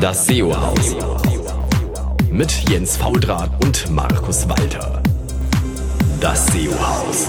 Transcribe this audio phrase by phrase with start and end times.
[0.00, 0.94] Das SEO-Haus.
[2.30, 5.02] Mit Jens Faudrat und Markus Walter.
[6.20, 7.28] Das SEO-Haus.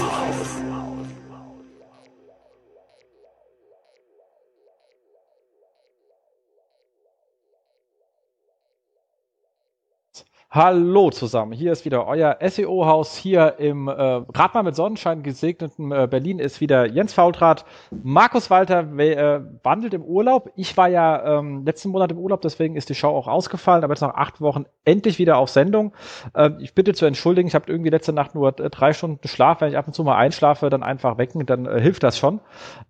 [10.58, 16.08] Hallo zusammen, hier ist wieder euer SEO-Haus hier im äh, Radmann mit Sonnenschein gesegneten äh,
[16.10, 17.64] Berlin ist wieder Jens Faultrat.
[18.02, 20.50] Markus Walter äh, wandelt im Urlaub.
[20.56, 23.92] Ich war ja ähm, letzten Monat im Urlaub, deswegen ist die Show auch ausgefallen, aber
[23.92, 25.92] jetzt nach acht Wochen endlich wieder auf Sendung.
[26.34, 29.60] Äh, ich bitte zu entschuldigen, ich habe irgendwie letzte Nacht nur äh, drei Stunden Schlaf.
[29.60, 32.40] Wenn ich ab und zu mal einschlafe, dann einfach wecken, dann äh, hilft das schon.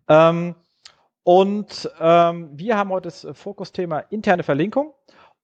[0.09, 0.55] Ähm,
[1.23, 4.95] und ähm, wir haben heute das Fokusthema interne Verlinkung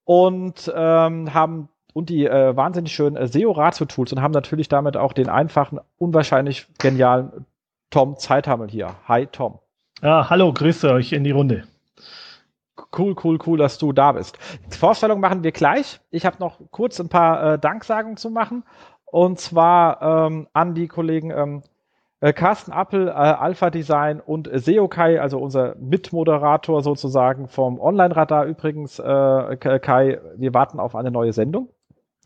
[0.04, 5.14] und ähm, haben und die äh, wahnsinnig schönen äh, SEO-Ratio-Tools und haben natürlich damit auch
[5.14, 7.46] den einfachen, unwahrscheinlich genialen
[7.88, 8.96] Tom Zeithammel hier.
[9.08, 9.60] Hi Tom.
[10.02, 11.64] Ja, hallo, grüße euch in die Runde.
[12.96, 14.38] Cool, cool, cool, dass du da bist.
[14.72, 16.00] Die Vorstellung machen wir gleich.
[16.10, 18.64] Ich habe noch kurz ein paar äh, Danksagungen zu machen.
[19.06, 21.62] Und zwar ähm, an die Kollegen ähm,
[22.20, 28.46] äh, Carsten Appel, äh, Alpha Design und äh, Seokai, also unser Mitmoderator sozusagen vom Online-Radar
[28.46, 31.68] übrigens, äh, Kai, wir warten auf eine neue Sendung.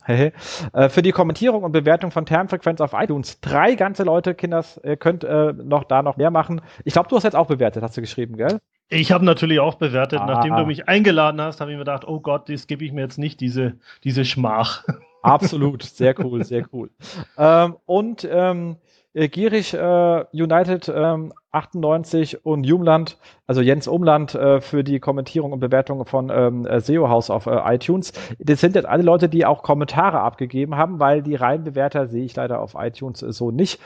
[0.08, 3.40] Äh, für die Kommentierung und Bewertung von Termfrequenz auf iTunes.
[3.40, 6.60] Drei ganze Leute, Kinders, ihr könnt äh, noch da noch mehr machen.
[6.84, 8.58] Ich glaube, du hast jetzt auch bewertet, hast du geschrieben, gell?
[8.90, 10.20] Ich habe natürlich auch bewertet.
[10.20, 10.26] Ah.
[10.26, 13.02] Nachdem du mich eingeladen hast, habe ich mir gedacht, oh Gott, das gebe ich mir
[13.02, 14.84] jetzt nicht, diese, diese Schmach.
[15.22, 16.90] Absolut, sehr cool, sehr cool.
[17.36, 18.76] Ähm, und ähm,
[19.18, 25.52] äh, Gierig äh, United ähm, 98 und Jumland, also Jens Umland äh, für die Kommentierung
[25.52, 28.12] und Bewertung von ähm, äh, SEO House auf äh, iTunes.
[28.38, 32.24] Das sind jetzt alle Leute, die auch Kommentare abgegeben haben, weil die reinen Bewerter sehe
[32.24, 33.80] ich leider auf iTunes äh, so nicht.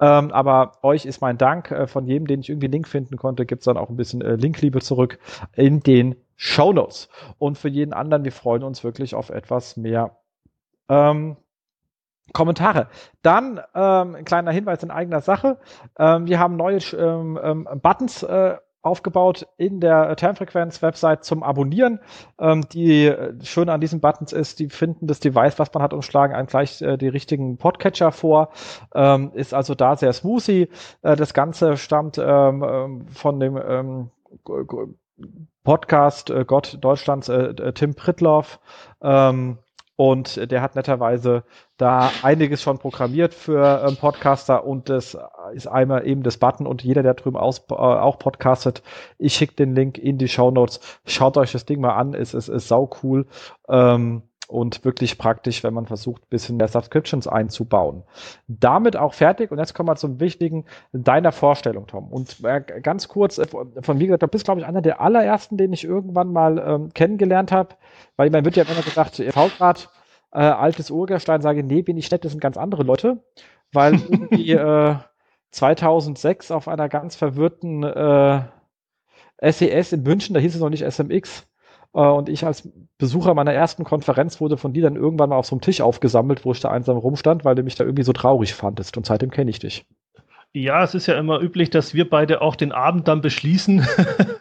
[0.00, 1.70] Ähm, aber euch ist mein Dank.
[1.70, 4.80] Äh, von jedem, den ich irgendwie Link finden konnte, gibt's dann auch ein bisschen Linkliebe
[4.80, 5.18] zurück
[5.54, 7.08] in den Show Notes.
[7.38, 10.16] Und für jeden anderen, wir freuen uns wirklich auf etwas mehr
[10.88, 11.36] ähm,
[12.32, 12.88] Kommentare.
[13.22, 15.58] Dann ähm, ein kleiner Hinweis in eigener Sache.
[15.98, 22.00] Ähm, wir haben neue ähm, ähm, Buttons äh, aufgebaut in der Termfrequenz-Website zum Abonnieren.
[22.38, 25.92] Ähm, die äh, Schöne an diesen Buttons ist, die finden das Device, was man hat,
[25.92, 28.50] umschlagen einem gleich äh, die richtigen Podcatcher vor.
[28.94, 30.68] Ähm, ist also da sehr smoothie.
[31.02, 34.10] Äh, das Ganze stammt ähm, ähm von dem ähm,
[35.64, 38.60] Podcast äh, Gott Deutschlands äh, Tim Pritloff.
[39.02, 39.58] Ähm,
[40.00, 41.42] und der hat netterweise
[41.76, 45.18] da einiges schon programmiert für ähm, Podcaster und das
[45.52, 48.84] ist einmal eben das Button und jeder, der drüben aus, äh, auch podcastet,
[49.18, 50.78] ich schicke den Link in die Show Notes.
[51.04, 53.26] Schaut euch das Ding mal an, es ist, ist, ist sau cool.
[53.68, 58.02] Ähm, und wirklich praktisch, wenn man versucht, ein bisschen mehr Subscriptions einzubauen.
[58.48, 62.10] Damit auch fertig und jetzt kommen wir zum Wichtigen deiner Vorstellung, Tom.
[62.10, 65.58] Und äh, ganz kurz äh, von mir gesagt, du bist, glaube ich, einer der allerersten,
[65.58, 67.76] den ich irgendwann mal ähm, kennengelernt habe,
[68.16, 69.90] weil man wird ja immer gesagt, V-Grad,
[70.32, 73.22] äh, altes Urgestein, sage, nee, bin ich nicht, das sind ganz andere Leute,
[73.72, 74.96] weil irgendwie äh,
[75.50, 78.40] 2006 auf einer ganz verwirrten äh,
[79.42, 81.46] SES e in München, da hieß es noch nicht SMX,
[81.92, 82.68] und ich als
[82.98, 86.44] Besucher meiner ersten Konferenz wurde von dir dann irgendwann mal auf so einem Tisch aufgesammelt,
[86.44, 88.96] wo ich da einsam rumstand, weil du mich da irgendwie so traurig fandest.
[88.96, 89.86] Und seitdem kenne ich dich.
[90.54, 93.86] Ja, es ist ja immer üblich, dass wir beide auch den Abend dann beschließen.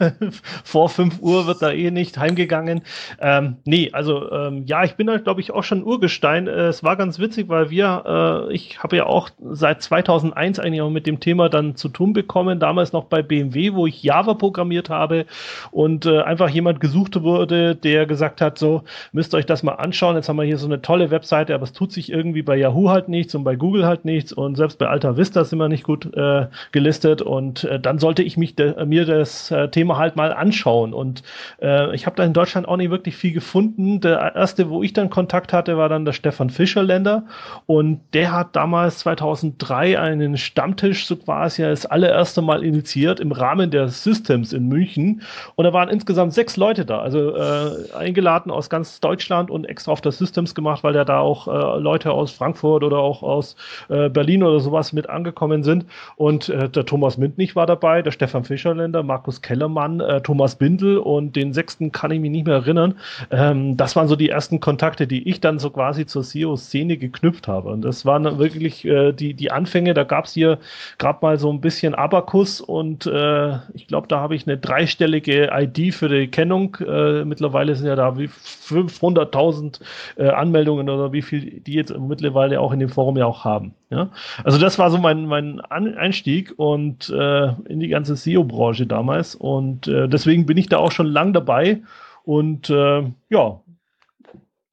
[0.64, 2.82] Vor 5 Uhr wird da eh nicht heimgegangen.
[3.20, 6.48] Ähm, nee, also ähm, ja, ich bin halt, glaube ich, auch schon Urgestein.
[6.48, 10.82] Äh, es war ganz witzig, weil wir, äh, ich habe ja auch seit 2001 eigentlich
[10.82, 14.34] auch mit dem Thema dann zu tun bekommen, damals noch bei BMW, wo ich Java
[14.34, 15.26] programmiert habe
[15.72, 19.74] und äh, einfach jemand gesucht wurde, der gesagt hat, so, müsst ihr euch das mal
[19.74, 20.16] anschauen.
[20.16, 22.90] Jetzt haben wir hier so eine tolle Webseite, aber es tut sich irgendwie bei Yahoo
[22.90, 25.84] halt nichts und bei Google halt nichts und selbst bei Alta Vista sind wir nicht
[25.84, 29.98] gut gut äh, gelistet und äh, dann sollte ich mich de, mir das äh, Thema
[29.98, 31.24] halt mal anschauen und
[31.62, 34.02] äh, ich habe da in Deutschland auch nicht wirklich viel gefunden.
[34.02, 37.24] Der erste, wo ich dann Kontakt hatte, war dann der Stefan Fischerländer
[37.66, 43.72] und der hat damals 2003 einen Stammtisch so quasi das allererste Mal initiiert im Rahmen
[43.72, 45.22] der Systems in München
[45.56, 49.92] und da waren insgesamt sechs Leute da, also äh, eingeladen aus ganz Deutschland und extra
[49.92, 53.56] auf das Systems gemacht, weil ja da auch äh, Leute aus Frankfurt oder auch aus
[53.90, 55.86] äh, Berlin oder sowas mit angekommen sind.
[56.16, 60.98] Und äh, der Thomas Mintnich war dabei, der Stefan Fischerländer, Markus Kellermann, äh, Thomas Bindel
[60.98, 62.96] und den sechsten kann ich mich nicht mehr erinnern.
[63.32, 67.48] Ähm, das waren so die ersten Kontakte, die ich dann so quasi zur SEO-Szene geknüpft
[67.48, 67.70] habe.
[67.70, 69.94] Und das waren wirklich äh, die, die Anfänge.
[69.94, 70.60] Da gab es hier
[70.98, 75.50] gerade mal so ein bisschen Abakus und äh, ich glaube, da habe ich eine dreistellige
[75.54, 76.76] ID für die Kennung.
[76.76, 79.80] Äh, mittlerweile sind ja da wie 500.000
[80.18, 83.74] äh, Anmeldungen oder wie viel die jetzt mittlerweile auch in dem Forum ja auch haben.
[83.90, 84.10] Ja?
[84.44, 89.36] Also das war so mein, mein Einstieg und äh, in die ganze SEO-Branche damals.
[89.36, 91.82] Und äh, deswegen bin ich da auch schon lang dabei.
[92.24, 93.62] Und äh, ja,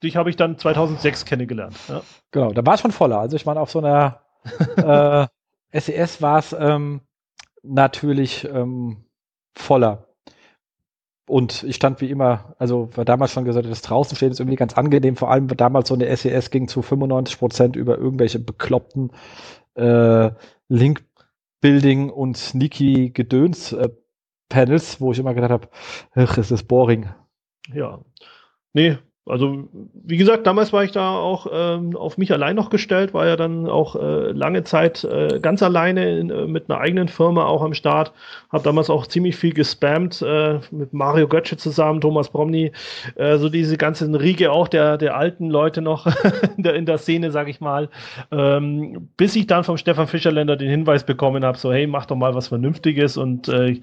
[0.03, 1.77] dich habe ich dann 2006 kennengelernt.
[1.89, 2.03] Ja.
[2.31, 3.19] Genau, da war es schon voller.
[3.19, 4.21] Also ich meine, auf so einer
[5.73, 7.01] äh, SES war es ähm,
[7.63, 9.05] natürlich ähm,
[9.57, 10.04] voller.
[11.27, 14.57] Und ich stand wie immer, also war damals schon gesagt, das draußen stehen ist irgendwie
[14.57, 19.11] ganz angenehm, vor allem damals so eine SES ging zu 95 Prozent über irgendwelche bekloppten
[19.75, 20.31] äh,
[20.69, 23.89] Link-Building und sneaky Gedöns äh,
[25.01, 25.69] wo ich immer gedacht habe,
[26.15, 27.09] ach, ist das boring.
[27.73, 28.05] Ja.
[28.73, 33.15] Nee, also, wie gesagt, damals war ich da auch ähm, auf mich allein noch gestellt,
[33.15, 37.09] war ja dann auch äh, lange Zeit äh, ganz alleine in, äh, mit einer eigenen
[37.09, 38.13] Firma auch am Start.
[38.51, 42.73] Hab damals auch ziemlich viel gespammt äh, mit Mario Götze zusammen, Thomas Bromny,
[43.15, 46.07] äh, so diese ganzen Riege auch der, der alten Leute noch
[46.59, 47.89] in, der, in der Szene, sag ich mal.
[48.31, 52.17] Ähm, bis ich dann vom Stefan Fischerländer den Hinweis bekommen habe, so hey, mach doch
[52.17, 53.81] mal was Vernünftiges und äh,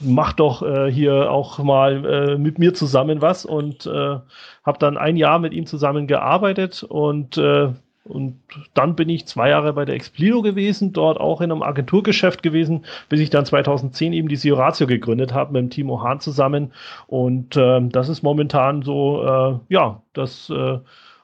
[0.00, 4.18] mach doch äh, hier auch mal äh, mit mir zusammen was und äh,
[4.64, 7.68] habe dann ein Jahr mit ihm zusammen gearbeitet und äh,
[8.04, 8.40] und
[8.74, 12.84] dann bin ich zwei Jahre bei der Explido gewesen, dort auch in einem Agenturgeschäft gewesen,
[13.08, 16.72] bis ich dann 2010 eben die Sioratio gegründet habe mit dem Timo Hahn zusammen.
[17.06, 20.78] Und äh, das ist momentan so, äh, ja, das äh,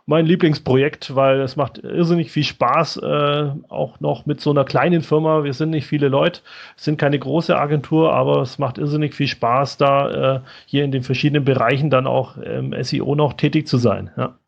[0.08, 5.02] mein Lieblingsprojekt, weil es macht irrsinnig viel Spaß, äh, auch noch mit so einer kleinen
[5.02, 5.44] Firma.
[5.44, 6.40] Wir sind nicht viele Leute,
[6.76, 11.02] sind keine große Agentur, aber es macht irrsinnig viel Spaß, da äh, hier in den
[11.02, 14.10] verschiedenen Bereichen dann auch im SEO noch tätig zu sein.
[14.16, 14.38] Ja.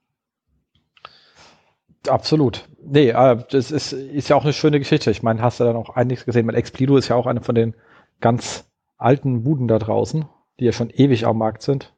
[2.08, 2.66] Absolut.
[2.82, 5.10] Nee, äh, das ist, ist ja auch eine schöne Geschichte.
[5.10, 6.46] Ich meine, hast du dann auch einiges gesehen.
[6.46, 7.74] Mein Explido ist ja auch eine von den
[8.22, 8.66] ganz
[8.96, 10.24] alten Buden da draußen,
[10.58, 11.92] die ja schon ewig am Markt sind.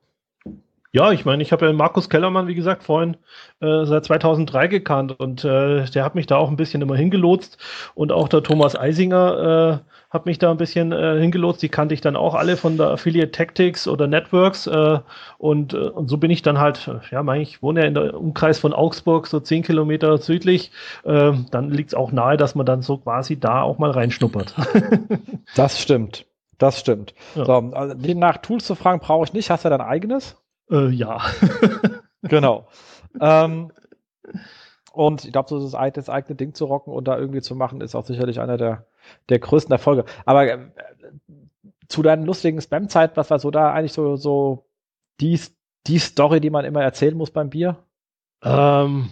[0.95, 3.17] Ja, ich meine, ich habe ja Markus Kellermann, wie gesagt, vorhin
[3.61, 7.57] äh, seit 2003 gekannt und äh, der hat mich da auch ein bisschen immer hingelotst
[7.95, 11.63] und auch der Thomas Eisinger äh, hat mich da ein bisschen äh, hingelotst.
[11.63, 14.99] Die kannte ich dann auch alle von der Affiliate Tactics oder Networks äh,
[15.39, 18.21] und, äh, und so bin ich dann halt, ja, mein, ich wohne ja in der
[18.21, 20.73] Umkreis von Augsburg, so zehn Kilometer südlich.
[21.05, 24.55] Äh, dann liegt es auch nahe, dass man dann so quasi da auch mal reinschnuppert.
[25.57, 26.27] das stimmt.
[26.59, 27.15] Das stimmt.
[27.35, 27.47] Ja.
[27.47, 29.51] So, also, nach Tools zu fragen brauche ich nicht.
[29.51, 30.37] Hast du dein eigenes?
[30.71, 31.21] Äh, ja.
[32.23, 32.69] genau.
[33.21, 33.73] Ähm,
[34.93, 37.81] und ich glaube, so das, das eigene Ding zu rocken und da irgendwie zu machen,
[37.81, 38.87] ist auch sicherlich einer der,
[39.29, 40.05] der größten Erfolge.
[40.25, 40.59] Aber äh,
[41.89, 44.67] zu deinen lustigen Spam-Zeit, was war so da eigentlich so, so
[45.21, 45.41] die,
[45.87, 47.77] die Story, die man immer erzählen muss beim Bier?
[48.43, 49.11] Ähm,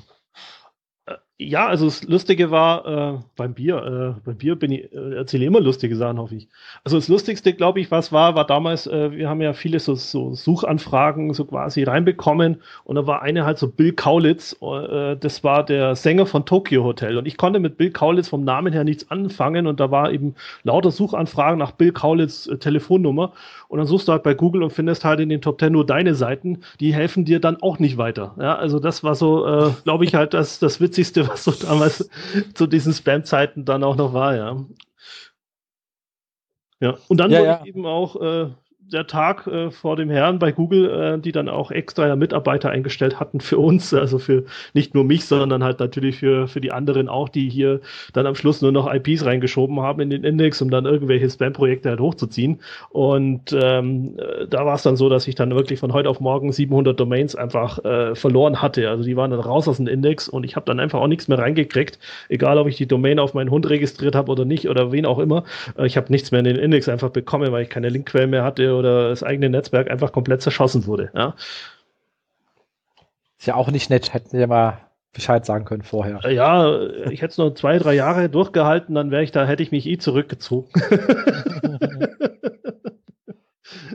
[1.43, 4.17] ja, also das Lustige war äh, beim Bier.
[4.19, 6.49] Äh, beim Bier bin ich, äh, erzähle immer lustige Sachen, hoffe ich.
[6.85, 9.95] Also das Lustigste, glaube ich, was war, war damals, äh, wir haben ja viele so,
[9.95, 15.43] so Suchanfragen so quasi reinbekommen und da war eine halt so Bill Kaulitz, äh, das
[15.43, 18.85] war der Sänger von Tokyo Hotel und ich konnte mit Bill Kaulitz vom Namen her
[18.85, 23.33] nichts anfangen und da war eben lauter Suchanfragen nach Bill Kaulitz äh, Telefonnummer
[23.70, 25.87] und dann suchst du halt bei Google und findest halt in den Top Ten nur
[25.87, 28.34] deine Seiten, die helfen dir dann auch nicht weiter.
[28.37, 32.11] Ja, also das war so, äh, glaube ich halt, das, das Witzigste, was so damals
[32.55, 34.56] zu diesen Spam-Zeiten dann auch noch war, ja.
[36.81, 37.64] Ja, und dann ja, wurde ja.
[37.64, 38.50] eben auch äh,
[38.93, 43.21] der Tag äh, vor dem Herrn bei Google, äh, die dann auch extra Mitarbeiter eingestellt
[43.21, 44.45] hatten für uns, also für
[44.75, 47.81] nicht nur mich, sondern halt natürlich für, für die anderen auch, die hier
[48.13, 51.91] dann am Schluss nur noch IPs reingeschoben haben in den Index, um dann irgendwelche Spam-Projekte
[51.91, 52.61] halt hochzuziehen.
[52.91, 56.21] Und ähm, äh, da war es dann so, dass ich dann wirklich von heute auf
[56.21, 58.89] morgen 700 Domains einfach äh, verloren hatte.
[58.89, 61.29] Also die waren dann raus aus dem Index und ich habe dann einfach auch nichts
[61.29, 64.93] mehr reingekriegt, egal ob ich die Domain auf meinen Hund registriert habe oder nicht oder
[64.93, 65.44] wen auch immer.
[65.79, 68.44] Äh, ich habe nichts mehr in den Index einfach bekommen, weil ich keine Linkquellen mehr
[68.44, 71.10] hatte oder das eigene Netzwerk einfach komplett zerschossen wurde.
[71.15, 71.34] Ja.
[73.39, 74.81] Ist ja auch nicht nett, hätten wir mal
[75.13, 76.20] Bescheid sagen können vorher.
[76.31, 79.70] Ja, ich hätte es noch zwei, drei Jahre durchgehalten, dann wäre ich da, hätte ich
[79.72, 80.70] mich eh zurückgezogen.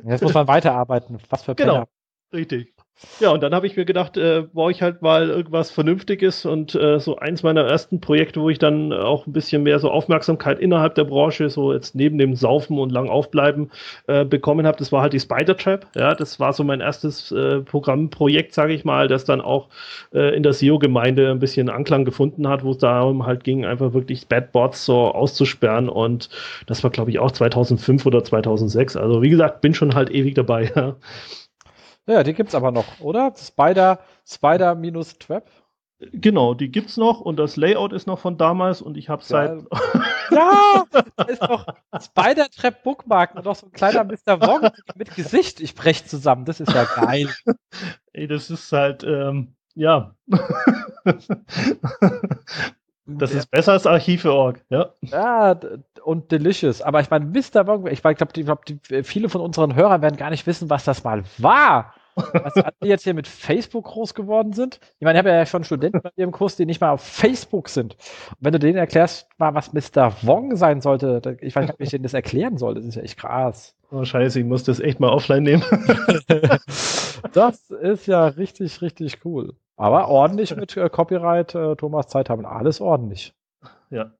[0.08, 1.18] Jetzt muss man weiterarbeiten.
[1.30, 1.74] Was für Penner.
[1.74, 1.86] Genau,
[2.34, 2.75] richtig.
[3.20, 6.76] Ja, und dann habe ich mir gedacht, äh, brauche ich halt mal irgendwas Vernünftiges und
[6.76, 10.60] äh, so eins meiner ersten Projekte, wo ich dann auch ein bisschen mehr so Aufmerksamkeit
[10.60, 13.70] innerhalb der Branche, so jetzt neben dem Saufen und lang aufbleiben,
[14.08, 15.88] äh, bekommen habe, das war halt die Spider Trap.
[15.96, 19.68] Ja, das war so mein erstes äh, Programmprojekt, sage ich mal, das dann auch
[20.14, 23.94] äh, in der SEO-Gemeinde ein bisschen Anklang gefunden hat, wo es darum halt ging, einfach
[23.94, 26.30] wirklich Bad Bots so auszusperren und
[26.66, 28.96] das war, glaube ich, auch 2005 oder 2006.
[28.96, 30.72] Also wie gesagt, bin schon halt ewig dabei.
[30.76, 30.96] Ja.
[32.08, 33.34] Ja, die gibt's aber noch, oder?
[33.36, 35.50] Spider, Spider minus Trap.
[36.00, 39.64] Genau, die gibt's noch und das Layout ist noch von damals und ich habe seit.
[40.30, 40.84] Ja,
[41.16, 41.66] da ist doch
[42.00, 44.42] Spider Trap Bookmark und noch so ein kleiner Mr.
[44.42, 45.62] Wong mit Gesicht.
[45.62, 46.46] Ich brech zusammen.
[46.46, 47.34] Das ist ja geil.
[48.12, 50.16] Ey, das ist halt, ähm, ja.
[53.08, 54.90] Das ist besser als Archive.org, ja.
[55.02, 55.60] Ja,
[56.04, 56.82] und delicious.
[56.82, 57.68] Aber ich meine, Mr.
[57.68, 58.64] Wong, ich glaube, glaub,
[59.04, 61.94] viele von unseren Hörern werden gar nicht wissen, was das mal war.
[62.16, 64.80] Was alle jetzt hier mit Facebook groß geworden sind.
[65.00, 67.70] Ich meine, ich habe ja schon Studenten bei ihrem Kurs, die nicht mal auf Facebook
[67.70, 67.96] sind.
[67.96, 70.14] Und wenn du denen erklärst, mal, was Mr.
[70.22, 72.76] Wong sein sollte, ich weiß nicht, wie ich denen das erklären soll.
[72.76, 73.76] Das ist ja echt krass.
[73.92, 75.64] Oh, scheiße, ich muss das echt mal offline nehmen.
[77.34, 79.54] das ist ja richtig, richtig cool.
[79.78, 82.46] Aber ordentlich mit äh, Copyright, äh, Thomas Zeit haben.
[82.46, 83.34] Alles ordentlich.
[83.90, 84.12] Ja,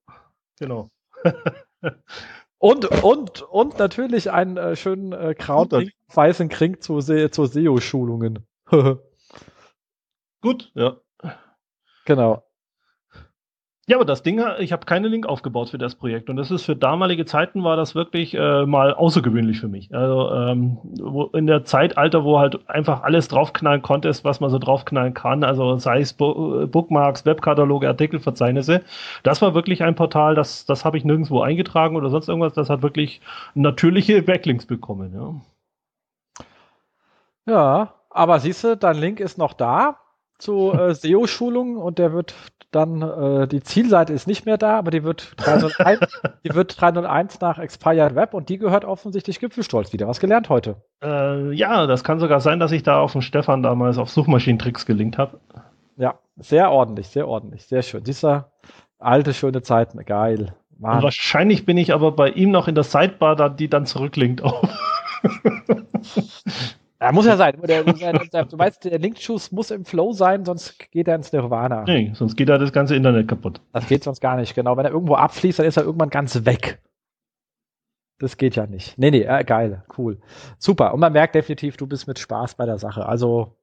[0.60, 0.90] genau.
[2.58, 5.74] Und, und, und natürlich einen äh, schönen äh, Kraut
[6.14, 8.48] weißen Kring zu, Se zu SEO-Schulungen.
[10.42, 10.98] Gut, ja.
[12.06, 12.45] Genau.
[13.88, 16.66] Ja, aber das Ding, ich habe keine Link aufgebaut für das Projekt und das ist
[16.66, 19.94] für damalige Zeiten war das wirklich äh, mal außergewöhnlich für mich.
[19.94, 24.58] Also ähm, wo, in der Zeitalter, wo halt einfach alles draufknallen konntest, was man so
[24.58, 28.82] draufknallen kann, also sei es Bo Bookmarks, Webkataloge, Artikelverzeichnisse,
[29.22, 32.72] das war wirklich ein Portal, das, das habe ich nirgendwo eingetragen oder sonst irgendwas, das
[32.72, 33.22] hat wirklich
[33.54, 35.14] natürliche Backlinks bekommen.
[37.46, 40.00] Ja, ja aber siehst du, dein Link ist noch da
[40.38, 42.34] zu äh, SEO-Schulungen und der wird
[42.76, 47.40] dann äh, die Zielseite ist nicht mehr da, aber die wird 301, die wird 301
[47.40, 50.08] nach Expired Web und die gehört offensichtlich Gipfelstolz wieder.
[50.08, 50.76] Was gelernt heute?
[51.02, 54.86] Äh, ja, das kann sogar sein, dass ich da auf den Stefan damals auf Suchmaschinentricks
[54.86, 55.40] gelinkt habe.
[55.96, 58.04] Ja, sehr ordentlich, sehr ordentlich, sehr schön.
[58.04, 58.52] Dieser
[59.00, 60.54] alte schöne Zeiten, geil.
[60.78, 64.68] wahrscheinlich bin ich aber bei ihm noch in der Sidebar, die dann zurücklinkt auf.
[67.02, 67.60] Ja, muss ja sein.
[67.68, 71.84] Der, der, du weißt, der Linkschuss muss im Flow sein, sonst geht er ins Nirvana.
[71.84, 73.62] Nee, sonst geht er das ganze Internet kaputt.
[73.74, 74.78] Das geht sonst gar nicht, genau.
[74.78, 76.82] Wenn er irgendwo abfließt, dann ist er irgendwann ganz weg.
[78.18, 78.98] Das geht ja nicht.
[78.98, 80.20] Nee, nee, äh, geil, cool.
[80.58, 80.94] Super.
[80.94, 83.06] Und man merkt definitiv, du bist mit Spaß bei der Sache.
[83.06, 83.58] Also,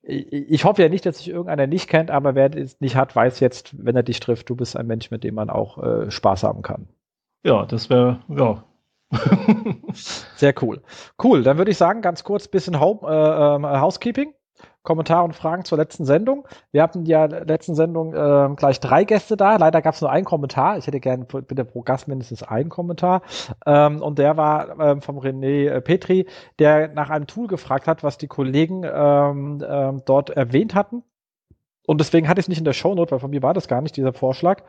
[0.00, 3.14] ich, ich hoffe ja nicht, dass sich irgendeiner nicht kennt, aber wer es nicht hat,
[3.14, 6.10] weiß jetzt, wenn er dich trifft, du bist ein Mensch, mit dem man auch äh,
[6.10, 6.88] Spaß haben kann.
[7.44, 8.64] Ja, das wäre, ja,
[10.36, 10.82] Sehr cool.
[11.22, 14.34] Cool, dann würde ich sagen, ganz kurz bisschen Home, äh, äh, Housekeeping.
[14.82, 16.46] Kommentare und Fragen zur letzten Sendung.
[16.72, 19.56] Wir hatten ja letzten Sendung äh, gleich drei Gäste da.
[19.56, 20.76] Leider gab es nur einen Kommentar.
[20.76, 23.22] Ich hätte gerne bitte pro Gast mindestens einen Kommentar.
[23.64, 26.26] Ähm, und der war ähm, vom René äh, Petri,
[26.58, 31.04] der nach einem Tool gefragt hat, was die Kollegen ähm, ähm, dort erwähnt hatten.
[31.86, 33.82] Und deswegen hatte ich es nicht in der Shownote, weil von mir war das gar
[33.82, 34.62] nicht, dieser Vorschlag.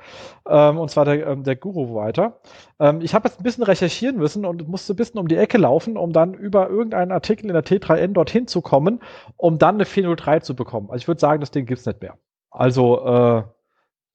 [0.48, 2.40] Ähm, und zwar der, ähm, der Guru weiter.
[2.80, 5.58] Ähm, ich habe jetzt ein bisschen recherchieren müssen und musste ein bisschen um die Ecke
[5.58, 9.00] laufen, um dann über irgendeinen Artikel in der T3N dorthin zu kommen,
[9.38, 10.90] um dann eine 403 zu bekommen.
[10.90, 12.18] Also ich würde sagen, das Ding gibt's nicht mehr.
[12.50, 13.44] Also äh,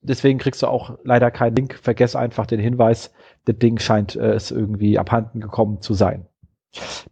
[0.00, 1.78] deswegen kriegst du auch leider keinen Link.
[1.80, 3.12] Vergess einfach den Hinweis,
[3.44, 6.26] das Ding scheint äh, es irgendwie abhanden gekommen zu sein.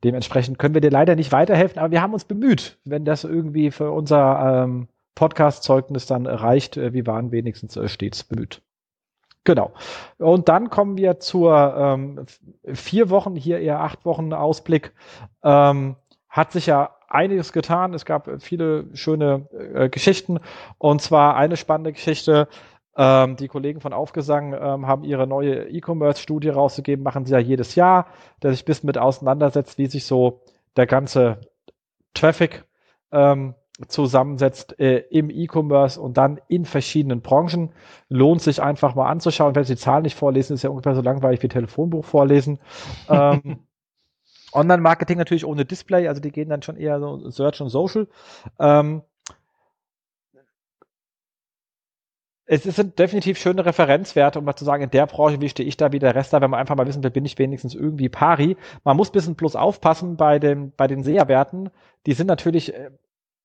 [0.05, 3.71] Dementsprechend können wir dir leider nicht weiterhelfen, aber wir haben uns bemüht, wenn das irgendwie
[3.71, 6.77] für unser ähm, Podcast-Zeugnis dann reicht.
[6.77, 8.63] Äh, wir waren wenigstens äh, stets bemüht.
[9.43, 9.73] Genau.
[10.19, 12.27] Und dann kommen wir zur ähm,
[12.73, 14.93] vier Wochen, hier eher acht Wochen Ausblick.
[15.43, 15.97] Ähm,
[16.29, 17.95] hat sich ja einiges getan.
[17.95, 20.41] Es gab viele schöne äh, Geschichten.
[20.79, 22.49] Und zwar eine spannende Geschichte.
[22.97, 27.75] Ähm, die Kollegen von Aufgesang ähm, haben ihre neue E-Commerce-Studie rausgegeben, machen sie ja jedes
[27.75, 28.07] Jahr,
[28.43, 30.41] der sich bisschen mit auseinandersetzt, wie sich so
[30.77, 31.41] der ganze
[32.15, 32.65] Traffic
[33.13, 33.55] ähm,
[33.89, 37.73] zusammensetzt äh, im E-Commerce und dann in verschiedenen Branchen.
[38.09, 39.55] Lohnt sich einfach mal anzuschauen.
[39.55, 42.59] Wenn Sie die Zahlen nicht vorlesen, ist ja ungefähr so langweilig wie Telefonbuch vorlesen.
[43.11, 43.67] ähm,
[44.53, 48.09] Online-Marketing natürlich ohne Display, also die gehen dann schon eher so Search und Social.
[48.59, 49.03] Ähm,
[52.49, 55.77] es sind definitiv schöne Referenzwerte, um mal zu sagen, in der Branche, wie stehe ich
[55.77, 58.09] da, wie der Rest da, wenn man einfach mal wissen will, bin ich wenigstens irgendwie
[58.09, 58.57] pari.
[58.85, 61.71] Man muss ein bisschen plus aufpassen bei, dem, bei den SEA-Werten.
[62.07, 62.91] Die sind natürlich äh,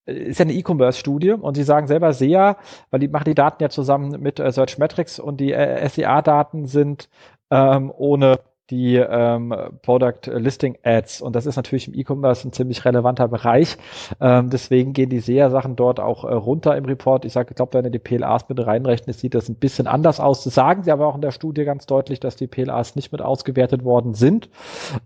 [0.05, 2.58] ist ja eine E-Commerce-Studie und sie sagen selber SEA,
[2.89, 6.67] weil die machen die Daten ja zusammen mit äh, Search Metrics und die äh, SEA-Daten
[6.67, 7.10] sind
[7.51, 8.39] ähm, ohne
[8.72, 11.22] die ähm, Product Listing Ads.
[11.22, 13.78] Und das ist natürlich im E-Commerce ein ziemlich relevanter Bereich.
[14.22, 17.25] Ähm, deswegen gehen die SEA-Sachen dort auch äh, runter im Report.
[17.25, 20.20] Ich sage, ich glaube, wenn ihr die PLAs mit reinrechnet, sieht das ein bisschen anders
[20.20, 20.44] aus.
[20.46, 23.22] Das sagen sie aber auch in der Studie ganz deutlich, dass die PLAs nicht mit
[23.22, 24.50] ausgewertet worden sind.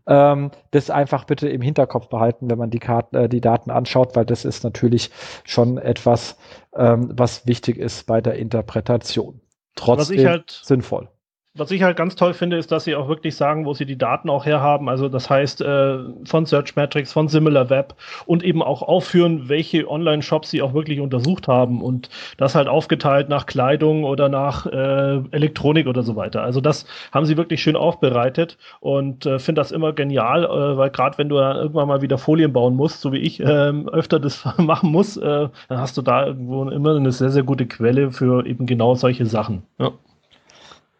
[0.05, 4.15] Ähm, das einfach bitte im Hinterkopf behalten, wenn man die, Karten, äh, die Daten anschaut,
[4.15, 5.09] weil das ist natürlich
[5.43, 6.37] schon etwas,
[6.75, 9.41] ähm, was wichtig ist bei der Interpretation.
[9.75, 11.09] Trotzdem halt sinnvoll
[11.57, 13.97] was ich halt ganz toll finde, ist, dass sie auch wirklich sagen, wo sie die
[13.97, 14.89] Daten auch herhaben.
[14.89, 17.95] Also das heißt äh, von Searchmetrics, von SimilarWeb
[18.25, 23.29] und eben auch aufführen, welche Online-Shops sie auch wirklich untersucht haben und das halt aufgeteilt
[23.29, 26.43] nach Kleidung oder nach äh, Elektronik oder so weiter.
[26.43, 30.89] Also das haben sie wirklich schön aufbereitet und äh, finde das immer genial, äh, weil
[30.89, 34.19] gerade wenn du dann irgendwann mal wieder Folien bauen musst, so wie ich äh, öfter
[34.19, 38.11] das machen muss, äh, dann hast du da irgendwo immer eine sehr, sehr gute Quelle
[38.11, 39.63] für eben genau solche Sachen.
[39.79, 39.91] Ja.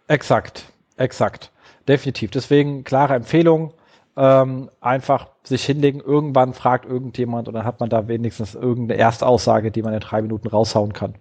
[0.07, 0.65] Exakt,
[0.97, 1.51] exakt.
[1.87, 2.31] Definitiv.
[2.31, 3.73] Deswegen klare Empfehlung.
[4.17, 9.71] ähm, einfach sich hinlegen, irgendwann fragt irgendjemand und dann hat man da wenigstens irgendeine Erstaussage,
[9.71, 11.15] die man in drei Minuten raushauen kann.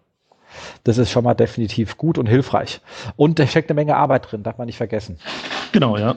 [0.85, 2.81] Das ist schon mal definitiv gut und hilfreich.
[3.17, 5.19] Und da steckt eine Menge Arbeit drin, darf man nicht vergessen.
[5.73, 6.17] Genau, ja.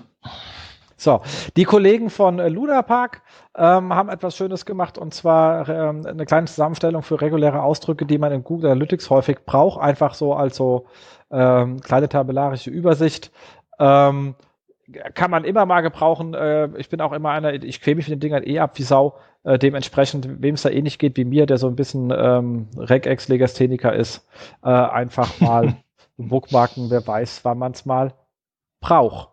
[0.98, 1.22] So,
[1.56, 3.22] die Kollegen von äh, Luna Park
[3.56, 8.18] ähm, haben etwas Schönes gemacht und zwar ähm, eine kleine Zusammenstellung für reguläre Ausdrücke, die
[8.18, 10.88] man in Google Analytics häufig braucht, einfach so als so
[11.32, 13.32] ähm, kleine tabellarische Übersicht.
[13.80, 14.36] Ähm,
[15.14, 16.34] kann man immer mal gebrauchen.
[16.34, 18.84] Äh, ich bin auch immer einer, ich quäle mich mit den Dingern eh ab wie
[18.84, 19.18] Sau.
[19.44, 22.68] Äh, dementsprechend, wem es da eh nicht geht wie mir, der so ein bisschen ähm,
[22.78, 24.28] Regex-Legastheniker ist,
[24.64, 25.76] äh, einfach mal
[26.18, 28.14] Bookmarken, wer weiß, wann man es mal
[28.80, 29.30] braucht.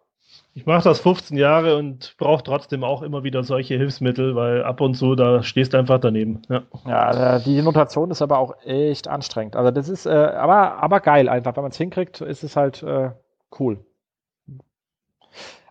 [0.56, 4.80] Ich mache das 15 Jahre und brauche trotzdem auch immer wieder solche Hilfsmittel, weil ab
[4.80, 6.42] und zu, da stehst du einfach daneben.
[6.48, 9.56] Ja, ja die Notation ist aber auch echt anstrengend.
[9.56, 11.56] Also das ist äh, aber, aber geil einfach.
[11.56, 13.10] Wenn man es hinkriegt, ist es halt äh,
[13.58, 13.84] cool.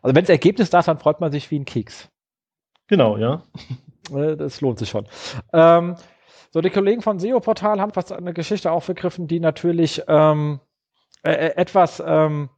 [0.02, 2.10] Also wenn das Ergebnis da ist, dann freut man sich wie ein Keks.
[2.88, 3.44] Genau, ja.
[4.14, 5.08] Äh, das lohnt sich schon.
[5.54, 5.96] Ähm,
[6.52, 10.60] so, die Kollegen von SEO Portal haben fast eine Geschichte aufgegriffen, die natürlich ähm,
[11.24, 12.50] äh, äh, etwas ähm,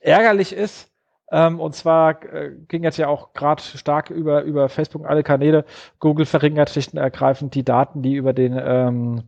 [0.00, 0.91] ärgerlich ist.
[1.32, 5.64] Ähm, und zwar äh, ging jetzt ja auch gerade stark über, über Facebook alle Kanäle.
[5.98, 9.22] Google verringert schlicht und ergreifend die Daten, die über den ähm,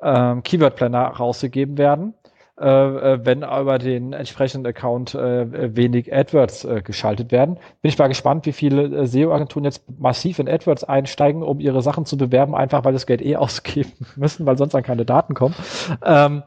[0.00, 2.14] ähm, Keyword Planner rausgegeben werden.
[2.58, 7.56] Äh, äh, wenn über den entsprechenden Account äh, wenig AdWords äh, geschaltet werden.
[7.82, 11.82] Bin ich mal gespannt, wie viele äh, SEO-Agenturen jetzt massiv in AdWords einsteigen, um ihre
[11.82, 15.34] Sachen zu bewerben, einfach weil das Geld eh ausgeben müssen, weil sonst dann keine Daten
[15.34, 15.54] kommen.
[16.02, 16.44] Ähm,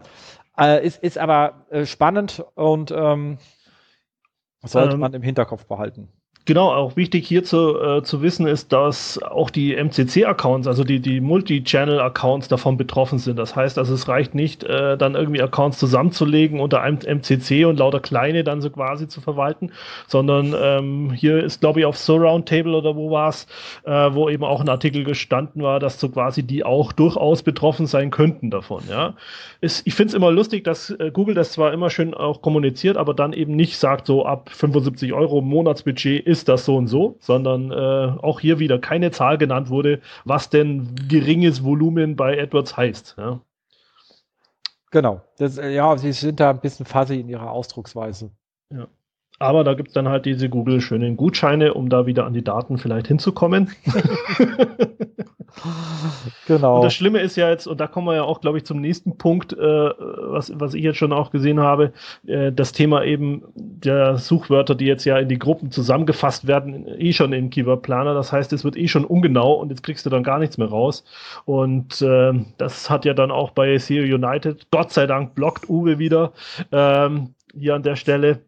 [0.59, 3.37] äh, ist, ist aber spannend und ähm,
[4.63, 6.09] sollte ähm, man im Hinterkopf behalten.
[6.49, 10.99] Genau, auch wichtig hier zu, äh, zu wissen ist, dass auch die MCC-Accounts, also die,
[10.99, 13.37] die Multi-Channel-Accounts davon betroffen sind.
[13.37, 17.77] Das heißt, also es reicht nicht, äh, dann irgendwie Accounts zusammenzulegen unter einem MCC und
[17.77, 19.73] lauter kleine dann so quasi zu verwalten,
[20.07, 23.45] sondern ähm, hier ist, glaube ich, auf Surround Table oder wo war es,
[23.83, 27.85] äh, wo eben auch ein Artikel gestanden war, dass so quasi die auch durchaus betroffen
[27.85, 28.81] sein könnten davon.
[28.89, 29.13] Ja,
[29.61, 32.97] ist, ich finde es immer lustig, dass äh, Google das zwar immer schön auch kommuniziert,
[32.97, 37.17] aber dann eben nicht sagt, so ab 75 Euro Monatsbudget ist das so und so,
[37.19, 37.75] sondern äh,
[38.21, 43.15] auch hier wieder keine Zahl genannt wurde, was denn geringes Volumen bei AdWords heißt.
[43.17, 43.41] Ja.
[44.91, 45.21] Genau.
[45.37, 48.31] Das, äh, ja, sie sind da ein bisschen fuzzy in ihrer Ausdrucksweise.
[49.39, 52.43] Aber da gibt es dann halt diese Google schönen Gutscheine, um da wieder an die
[52.43, 53.71] Daten vielleicht hinzukommen.
[56.45, 56.77] genau.
[56.77, 58.81] Und das Schlimme ist ja jetzt, und da kommen wir ja auch, glaube ich, zum
[58.81, 61.93] nächsten Punkt, äh, was, was ich jetzt schon auch gesehen habe,
[62.27, 67.13] äh, das Thema eben der Suchwörter, die jetzt ja in die Gruppen zusammengefasst werden, eh
[67.13, 68.13] schon im Keyword Planer.
[68.13, 70.67] Das heißt, es wird eh schon ungenau und jetzt kriegst du dann gar nichts mehr
[70.67, 71.05] raus.
[71.45, 75.97] Und äh, das hat ja dann auch bei SEO United, Gott sei Dank, blockt Uwe
[75.97, 76.33] wieder
[76.73, 78.41] ähm, hier an der Stelle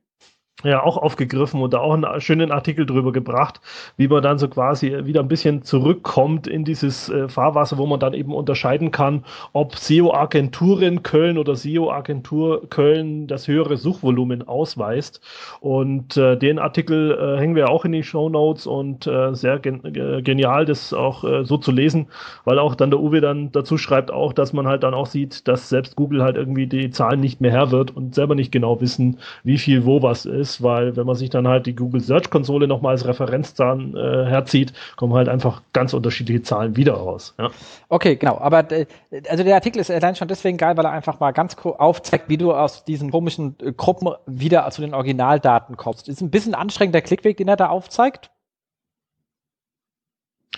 [0.63, 3.62] ja auch aufgegriffen und da auch einen schönen Artikel drüber gebracht,
[3.97, 8.00] wie man dann so quasi wieder ein bisschen zurückkommt in dieses äh, Fahrwasser, wo man
[8.00, 15.21] dann eben unterscheiden kann, ob SEO-Agenturen Köln oder SEO-Agentur Köln das höhere Suchvolumen ausweist.
[15.60, 19.60] Und äh, den Artikel äh, hängen wir auch in die Show Notes und äh, sehr
[19.60, 19.82] gen
[20.24, 22.08] genial, das auch äh, so zu lesen,
[22.45, 25.47] weil auch dann der Uwe dann dazu schreibt auch, dass man halt dann auch sieht,
[25.47, 28.80] dass selbst Google halt irgendwie die Zahlen nicht mehr Herr wird und selber nicht genau
[28.82, 32.02] wissen, wie viel wo was ist ist, weil wenn man sich dann halt die Google
[32.02, 37.34] Search Konsole nochmal als Referenzzahlen äh, herzieht, kommen halt einfach ganz unterschiedliche Zahlen wieder raus.
[37.40, 37.50] Ja.
[37.90, 38.38] Okay, genau.
[38.38, 38.86] Aber äh,
[39.30, 42.38] also der Artikel ist allein schon deswegen geil, weil er einfach mal ganz aufzeigt, wie
[42.38, 46.10] du aus diesen komischen äh, Gruppen wieder zu den Originaldaten kommst.
[46.10, 48.32] Ist ein bisschen anstrengend der Klickweg, den er da aufzeigt.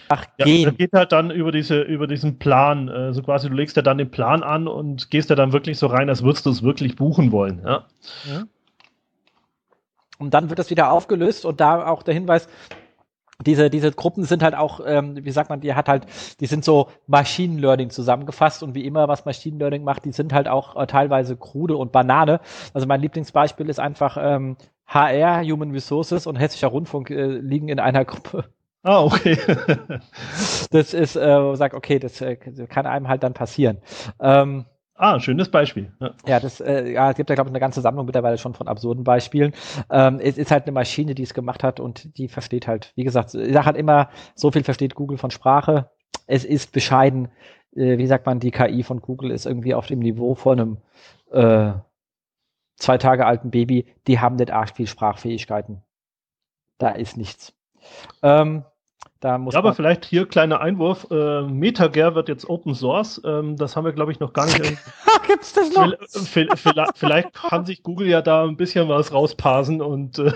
[0.09, 0.77] Ach, ja, gehen.
[0.77, 2.87] Geht halt dann über diese, über diesen Plan.
[2.87, 5.53] Äh, so also quasi, du legst ja dann den Plan an und gehst ja dann
[5.53, 7.61] wirklich so rein, als würdest du es wirklich buchen wollen.
[7.63, 7.85] Ja.
[8.25, 8.43] ja.
[10.19, 12.47] Und dann wird das wieder aufgelöst und da auch der Hinweis,
[13.45, 16.05] diese, diese Gruppen sind halt auch, ähm, wie sagt man, die hat halt,
[16.39, 20.33] die sind so Machine Learning zusammengefasst und wie immer, was Machine Learning macht, die sind
[20.33, 22.39] halt auch äh, teilweise krude und Banane.
[22.73, 27.79] Also mein Lieblingsbeispiel ist einfach ähm, HR, Human Resources und Hessischer Rundfunk äh, liegen in
[27.79, 28.45] einer Gruppe.
[28.83, 29.37] Ah, okay.
[30.71, 33.77] das ist, äh, sagt, okay, das äh, kann einem halt dann passieren.
[34.19, 35.91] Ähm, Ah, schönes Beispiel.
[35.99, 38.53] Ja, ja das äh, ja, es gibt ja, glaube ich, eine ganze Sammlung mittlerweile schon
[38.53, 39.53] von absurden Beispielen.
[39.89, 43.03] Ähm, es ist halt eine Maschine, die es gemacht hat und die versteht halt, wie
[43.03, 45.89] gesagt, ich sage halt immer, so viel versteht Google von Sprache.
[46.27, 47.29] Es ist bescheiden,
[47.75, 50.77] äh, wie sagt man, die KI von Google ist irgendwie auf dem Niveau von einem
[51.31, 51.73] äh,
[52.77, 53.87] zwei Tage alten Baby.
[54.07, 55.81] Die haben nicht arg viel Sprachfähigkeiten.
[56.77, 57.53] Da ist nichts.
[58.21, 58.63] Ähm,
[59.23, 61.07] da muss ja, aber vielleicht hier kleiner Einwurf.
[61.09, 63.21] Äh, MetaGer wird jetzt Open Source.
[63.23, 64.59] Ähm, das haben wir, glaube ich, noch gar nicht.
[65.27, 65.93] Gibt's das noch?
[66.95, 70.33] Vielleicht kann sich Google ja da ein bisschen was rausparsen und äh,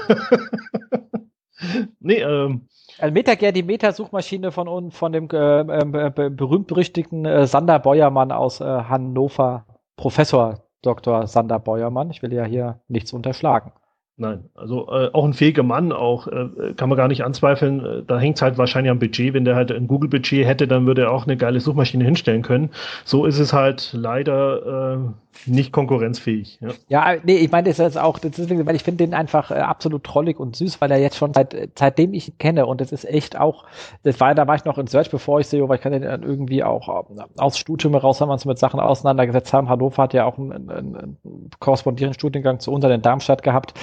[2.00, 2.70] nee, ähm.
[2.98, 8.64] Also MetaGer, die Meta-Suchmaschine von, von dem äh, äh, berühmt-berüchtigten äh, Sander Beuermann aus äh,
[8.64, 9.66] Hannover,
[9.98, 11.28] Professor Dr.
[11.28, 12.10] Sander Beuermann.
[12.10, 13.74] Ich will ja hier nichts unterschlagen.
[14.20, 17.86] Nein, also äh, auch ein fähiger Mann, auch äh, kann man gar nicht anzweifeln.
[17.86, 19.36] Äh, da hängt es halt wahrscheinlich am Budget.
[19.36, 22.72] Wenn der halt ein Google-Budget hätte, dann würde er auch eine geile Suchmaschine hinstellen können.
[23.06, 26.58] So ist es halt leider äh, nicht konkurrenzfähig.
[26.62, 29.56] Ja, ja nee, ich meine, das ist auch, deswegen, weil ich finde den einfach äh,
[29.56, 32.92] absolut trollig und süß, weil er jetzt schon seit, seitdem ich ihn kenne und das
[32.92, 33.66] ist echt auch,
[34.02, 36.02] das war, da war ich noch in Search, bevor ich sehe, weil ich kann den
[36.02, 39.70] dann irgendwie auch äh, aus Studium heraus haben wir uns mit Sachen auseinandergesetzt haben.
[39.70, 41.18] Hannover hat ja auch einen, einen, einen
[41.60, 43.74] korrespondierenden Studiengang zu uns in Darmstadt gehabt.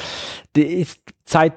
[0.54, 1.54] Der ist seit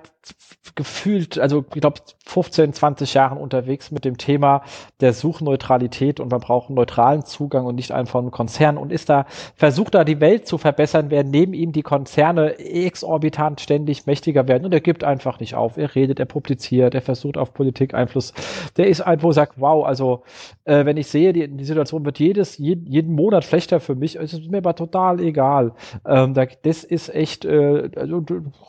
[0.75, 4.63] gefühlt, also ich glaube 15, 20 Jahren unterwegs mit dem Thema
[4.99, 9.10] der Suchneutralität und man braucht einen neutralen Zugang und nicht einfach einen Konzern und ist
[9.10, 9.25] da,
[9.56, 14.65] versucht da die Welt zu verbessern, während neben ihm die Konzerne exorbitant ständig mächtiger werden
[14.65, 15.77] und er gibt einfach nicht auf.
[15.77, 18.34] Er redet, er publiziert, er versucht auf Politik Einfluss.
[18.75, 20.23] Der ist einfach, sagt, wow, also
[20.65, 24.15] äh, wenn ich sehe, die, die Situation wird jedes, jeden, jeden Monat schlechter für mich,
[24.17, 25.73] ist es mir aber total egal.
[26.06, 28.23] Ähm, da, das ist echt äh, also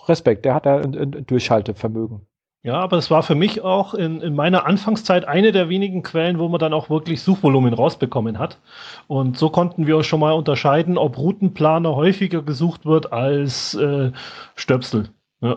[0.06, 2.26] Respekt, der hat da ein, ein Durchhaltevermögen.
[2.64, 6.38] Ja, aber es war für mich auch in, in meiner Anfangszeit eine der wenigen Quellen,
[6.40, 8.58] wo man dann auch wirklich Suchvolumen rausbekommen hat.
[9.06, 14.10] Und so konnten wir schon mal unterscheiden, ob Routenplaner häufiger gesucht wird als äh,
[14.56, 15.10] Stöpsel.
[15.40, 15.56] Ja.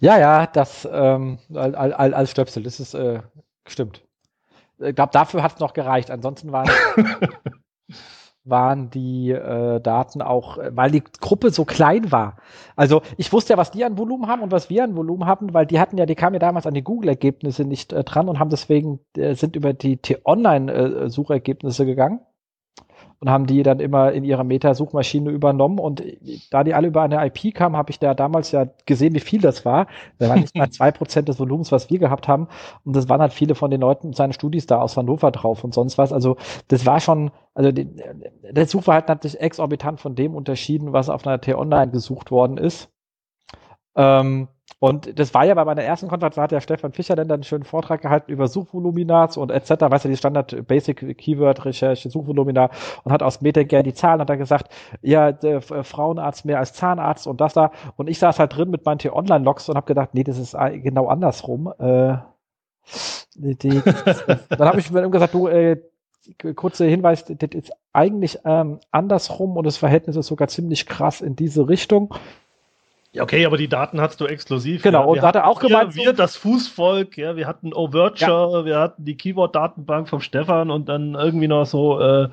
[0.00, 3.20] Ja, ja, das ähm, als, als Stöpsel, das ist äh,
[3.66, 4.02] stimmt.
[4.78, 6.10] Ich glaube, dafür hat es noch gereicht.
[6.10, 6.70] Ansonsten waren
[8.48, 12.36] waren die äh, Daten auch, äh, weil die Gruppe so klein war.
[12.76, 15.54] Also ich wusste ja, was die an Volumen haben und was wir an Volumen hatten,
[15.54, 18.38] weil die hatten ja, die kamen ja damals an die Google-Ergebnisse nicht äh, dran und
[18.38, 22.20] haben deswegen, äh, sind über die T-Online-Suchergebnisse äh, gegangen
[23.20, 25.78] und haben die dann immer in ihrer Meta-Suchmaschine übernommen.
[25.78, 26.02] Und
[26.50, 29.40] da die alle über eine IP kamen, habe ich da damals ja gesehen, wie viel
[29.40, 29.88] das war.
[30.18, 32.46] Da waren nicht mal zwei Prozent des Volumens, was wir gehabt haben.
[32.84, 35.74] Und das waren halt viele von den Leuten, seine Studis da aus Hannover drauf und
[35.74, 36.12] sonst was.
[36.12, 36.36] Also
[36.68, 37.88] das war schon, also die,
[38.50, 42.88] der Suchverhalten hat sich exorbitant von dem unterschieden, was auf einer T-Online gesucht worden ist.
[43.96, 44.48] Ähm,
[44.80, 47.36] und das war ja bei meiner ersten Konferenz, da hat ja Stefan Fischer dann, dann
[47.36, 49.70] einen schönen Vortrag gehalten über Suchvoluminas und etc.
[49.80, 52.70] Weißt du, die Standard Basic Keyword Recherche, Suchvolumina
[53.02, 57.26] und hat aus Metagern die Zahlen, hat er gesagt, ja, der Frauenarzt mehr als Zahnarzt
[57.26, 57.72] und das da.
[57.96, 61.08] Und ich saß halt drin mit meinen T-Online-Logs und habe gedacht, nee, das ist genau
[61.08, 61.72] andersrum.
[61.78, 62.18] Äh,
[63.34, 63.82] die, die,
[64.48, 65.80] dann habe ich mir gesagt, du, äh,
[66.54, 71.34] kurzer Hinweis, das ist eigentlich ähm, andersrum und das Verhältnis ist sogar ziemlich krass in
[71.34, 72.14] diese Richtung.
[73.12, 74.82] Ja, okay, aber die Daten hast du exklusiv.
[74.82, 75.06] Genau, ja.
[75.06, 75.94] und da hat er auch wir, gemeint.
[75.94, 78.64] Wir, das Fußvolk, ja, wir hatten Overture, ja.
[78.66, 82.28] wir hatten die Keyword-Datenbank vom Stefan und dann irgendwie noch so, äh,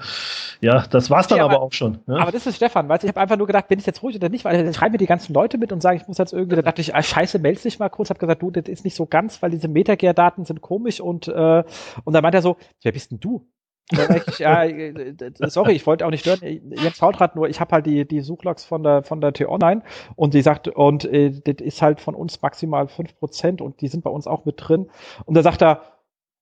[0.59, 1.99] ja, das war's dann okay, aber, aber, auch schon.
[2.07, 2.17] Ja?
[2.17, 4.27] Aber das ist Stefan, weil ich habe einfach nur gedacht, bin ich jetzt ruhig oder
[4.27, 6.57] nicht, weil dann schreiben mir die ganzen Leute mit und sagen, ich muss jetzt irgendwie,
[6.57, 8.95] da dachte ich, ah, scheiße, melde dich mal kurz, habe gesagt, du, das ist nicht
[8.95, 11.63] so ganz, weil diese Metagare-Daten sind komisch und, äh,
[12.03, 13.47] und dann meint er so, wer bist denn du?
[13.91, 16.39] Ich, ja, äh, sorry, ich wollte auch nicht stören.
[16.41, 19.83] Jens Faultrat nur, ich habe halt die, die Suchlogs von der, von der T-Online
[20.15, 23.87] und die sagt, und äh, das ist halt von uns maximal fünf Prozent und die
[23.87, 24.89] sind bei uns auch mit drin.
[25.25, 25.81] Und da sagt er,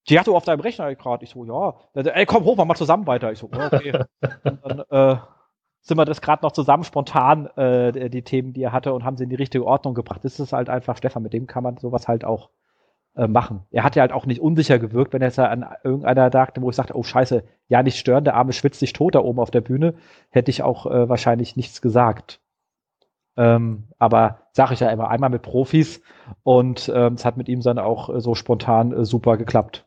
[0.09, 1.23] die hast du auf deinem Rechner gerade.
[1.23, 1.75] Ich so, ja.
[1.93, 3.31] Ey, komm hoch, mach mal zusammen weiter.
[3.31, 4.03] Ich so, okay.
[4.43, 5.17] und dann äh,
[5.81, 9.17] sind wir das gerade noch zusammen spontan, äh, die Themen, die er hatte, und haben
[9.17, 10.23] sie in die richtige Ordnung gebracht.
[10.23, 12.49] Das ist halt einfach, Stefan, mit dem kann man sowas halt auch
[13.15, 13.61] äh, machen.
[13.71, 16.69] Er hat ja halt auch nicht unsicher gewirkt, wenn er jetzt an irgendeiner dachte, wo
[16.69, 19.51] ich sagte, oh scheiße, ja nicht stören, der Arme schwitzt sich tot da oben auf
[19.51, 19.95] der Bühne,
[20.29, 22.41] hätte ich auch äh, wahrscheinlich nichts gesagt.
[23.35, 26.01] Ähm, aber sage ich ja immer, einmal mit Profis
[26.43, 29.85] und ähm, es hat mit ihm dann auch äh, so spontan äh, super geklappt.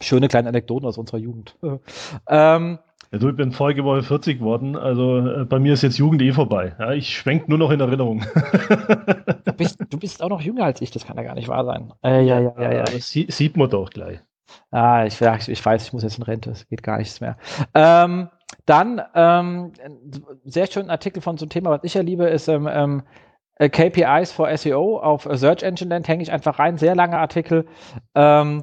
[0.00, 1.56] Schöne kleine Anekdoten aus unserer Jugend.
[2.28, 2.78] ähm,
[3.12, 6.22] ja, du, ich bin vorige Woche 40 geworden, also äh, bei mir ist jetzt Jugend
[6.22, 6.74] eh vorbei.
[6.78, 8.24] Ja, ich schwenk nur noch in Erinnerung.
[9.44, 11.66] du, bist, du bist auch noch jünger als ich, das kann ja gar nicht wahr
[11.66, 11.92] sein.
[12.02, 12.84] Äh, ja, ja, ja, ja.
[12.84, 14.20] Das sieht man doch gleich.
[14.70, 17.36] Ah, ich, ich weiß, ich muss jetzt in Rente, es geht gar nichts mehr.
[17.74, 18.28] Ähm,
[18.64, 19.72] dann, ähm,
[20.44, 23.02] sehr schönen Artikel von so einem Thema, was ich ja liebe, ist ähm, ähm
[23.56, 27.66] äh, KPIs for SEO auf Search Engine Land, hänge ich einfach rein, sehr langer Artikel.
[28.14, 28.62] Ähm,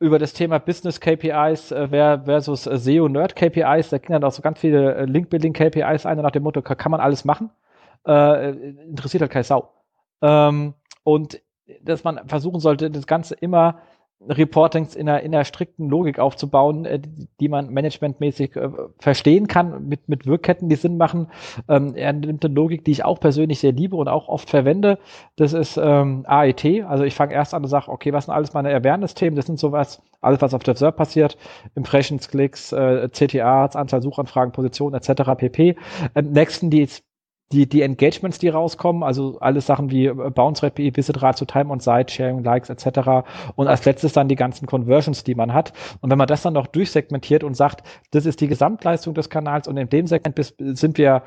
[0.00, 1.88] über das Thema Business KPIs äh,
[2.24, 3.90] versus äh, SEO Nerd KPIs.
[3.90, 6.90] Da ging dann auch so ganz viele äh, Link-Building KPIs ein nach dem Motto, kann
[6.90, 7.50] man alles machen?
[8.06, 8.50] Äh,
[8.88, 9.70] interessiert halt keine Sau.
[10.22, 11.40] Ähm, und
[11.82, 13.80] dass man versuchen sollte, das Ganze immer
[14.28, 17.00] Reportings in einer, in einer strikten Logik aufzubauen, äh,
[17.40, 21.28] die man managementmäßig äh, verstehen kann, mit, mit Wirkketten, die Sinn machen.
[21.68, 24.98] Ähm, er nimmt eine Logik, die ich auch persönlich sehr liebe und auch oft verwende.
[25.36, 26.64] Das ist ähm, AET.
[26.86, 29.36] Also ich fange erst an und sage, okay, was sind alles meine Awareness-Themen?
[29.36, 31.38] Das sind sowas, alles, was auf der Server passiert.
[31.74, 35.22] Impressions, Klicks, äh, CTAs, Anzahl Suchanfragen, Position etc.
[35.36, 35.76] pp.
[36.14, 36.82] Ähm, nächsten, die
[37.52, 41.70] die, die Engagements, die rauskommen, also alles Sachen wie äh, Bounce Rate, Visit Ratio, Time
[41.70, 43.26] on Site, Sharing, Likes etc.
[43.56, 45.72] Und als letztes dann die ganzen Conversions, die man hat.
[46.00, 47.82] Und wenn man das dann noch durchsegmentiert und sagt,
[48.12, 51.22] das ist die Gesamtleistung des Kanals und in dem Segment sind wir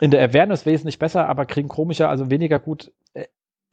[0.00, 3.24] in der Awareness wesentlich besser, aber kriegen komischer, also weniger gut äh,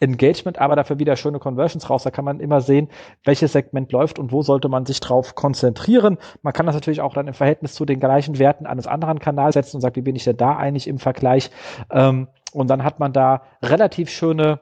[0.01, 2.03] Engagement, aber dafür wieder schöne Conversions raus.
[2.03, 2.89] Da kann man immer sehen,
[3.23, 6.17] welches Segment läuft und wo sollte man sich drauf konzentrieren.
[6.41, 9.53] Man kann das natürlich auch dann im Verhältnis zu den gleichen Werten eines anderen Kanals
[9.53, 11.51] setzen und sagt, wie bin ich denn da eigentlich im Vergleich?
[11.91, 14.59] Ähm, und dann hat man da relativ schöne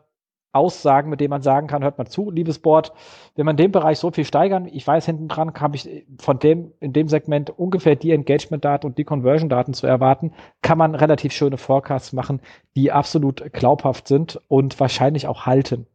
[0.51, 2.91] Aussagen, mit denen man sagen kann, hört mal zu, liebes Board,
[3.35, 6.73] wenn man den Bereich so viel steigern, ich weiß, hinten dran habe ich von dem,
[6.79, 11.57] in dem Segment ungefähr die Engagement-Daten und die Conversion-Daten zu erwarten, kann man relativ schöne
[11.57, 12.41] Forecasts machen,
[12.75, 15.85] die absolut glaubhaft sind und wahrscheinlich auch halten.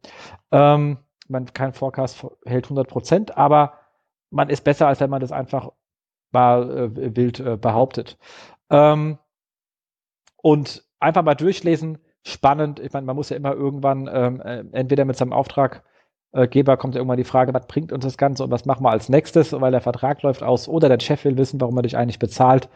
[0.51, 3.73] Ähm, man, kein Forecast hält 100 Prozent, aber
[4.29, 5.71] man ist besser, als wenn man das einfach
[6.31, 8.17] mal äh, wild äh, behauptet.
[8.69, 9.17] Ähm,
[10.41, 12.79] und einfach mal durchlesen, spannend.
[12.79, 16.99] Ich meine, man muss ja immer irgendwann ähm, äh, entweder mit seinem Auftraggeber kommt ja
[16.99, 19.71] irgendwann die Frage, was bringt uns das Ganze und was machen wir als nächstes, weil
[19.71, 22.67] der Vertrag läuft aus oder der Chef will wissen, warum er dich eigentlich bezahlt.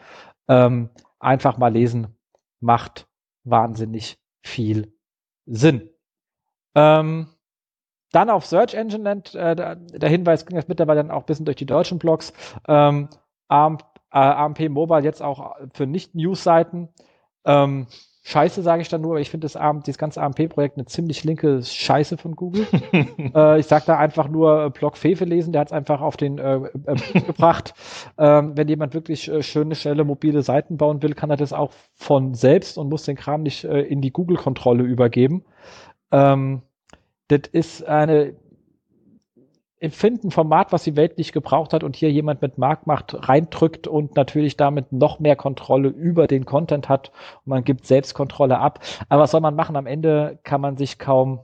[0.48, 2.16] Ähm, einfach mal lesen
[2.60, 3.08] macht
[3.44, 4.92] wahnsinnig viel
[5.46, 5.90] Sinn.
[6.74, 7.28] Ähm,
[8.12, 11.44] dann auf Search Engine Land, äh, der Hinweis ging jetzt mittlerweile dann auch ein bisschen
[11.44, 12.32] durch die deutschen Blogs.
[12.68, 13.08] Ähm,
[13.48, 13.82] AMP,
[14.12, 16.88] äh, AMP Mobile jetzt auch für Nicht-News-Seiten.
[17.44, 17.86] Ähm,
[18.22, 21.24] Scheiße sage ich dann nur, aber ich finde das, AMP, dieses ganze AMP-Projekt eine ziemlich
[21.24, 22.66] linke Scheiße von Google.
[23.34, 26.18] äh, ich sage da einfach nur äh, Block Fefe lesen, der hat es einfach auf
[26.18, 27.72] den äh, äh, gebracht.
[28.18, 31.72] Ähm, wenn jemand wirklich äh, schöne, schnelle, mobile Seiten bauen will, kann er das auch
[31.94, 35.44] von selbst und muss den Kram nicht äh, in die Google-Kontrolle übergeben.
[36.12, 36.60] Ähm,
[37.28, 38.34] das ist eine
[39.80, 44.14] empfinden Format, was die Welt nicht gebraucht hat und hier jemand mit Marktmacht reindrückt und
[44.14, 47.10] natürlich damit noch mehr Kontrolle über den Content hat
[47.44, 48.80] und man gibt Selbstkontrolle ab.
[49.08, 49.76] Aber was soll man machen?
[49.76, 51.40] Am Ende kann man sich kaum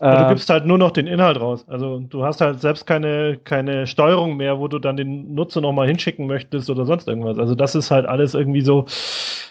[0.00, 1.64] ja, du ähm, gibst halt nur noch den Inhalt raus.
[1.68, 5.86] Also du hast halt selbst keine, keine Steuerung mehr, wo du dann den Nutzer nochmal
[5.86, 7.38] hinschicken möchtest oder sonst irgendwas.
[7.38, 8.86] Also das ist halt alles irgendwie so,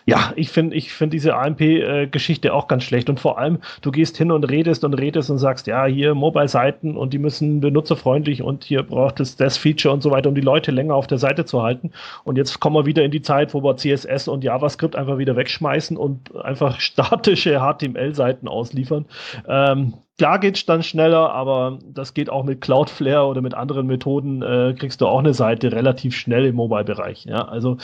[0.06, 3.10] ja, ich finde ich finde diese AMP-Geschichte äh, auch ganz schlecht.
[3.10, 6.98] Und vor allem, du gehst hin und redest und redest und sagst, ja, hier Mobile-Seiten
[6.98, 10.42] und die müssen benutzerfreundlich und hier braucht es das Feature und so weiter, um die
[10.42, 11.92] Leute länger auf der Seite zu halten.
[12.24, 15.36] Und jetzt kommen wir wieder in die Zeit, wo wir CSS und JavaScript einfach wieder
[15.36, 19.06] wegschmeißen und einfach statische HTML-Seiten ausliefern.
[19.48, 24.42] Ähm, Klar geht's dann schneller, aber das geht auch mit Cloudflare oder mit anderen Methoden,
[24.42, 27.26] äh, kriegst du auch eine Seite relativ schnell im Mobile-Bereich.
[27.26, 27.48] Ja?
[27.48, 27.78] Also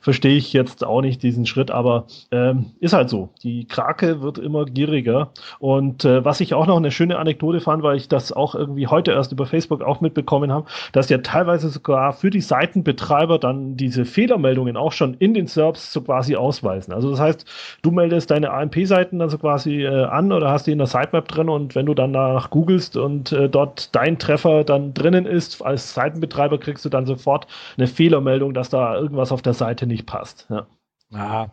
[0.00, 3.30] verstehe ich jetzt auch nicht diesen Schritt, aber ähm, ist halt so.
[3.42, 5.30] Die Krake wird immer gieriger.
[5.58, 8.86] Und äh, was ich auch noch eine schöne Anekdote fand, weil ich das auch irgendwie
[8.86, 13.76] heute erst über Facebook auch mitbekommen habe, dass ja teilweise sogar für die Seitenbetreiber dann
[13.76, 16.92] diese Fehlermeldungen auch schon in den Serbs so quasi ausweisen.
[16.92, 17.44] Also das heißt,
[17.82, 21.28] du meldest deine AMP-Seiten dann so quasi äh, an oder hast die in der Sitemap
[21.28, 25.62] drin und wenn du dann nach googelst und äh, dort dein Treffer dann drinnen ist,
[25.62, 30.06] als Seitenbetreiber kriegst du dann sofort eine Fehlermeldung, dass da irgendwas auf der Seite nicht
[30.06, 30.46] passt.
[30.50, 30.66] Ja.
[31.12, 31.48] Ah.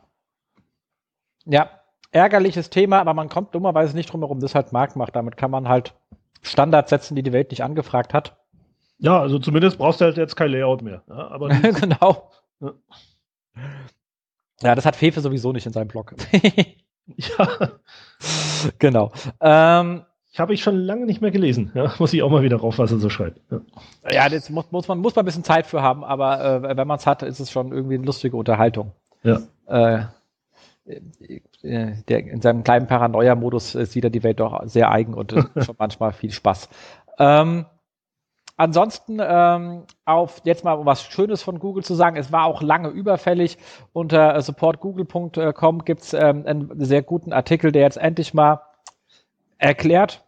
[1.46, 1.70] Ja,
[2.12, 5.16] ärgerliches Thema, aber man kommt dummerweise nicht drum herum, das halt Markt macht.
[5.16, 5.94] Damit kann man halt
[6.42, 8.38] Standards setzen, die die Welt nicht angefragt hat.
[9.00, 11.04] Ja, also zumindest brauchst du halt jetzt kein Layout mehr.
[11.10, 11.50] Ja, aber
[11.80, 12.32] genau.
[12.60, 12.74] Ja.
[14.62, 16.16] ja, das hat Fefe sowieso nicht in seinem Blog.
[17.06, 17.48] ja.
[18.78, 19.12] Genau.
[19.40, 20.06] Ähm,
[20.40, 21.72] habe ich schon lange nicht mehr gelesen.
[21.74, 23.42] Ja, muss ich auch mal wieder rauf, was er so schreibt.
[23.52, 23.62] Ja,
[24.12, 26.88] ja das muss, muss, man, muss man ein bisschen Zeit für haben, aber äh, wenn
[26.88, 28.94] man es hat, ist es schon irgendwie eine lustige Unterhaltung.
[29.24, 29.42] Ja.
[29.68, 30.06] Äh,
[30.86, 31.02] äh
[31.64, 35.44] der, in seinem kleinen Paranoia-Modus äh, sieht er die Welt doch sehr eigen und äh,
[35.64, 36.70] schon manchmal viel Spaß.
[37.20, 37.66] Ähm,
[38.58, 42.16] ansonsten ähm, auf jetzt mal was Schönes von Google zu sagen.
[42.16, 43.58] Es war auch lange überfällig.
[43.94, 48.62] Unter supportgoogle.com gibt es ähm, einen sehr guten Artikel, der jetzt endlich mal
[49.62, 50.24] erklärt,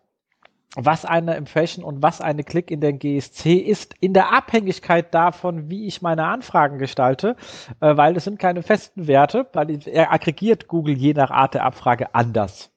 [0.75, 5.69] was eine Impression und was eine Klick in den GSC ist, in der Abhängigkeit davon,
[5.69, 7.35] wie ich meine Anfragen gestalte,
[7.79, 11.63] äh, weil das sind keine festen Werte, weil er aggregiert Google je nach Art der
[11.63, 12.71] Abfrage anders.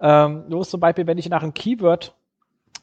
[0.00, 2.14] Ähm, los zum Beispiel, wenn ich nach einem Keyword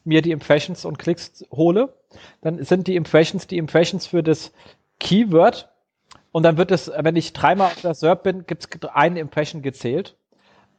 [0.04, 1.94] mir die Impressions und Klicks hole,
[2.40, 4.52] dann sind die Impressions die Impressions für das
[4.98, 5.68] Keyword
[6.32, 9.62] und dann wird es, wenn ich dreimal auf der SERP bin, gibt es eine Impression
[9.62, 10.16] gezählt.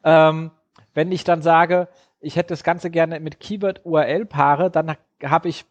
[0.03, 0.51] Ähm,
[0.93, 1.87] wenn ich dann sage,
[2.25, 5.65] ich hätte das Ganze gerne mit Keyword URL paare, dann habe ich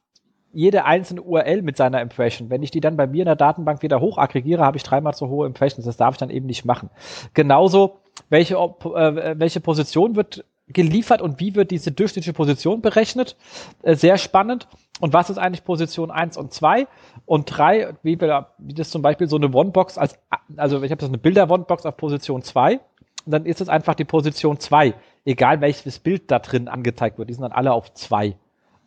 [0.52, 2.48] jede einzelne URL mit seiner Impression.
[2.48, 5.14] Wenn ich die dann bei mir in der Datenbank wieder hoch aggregiere, habe ich dreimal
[5.14, 5.84] so hohe Impressions.
[5.84, 6.90] Das darf ich dann eben nicht machen.
[7.34, 7.96] Genauso,
[8.28, 13.36] welche, äh, welche Position wird geliefert und wie wird diese durchschnittliche Position berechnet?
[13.82, 14.68] Äh, sehr spannend.
[15.00, 16.86] Und was ist eigentlich Position 1 und 2
[17.26, 20.16] und 3, wie, wie das zum Beispiel so eine One-Box als,
[20.56, 22.78] also ich habe das eine Bilder-One-Box auf Position 2
[23.26, 24.94] und dann ist es einfach die Position 2.
[25.24, 28.36] Egal welches Bild da drin angezeigt wird, die sind dann alle auf 2.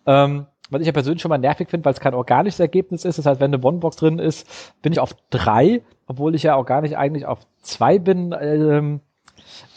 [0.05, 3.17] Ähm, was ich ja persönlich schon mal nervig finde, weil es kein organisches Ergebnis ist.
[3.17, 4.47] Das heißt, wenn eine One-Box drin ist,
[4.81, 8.35] bin ich auf 3, obwohl ich ja organisch eigentlich auf 2 bin.
[8.39, 9.01] Ähm,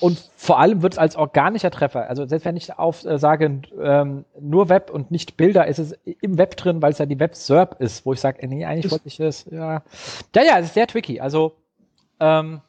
[0.01, 3.63] und vor allem wird es als organischer Treffer, also selbst wenn ich auf äh, sage,
[3.81, 7.21] ähm, nur Web und nicht Bilder, ist es im Web drin, weil es ja die
[7.21, 9.83] Web-SERP ist, wo ich sage, nee, eigentlich wollte ich das, ja.
[10.35, 11.21] Ja, ja, es ist sehr tricky.
[11.21, 11.55] Also
[12.19, 12.63] ähm,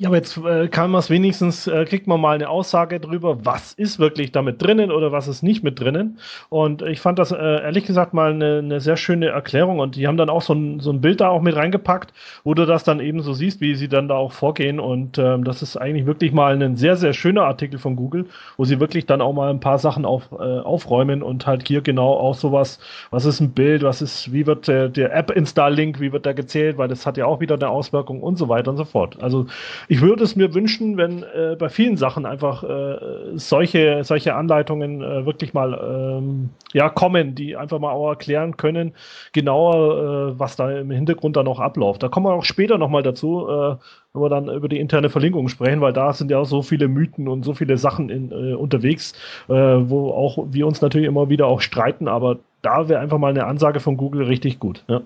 [0.00, 3.44] ja, aber jetzt äh, kann man es wenigstens, äh, kriegt man mal eine Aussage drüber,
[3.44, 6.18] was ist wirklich damit drinnen oder was ist nicht mit drinnen.
[6.48, 9.78] Und ich fand das äh, ehrlich gesagt mal eine, eine sehr schöne Erklärung.
[9.78, 12.54] Und die haben dann auch so ein, so ein Bild da auch mit reingepackt, wo
[12.54, 14.80] du das dann eben so siehst, wie sie dann da auch vorgehen.
[14.80, 18.24] Und ähm, das ist eigentlich wirklich mal ein sehr, sehr schöner Artikel von Google,
[18.56, 21.82] wo sie wirklich dann auch mal ein paar Sachen auf, äh, aufräumen und halt hier
[21.82, 22.78] genau auch sowas,
[23.10, 26.78] was ist ein Bild, was ist, wie wird der, der App-Install-Link, wie wird der gezählt,
[26.78, 29.22] weil das hat ja auch wieder eine Auswirkung und so weiter und so fort.
[29.22, 29.44] Also
[29.90, 32.96] ich würde es mir wünschen, wenn äh, bei vielen Sachen einfach äh,
[33.34, 38.92] solche, solche Anleitungen äh, wirklich mal ähm, ja, kommen, die einfach mal auch erklären können,
[39.32, 42.04] genauer, äh, was da im Hintergrund dann noch abläuft.
[42.04, 43.74] Da kommen wir auch später nochmal dazu, äh,
[44.12, 46.86] wenn wir dann über die interne Verlinkung sprechen, weil da sind ja auch so viele
[46.86, 49.14] Mythen und so viele Sachen in, äh, unterwegs,
[49.48, 53.46] wo auch wir uns natürlich immer wieder auch streiten, aber da wäre einfach mal eine
[53.46, 54.84] Ansage von Google richtig gut.
[54.86, 55.00] Ja.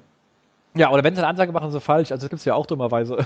[0.77, 2.11] Ja, oder wenn sie eine Ansage machen, so falsch.
[2.11, 3.19] Also das gibt es ja auch dummerweise.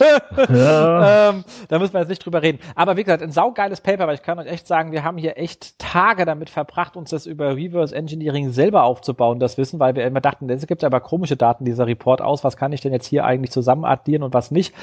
[0.00, 1.28] ja.
[1.30, 2.58] ähm, da müssen wir jetzt nicht drüber reden.
[2.74, 5.38] Aber wie gesagt, ein saugeiles Paper, weil ich kann euch echt sagen, wir haben hier
[5.38, 10.04] echt Tage damit verbracht, uns das über Reverse Engineering selber aufzubauen, das Wissen, weil wir
[10.04, 13.06] immer dachten, es gibt aber komische Daten dieser Report aus, was kann ich denn jetzt
[13.06, 14.74] hier eigentlich zusammen addieren und was nicht.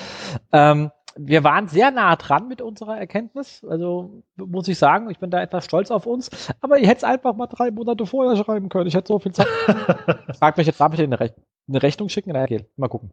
[0.54, 3.66] Ähm, wir waren sehr nah dran mit unserer Erkenntnis.
[3.70, 6.30] Also muss ich sagen, ich bin da etwas stolz auf uns.
[6.62, 8.88] Aber ihr hättet es einfach mal drei Monate vorher schreiben können.
[8.88, 9.48] Ich hätte so viel Zeit.
[10.40, 11.34] Frag mich jetzt, darf ich dir eine, Rech
[11.70, 12.32] eine Rechnung schicken?
[12.34, 13.12] Na, okay, mal gucken.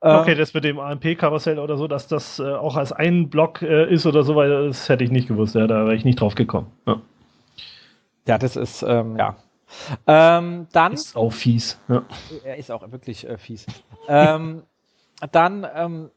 [0.00, 3.62] Okay, ähm, das mit dem AMP-Karussell oder so, dass das äh, auch als ein Block
[3.62, 5.54] äh, ist oder so, weil das hätte ich nicht gewusst.
[5.54, 6.70] Ja, da wäre ich nicht drauf gekommen.
[6.86, 7.00] Ja,
[8.26, 9.36] ja das ist, ähm, ja.
[10.06, 10.92] Ähm, dann.
[10.92, 11.78] Ist auch fies.
[11.88, 12.02] Ja.
[12.44, 13.66] Er ist auch wirklich äh, fies.
[14.08, 14.62] ähm,
[15.32, 16.10] dann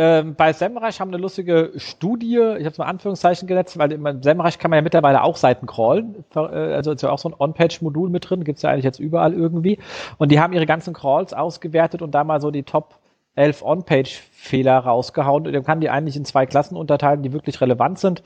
[0.00, 4.22] ähm, bei Semrush haben eine lustige Studie, ich habe es mal Anführungszeichen gesetzt, weil in
[4.22, 6.24] Semrush kann man ja mittlerweile auch Seiten crawlen.
[6.36, 9.34] Äh, also ist ja auch so ein On-Page-Modul mit drin, gibt's ja eigentlich jetzt überall
[9.34, 9.80] irgendwie.
[10.16, 13.00] Und die haben ihre ganzen Crawls ausgewertet und da mal so die Top
[13.34, 15.48] 11 On-Page-Fehler rausgehauen.
[15.48, 18.22] Und dann kann die eigentlich in zwei Klassen unterteilen, die wirklich relevant sind.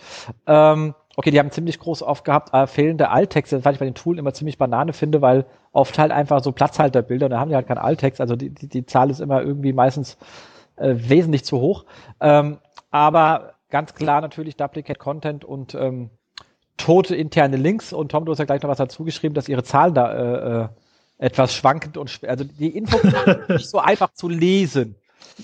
[0.47, 3.95] Ähm, okay, die haben ziemlich groß oft gehabt, äh, fehlende Alttexte, was ich bei den
[3.95, 7.67] Tools immer ziemlich Banane finde, weil oft halt einfach so Platzhalterbilder, da haben die halt
[7.67, 10.19] keinen Alttext, also die, die, die Zahl ist immer irgendwie meistens
[10.77, 11.85] äh, wesentlich zu hoch.
[12.21, 12.59] Ähm,
[12.91, 16.11] aber ganz klar natürlich Duplicate Content und ähm,
[16.77, 17.93] tote interne Links.
[17.93, 20.65] Und Tom, du hast ja gleich noch was dazu geschrieben, dass ihre Zahlen da äh,
[20.65, 20.69] äh,
[21.19, 22.99] etwas schwankend und also die Info
[23.49, 24.97] nicht so einfach zu lesen.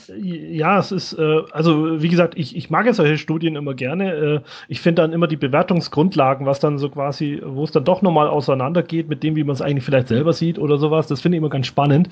[0.07, 4.13] Ja, es ist, äh, also wie gesagt, ich, ich mag ja solche Studien immer gerne.
[4.13, 8.03] Äh, ich finde dann immer die Bewertungsgrundlagen, was dann so quasi, wo es dann doch
[8.03, 11.07] nochmal auseinandergeht mit dem, wie man es eigentlich vielleicht selber sieht oder sowas.
[11.07, 12.09] Das finde ich immer ganz spannend.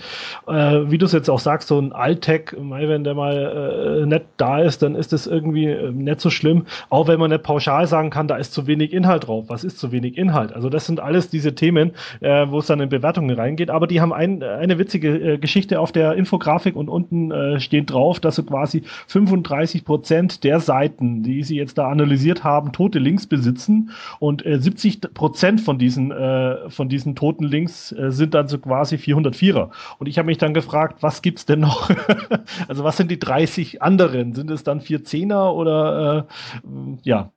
[0.47, 4.25] Äh, wie du es jetzt auch sagst, so ein Alltag, wenn der mal äh, nicht
[4.37, 6.67] da ist, dann ist das irgendwie äh, nicht so schlimm.
[6.89, 9.47] Auch wenn man nicht pauschal sagen kann, da ist zu wenig Inhalt drauf.
[9.49, 10.53] Was ist zu wenig Inhalt?
[10.53, 13.71] Also das sind alles diese Themen, äh, wo es dann in Bewertungen reingeht.
[13.71, 17.91] Aber die haben ein, eine witzige äh, Geschichte auf der Infografik und unten äh, steht
[17.91, 22.99] drauf, dass sie quasi 35 Prozent der Seiten, die sie jetzt da analysiert haben, tote
[22.99, 28.35] Links besitzen und äh, 70 Prozent von diesen äh, von diesen toten Links äh, sind
[28.35, 29.71] dann so quasi 404er.
[29.99, 31.91] Und ich habe mich dann gefragt, was gibt's denn noch?
[32.69, 34.35] also was sind die 30 anderen?
[34.35, 36.27] Sind es dann 410er oder
[36.65, 37.31] äh, ja?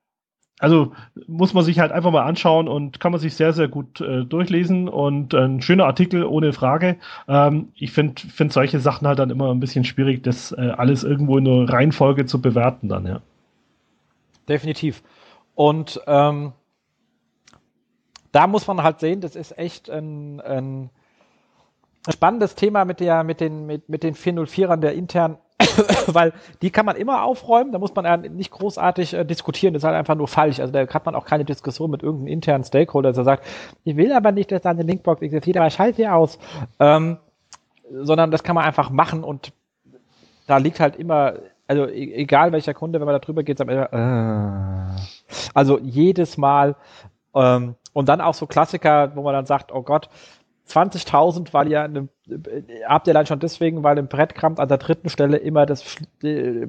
[0.59, 0.91] Also
[1.27, 4.25] muss man sich halt einfach mal anschauen und kann man sich sehr, sehr gut äh,
[4.25, 6.97] durchlesen und ein schöner Artikel ohne Frage.
[7.29, 11.03] Ähm, ich finde find solche Sachen halt dann immer ein bisschen schwierig, das äh, alles
[11.03, 13.21] irgendwo in einer Reihenfolge zu bewerten dann, ja.
[14.49, 15.01] Definitiv.
[15.55, 16.51] Und ähm,
[18.33, 20.89] da muss man halt sehen, das ist echt ein, ein
[22.09, 25.37] spannendes Thema mit der, mit den, mit, mit den 404ern der internen
[26.07, 29.81] weil die kann man immer aufräumen, da muss man ja nicht großartig äh, diskutieren, das
[29.81, 30.59] ist halt einfach nur falsch.
[30.59, 33.45] Also da hat man auch keine Diskussion mit irgendeinem internen Stakeholder, der sagt,
[33.83, 36.39] ich will aber nicht, dass da eine Linkbox existiert, aber schalt sie aus.
[36.79, 37.17] Ähm,
[37.91, 39.51] sondern das kann man einfach machen und
[40.47, 41.33] da liegt halt immer,
[41.67, 44.99] also e egal welcher Kunde, wenn man da drüber geht, sagt man immer, äh,
[45.53, 46.75] also jedes Mal
[47.35, 50.09] ähm, und dann auch so Klassiker, wo man dann sagt, oh Gott,
[50.69, 52.09] 20.000, weil ihr eine,
[52.87, 55.83] habt ihr dann schon deswegen, weil im Brettkampf an der dritten Stelle immer das
[56.23, 56.67] äh,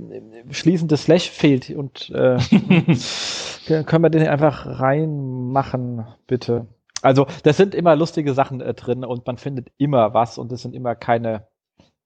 [0.51, 2.39] schließende Slash fehlt und äh,
[3.85, 6.67] können wir den einfach reinmachen, bitte.
[7.03, 10.63] Also das sind immer lustige Sachen äh, drin und man findet immer was und das
[10.63, 11.47] sind immer keine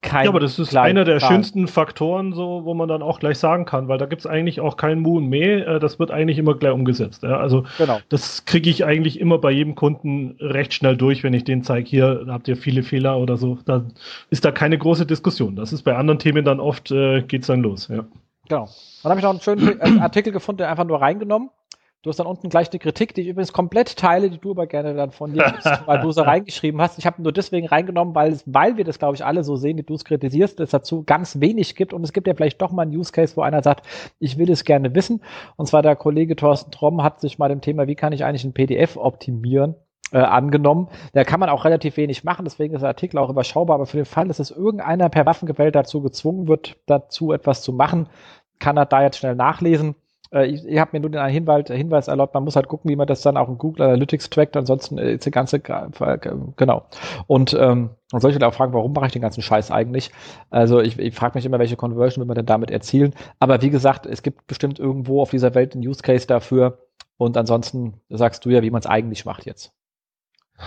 [0.04, 0.24] kein.
[0.24, 1.30] Ja, aber das ist einer der Zahl.
[1.30, 4.60] schönsten Faktoren, so, wo man dann auch gleich sagen kann, weil da gibt es eigentlich
[4.60, 7.22] auch kein Mu und Meh, äh, das wird eigentlich immer gleich umgesetzt.
[7.22, 7.38] Ja?
[7.38, 7.98] Also genau.
[8.08, 11.88] das kriege ich eigentlich immer bei jedem Kunden recht schnell durch, wenn ich den zeige,
[11.88, 13.58] hier habt ihr viele Fehler oder so.
[13.64, 13.84] Da
[14.30, 15.56] ist da keine große Diskussion.
[15.56, 17.88] Das ist bei anderen Themen dann oft, äh, es dann los.
[17.88, 18.04] Ja.
[18.48, 18.68] Genau.
[19.02, 21.50] Dann habe ich noch einen schönen Artikel gefunden, der einfach nur reingenommen.
[22.04, 24.66] Du hast dann unten gleich eine Kritik, die ich übrigens komplett teile, die du aber
[24.66, 26.98] gerne dann von dir gibst, weil du sie reingeschrieben hast.
[26.98, 29.78] Ich habe nur deswegen reingenommen, weil, es, weil wir das, glaube ich, alle so sehen,
[29.78, 31.94] die du es kritisierst, es dazu ganz wenig gibt.
[31.94, 33.86] Und es gibt ja vielleicht doch mal einen Use Case, wo einer sagt,
[34.18, 35.22] ich will es gerne wissen.
[35.56, 38.44] Und zwar der Kollege Thorsten Tromm hat sich mal dem Thema, wie kann ich eigentlich
[38.44, 39.74] ein PDF optimieren,
[40.12, 40.88] äh, angenommen.
[41.14, 43.76] Da kann man auch relativ wenig machen, deswegen ist der Artikel auch überschaubar.
[43.76, 47.72] Aber für den Fall, dass es irgendeiner per Waffengewalt dazu gezwungen wird, dazu etwas zu
[47.72, 48.10] machen,
[48.58, 49.94] kann er da jetzt schnell nachlesen.
[50.34, 52.96] Äh, ich, ich habe mir nur den Hinweis, Hinweis erlaubt, man muss halt gucken, wie
[52.96, 56.86] man das dann auch in Google Analytics trackt, ansonsten ist die ganze, genau.
[57.26, 60.10] Und ähm, man sollte halt auch fragen, warum mache ich den ganzen Scheiß eigentlich?
[60.50, 63.14] Also ich, ich frage mich immer, welche Conversion will man denn damit erzielen?
[63.38, 66.78] Aber wie gesagt, es gibt bestimmt irgendwo auf dieser Welt einen Use Case dafür.
[67.16, 69.72] Und ansonsten sagst du ja, wie man es eigentlich macht jetzt.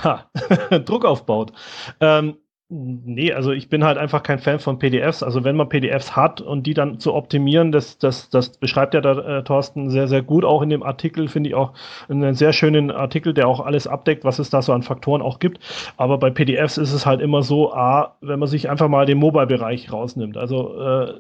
[0.04, 0.30] Ha,
[0.86, 1.52] Druck aufbaut.
[2.00, 2.38] Ähm,
[2.70, 5.24] Nee, also ich bin halt einfach kein Fan von PDFs.
[5.24, 9.00] Also wenn man PDFs hat und die dann zu optimieren, das, das, das beschreibt ja
[9.00, 10.44] der äh, Thorsten sehr, sehr gut.
[10.44, 11.72] Auch in dem Artikel finde ich auch
[12.10, 15.40] einen sehr schönen Artikel, der auch alles abdeckt, was es da so an Faktoren auch
[15.40, 15.60] gibt.
[15.96, 19.18] Aber bei PDFs ist es halt immer so, A, wenn man sich einfach mal den
[19.18, 20.36] Mobile-Bereich rausnimmt.
[20.36, 21.14] Also äh,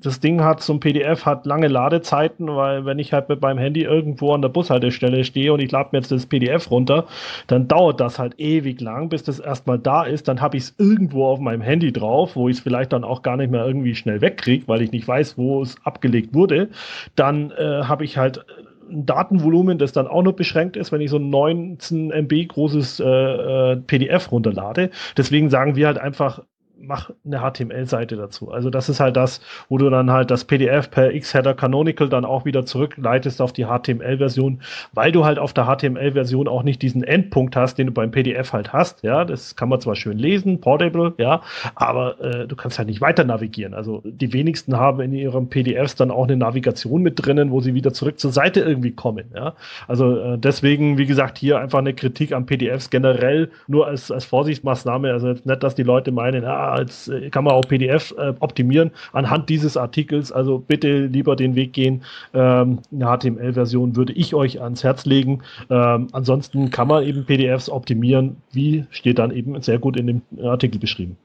[0.00, 3.58] das Ding hat so ein PDF, hat lange Ladezeiten, weil wenn ich halt mit meinem
[3.58, 7.06] Handy irgendwo an der Bushaltestelle stehe und ich lade mir jetzt das PDF runter,
[7.48, 10.28] dann dauert das halt ewig lang, bis das erstmal da ist.
[10.28, 13.22] Dann habe ich es irgendwo auf meinem Handy drauf, wo ich es vielleicht dann auch
[13.22, 16.68] gar nicht mehr irgendwie schnell wegkriege, weil ich nicht weiß, wo es abgelegt wurde.
[17.16, 18.44] Dann äh, habe ich halt
[18.90, 23.00] ein Datenvolumen, das dann auch noch beschränkt ist, wenn ich so ein 19 MB großes
[23.00, 24.90] äh, äh PDF runterlade.
[25.16, 26.42] Deswegen sagen wir halt einfach,
[26.80, 28.50] mach eine HTML-Seite dazu.
[28.50, 32.24] Also das ist halt das, wo du dann halt das PDF per X-Header Canonical dann
[32.24, 34.62] auch wieder zurückleitest auf die HTML-Version,
[34.92, 38.52] weil du halt auf der HTML-Version auch nicht diesen Endpunkt hast, den du beim PDF
[38.52, 39.02] halt hast.
[39.02, 41.42] Ja, das kann man zwar schön lesen, portable, ja,
[41.74, 43.74] aber äh, du kannst halt nicht weiter navigieren.
[43.74, 47.74] Also die wenigsten haben in ihren PDFs dann auch eine Navigation mit drinnen, wo sie
[47.74, 49.26] wieder zurück zur Seite irgendwie kommen.
[49.34, 49.54] Ja,
[49.86, 54.24] also äh, deswegen, wie gesagt, hier einfach eine Kritik an PDFs generell nur als, als
[54.24, 55.12] Vorsichtsmaßnahme.
[55.12, 58.34] Also jetzt nicht, dass die Leute meinen, ja, als äh, kann man auch PDF äh,
[58.40, 60.32] optimieren anhand dieses Artikels.
[60.32, 62.02] Also bitte lieber den Weg gehen.
[62.34, 65.42] Ähm, eine HTML-Version würde ich euch ans Herz legen.
[65.70, 68.36] Ähm, ansonsten kann man eben PDFs optimieren.
[68.52, 71.16] Wie steht dann eben sehr gut in dem Artikel beschrieben.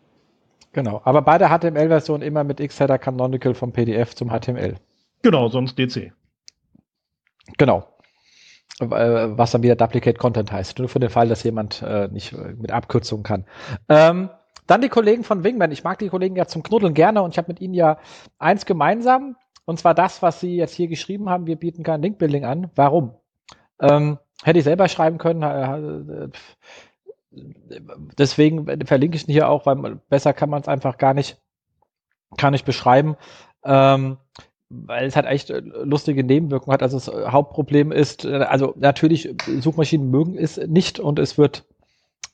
[0.73, 4.75] Genau, aber bei der HTML-Version immer mit X-Header Canonical vom PDF zum HTML.
[5.21, 6.11] Genau, sonst DC.
[7.57, 7.87] Genau
[8.79, 8.85] äh,
[9.37, 10.79] was dann wieder Duplicate Content heißt.
[10.79, 13.45] Nur für den Fall, dass jemand äh, nicht mit Abkürzungen kann.
[13.89, 14.29] Ähm,
[14.67, 15.71] dann die Kollegen von Wingman.
[15.71, 17.97] Ich mag die Kollegen ja zum Knuddeln gerne und ich habe mit ihnen ja
[18.37, 19.35] eins gemeinsam.
[19.65, 21.47] Und zwar das, was sie jetzt hier geschrieben haben.
[21.47, 22.69] Wir bieten kein Linkbuilding an.
[22.75, 23.13] Warum?
[23.79, 25.41] Ähm, hätte ich selber schreiben können.
[25.41, 26.29] Äh,
[28.17, 31.41] deswegen verlinke ich ihn hier auch, weil besser kann man es einfach gar nicht,
[32.37, 33.15] gar nicht beschreiben.
[33.63, 34.17] Ähm,
[34.69, 36.83] weil es halt echt lustige Nebenwirkungen hat.
[36.83, 41.65] Also das Hauptproblem ist, äh, also natürlich, Suchmaschinen mögen es nicht und es wird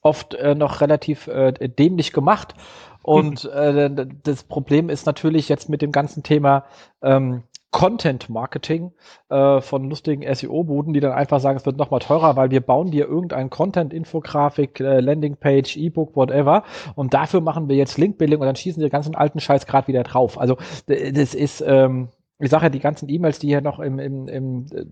[0.01, 2.55] oft äh, noch relativ äh, dämlich gemacht.
[3.01, 6.65] Und äh, das Problem ist natürlich jetzt mit dem ganzen Thema
[7.01, 8.91] ähm, Content Marketing
[9.29, 12.89] äh, von lustigen SEO-Buden, die dann einfach sagen, es wird nochmal teurer, weil wir bauen
[12.89, 16.63] dir irgendein Content-Infografik, äh, Landingpage, E-Book, whatever.
[16.95, 20.03] Und dafür machen wir jetzt Link-Building und dann schießen die ganzen alten Scheiß gerade wieder
[20.03, 20.39] drauf.
[20.39, 22.09] Also das ist, ähm,
[22.39, 24.85] ich sage ja, die ganzen E-Mails, die hier noch im, im, im äh,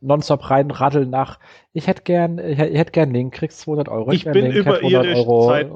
[0.00, 1.38] nonstop rein raddeln nach,
[1.72, 4.10] ich hätte gern, ich hätte gern Link, kriegst 200 Euro.
[4.12, 5.48] Ich, ich bin Link, über ihre Euro.
[5.48, 5.70] Zeit,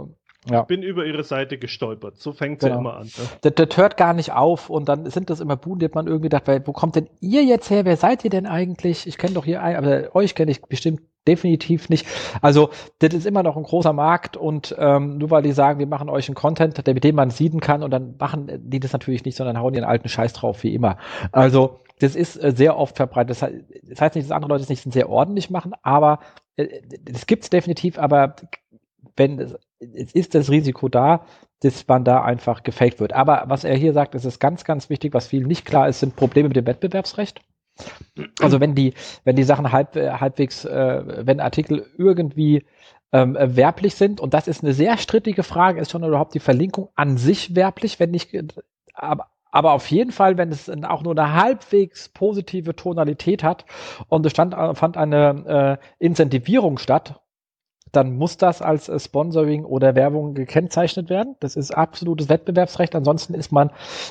[0.51, 0.61] ja.
[0.61, 2.19] Ich bin über ihre Seite gestolpert.
[2.19, 2.81] So fängt sie genau.
[2.81, 3.07] immer an.
[3.07, 3.25] Ne?
[3.41, 6.07] Das, das, hört gar nicht auf und dann sind das immer Buden, die hat man
[6.07, 7.85] irgendwie gedacht, wo kommt denn ihr jetzt her?
[7.85, 9.07] Wer seid ihr denn eigentlich?
[9.07, 12.07] Ich kenne doch hier ein, aber euch kenne ich bestimmt definitiv nicht.
[12.41, 15.87] Also das ist immer noch ein großer Markt und ähm, nur weil die sagen, wir
[15.87, 18.93] machen euch einen Content, der mit dem man sieden kann und dann machen die das
[18.93, 20.99] natürlich nicht, sondern hauen ihren alten Scheiß drauf wie immer.
[21.33, 23.31] Also das ist äh, sehr oft verbreitet.
[23.31, 23.55] Das, heißt,
[23.85, 26.21] das heißt nicht, dass andere Leute es nicht sehr ordentlich machen, aber
[26.57, 26.69] äh,
[27.05, 28.37] das gibt es definitiv, aber
[29.17, 31.25] wenn es, es ist das Risiko da,
[31.61, 33.13] dass man da einfach gefaked wird.
[33.13, 36.01] Aber was er hier sagt, ist es ganz, ganz wichtig, was vielen nicht klar ist,
[36.01, 37.41] sind Probleme mit dem Wettbewerbsrecht.
[38.41, 38.95] Also wenn die,
[39.25, 42.65] wenn die Sachen halb, äh, halbwegs, äh, wenn Artikel irgendwie
[43.13, 46.89] ähm, werblich sind, und das ist eine sehr strittige Frage, ist schon überhaupt die Verlinkung
[46.95, 48.31] an sich werblich, wenn nicht,
[48.95, 53.65] aber, aber auf jeden Fall, wenn es auch nur eine halbwegs positive Tonalität hat
[54.09, 57.21] und es stand, fand eine äh, Incentivierung statt,
[57.95, 61.37] dann muss das als äh, Sponsoring oder Werbung gekennzeichnet werden.
[61.41, 62.95] Das ist absolutes Wettbewerbsrecht.
[62.95, 63.71] Ansonsten ist man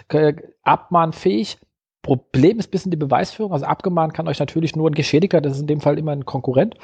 [0.10, 0.34] äh,
[0.64, 1.58] abmahnfähig.
[2.04, 3.54] Problem ist ein bisschen die Beweisführung.
[3.54, 6.26] Also abgemahnt kann euch natürlich nur ein Geschädigter, das ist in dem Fall immer ein
[6.26, 6.76] Konkurrent.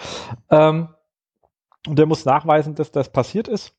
[0.50, 0.90] Ähm,
[1.88, 3.76] und der muss nachweisen, dass das passiert ist.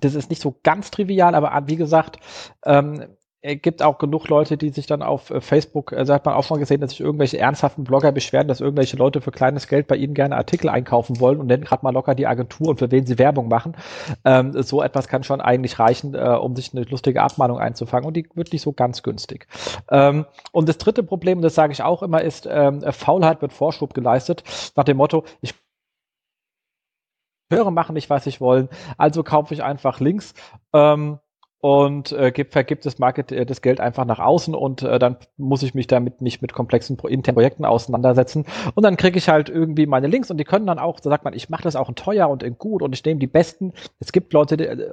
[0.00, 2.18] Das ist nicht so ganz trivial, aber wie gesagt,
[2.64, 6.44] ähm, gibt auch genug Leute, die sich dann auf äh, Facebook, also hat man auch
[6.44, 9.96] schon gesehen, dass sich irgendwelche ernsthaften Blogger beschweren, dass irgendwelche Leute für kleines Geld bei
[9.96, 13.04] ihnen gerne Artikel einkaufen wollen und nennen gerade mal locker die Agentur und für wen
[13.04, 13.76] sie Werbung machen.
[14.24, 18.14] Ähm, so etwas kann schon eigentlich reichen, äh, um sich eine lustige Abmahnung einzufangen und
[18.14, 19.46] die wird nicht so ganz günstig.
[19.90, 23.92] Ähm, und das dritte Problem, das sage ich auch immer, ist, ähm, Faulheit wird Vorschub
[23.92, 24.42] geleistet,
[24.74, 25.54] nach dem Motto, ich
[27.52, 30.32] höre machen nicht, was ich wollen, also kaufe ich einfach Links.
[30.72, 31.18] Ähm,
[31.64, 35.16] und äh, gibt, vergibt das Market äh, das Geld einfach nach außen und äh, dann
[35.38, 38.44] muss ich mich damit nicht mit komplexen Pro internen Projekten auseinandersetzen
[38.74, 41.24] und dann kriege ich halt irgendwie meine Links und die können dann auch, so sagt
[41.24, 43.72] man, ich mache das auch in teuer und in gut und ich nehme die besten.
[43.98, 44.90] Es gibt Leute, die, äh,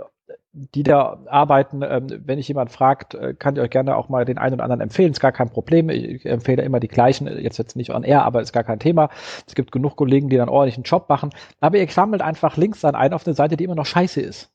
[0.54, 1.82] die da arbeiten.
[1.82, 4.64] Ähm, wenn ich jemand fragt, äh, kann ich euch gerne auch mal den einen oder
[4.64, 5.12] anderen empfehlen.
[5.12, 5.90] Ist gar kein Problem.
[5.90, 7.28] Ich empfehle immer die gleichen.
[7.28, 9.10] Jetzt jetzt nicht on air, aber ist gar kein Thema.
[9.46, 11.32] Es gibt genug Kollegen, die dann ordentlichen Job machen.
[11.60, 14.52] Aber ihr sammelt einfach Links an ein auf eine Seite, die immer noch scheiße ist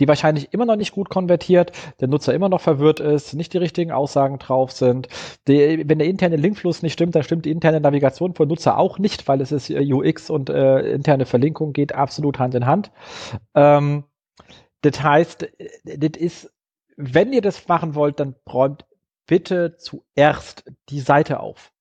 [0.00, 3.58] die wahrscheinlich immer noch nicht gut konvertiert, der Nutzer immer noch verwirrt ist, nicht die
[3.58, 5.08] richtigen Aussagen drauf sind.
[5.48, 8.98] Die, wenn der interne Linkfluss nicht stimmt, dann stimmt die interne Navigation für Nutzer auch
[8.98, 12.90] nicht, weil es ist äh, UX und äh, interne Verlinkung geht absolut Hand in Hand.
[13.54, 14.04] Ähm,
[14.82, 16.52] das heißt, äh, das ist,
[16.96, 18.84] wenn ihr das machen wollt, dann räumt
[19.26, 21.73] bitte zuerst die Seite auf.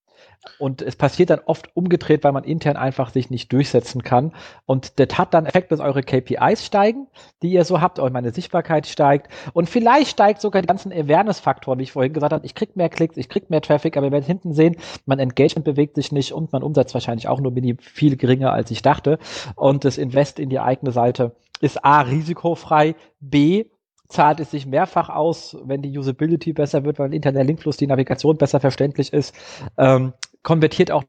[0.59, 4.33] Und es passiert dann oft umgedreht, weil man intern einfach sich nicht durchsetzen kann.
[4.65, 7.07] Und das hat dann Effekt, dass eure KPIs steigen,
[7.41, 9.31] die ihr so habt, und meine Sichtbarkeit steigt.
[9.53, 12.45] Und vielleicht steigt sogar die ganzen Awareness-Faktoren, wie ich vorhin gesagt habe.
[12.45, 14.75] Ich krieg mehr Klicks, ich krieg mehr Traffic, aber ihr werdet hinten sehen,
[15.05, 18.81] mein Engagement bewegt sich nicht und mein Umsatz wahrscheinlich auch nur viel geringer, als ich
[18.81, 19.19] dachte.
[19.55, 23.65] Und das Invest in die eigene Seite ist A, risikofrei, B,
[24.09, 28.37] zahlt es sich mehrfach aus, wenn die Usability besser wird, weil interner Linkfluss, die Navigation
[28.37, 29.33] besser verständlich ist.
[29.77, 30.13] Ähm,
[30.43, 31.03] konvertiert auch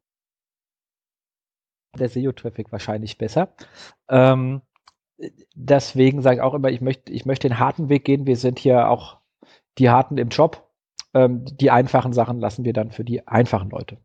[1.98, 3.54] der SEO-Traffic wahrscheinlich besser.
[4.08, 4.62] Ähm,
[5.54, 8.26] deswegen sage ich auch immer, ich möchte, ich möchte den harten Weg gehen.
[8.26, 9.18] Wir sind hier auch
[9.78, 10.68] die Harten im Job.
[11.14, 13.98] Ähm, die einfachen Sachen lassen wir dann für die einfachen Leute.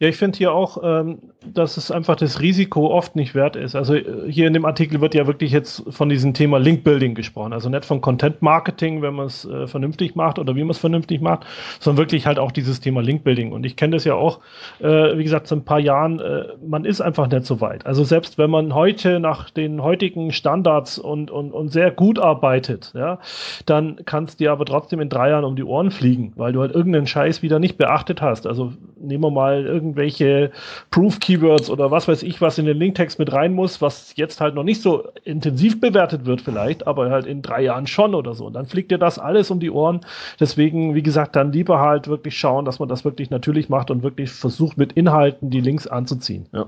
[0.00, 3.74] Ja, ich finde hier auch, ähm, dass es einfach das Risiko oft nicht wert ist.
[3.74, 7.52] Also äh, hier in dem Artikel wird ja wirklich jetzt von diesem Thema Link-Building gesprochen.
[7.52, 11.20] Also nicht von Content-Marketing, wenn man es äh, vernünftig macht oder wie man es vernünftig
[11.20, 11.46] macht,
[11.80, 13.50] sondern wirklich halt auch dieses Thema Link-Building.
[13.50, 14.38] Und ich kenne das ja auch,
[14.78, 17.84] äh, wie gesagt, seit ein paar Jahren, äh, man ist einfach nicht so weit.
[17.84, 22.92] Also selbst wenn man heute nach den heutigen Standards und, und, und sehr gut arbeitet,
[22.94, 23.18] ja,
[23.66, 26.72] dann kannst dir aber trotzdem in drei Jahren um die Ohren fliegen, weil du halt
[26.72, 28.46] irgendeinen Scheiß wieder nicht beachtet hast.
[28.46, 30.50] Also nehmen wir mal irgendeinen irgendwelche
[30.90, 34.54] Proof-Keywords oder was weiß ich, was in den Linktext mit rein muss, was jetzt halt
[34.54, 38.46] noch nicht so intensiv bewertet wird vielleicht, aber halt in drei Jahren schon oder so.
[38.46, 40.00] Und dann fliegt dir das alles um die Ohren.
[40.38, 44.02] Deswegen, wie gesagt, dann lieber halt wirklich schauen, dass man das wirklich natürlich macht und
[44.02, 46.46] wirklich versucht, mit Inhalten die Links anzuziehen.
[46.52, 46.66] Ja.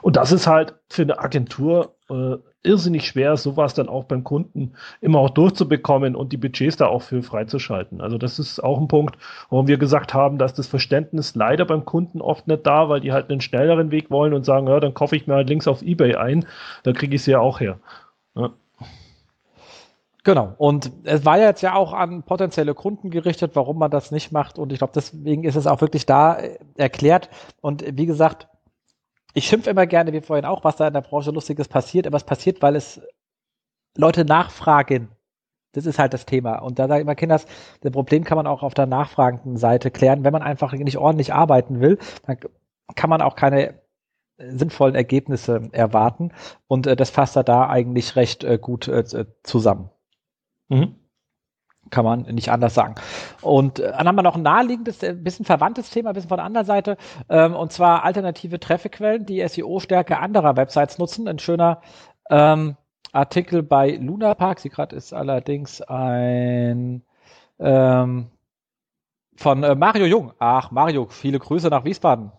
[0.00, 4.74] Und das ist halt für eine Agentur äh, irrsinnig schwer, sowas dann auch beim Kunden
[5.00, 8.00] immer auch durchzubekommen und die Budgets da auch für freizuschalten.
[8.00, 9.16] Also das ist auch ein Punkt,
[9.50, 13.12] warum wir gesagt haben, dass das Verständnis leider beim Kunden oft nicht da, weil die
[13.12, 15.82] halt einen schnelleren Weg wollen und sagen, ja, dann kaufe ich mir halt links auf
[15.82, 16.46] Ebay ein,
[16.84, 17.78] da kriege ich es ja auch her.
[18.36, 18.50] Ja.
[20.24, 20.54] Genau.
[20.56, 24.30] Und es war ja jetzt ja auch an potenzielle Kunden gerichtet, warum man das nicht
[24.30, 24.56] macht.
[24.56, 27.28] Und ich glaube, deswegen ist es auch wirklich da äh, erklärt.
[27.60, 28.46] Und wie gesagt,
[29.34, 32.16] ich schimpfe immer gerne, wie vorhin auch, was da in der Branche Lustiges passiert, aber
[32.16, 33.00] es passiert, weil es
[33.96, 35.08] Leute nachfragen.
[35.72, 36.58] Das ist halt das Thema.
[36.58, 37.46] Und da sage ich immer, Kinders,
[37.80, 40.22] das Problem kann man auch auf der nachfragenden Seite klären.
[40.22, 42.36] Wenn man einfach nicht ordentlich arbeiten will, dann
[42.94, 43.80] kann man auch keine
[44.38, 46.32] sinnvollen Ergebnisse erwarten.
[46.66, 49.90] Und äh, das fasst er da eigentlich recht äh, gut äh, zusammen.
[50.68, 51.01] Mhm
[51.92, 52.96] kann man nicht anders sagen.
[53.40, 56.30] Und äh, dann haben wir noch ein naheliegendes, ein äh, bisschen verwandtes Thema, ein bisschen
[56.30, 56.96] von der anderen Seite,
[57.28, 61.28] ähm, und zwar alternative Trafficquellen, die SEO-Stärke anderer Websites nutzen.
[61.28, 61.82] Ein schöner
[62.30, 62.76] ähm,
[63.12, 64.58] Artikel bei Luna Park.
[64.58, 67.02] Sie gerade ist allerdings ein
[67.60, 68.30] ähm,
[69.36, 70.32] von äh, Mario Jung.
[70.38, 72.32] Ach, Mario, viele Grüße nach Wiesbaden.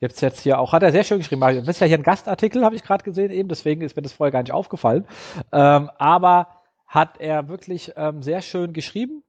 [0.00, 1.60] Jetzt jetzt hier auch, hat er sehr schön geschrieben, Mario.
[1.60, 4.12] Das ist ja hier ein Gastartikel, habe ich gerade gesehen, eben, deswegen ist mir das
[4.12, 5.06] vorher gar nicht aufgefallen.
[5.52, 6.57] Ähm, aber
[6.88, 9.22] hat er wirklich ähm, sehr schön geschrieben.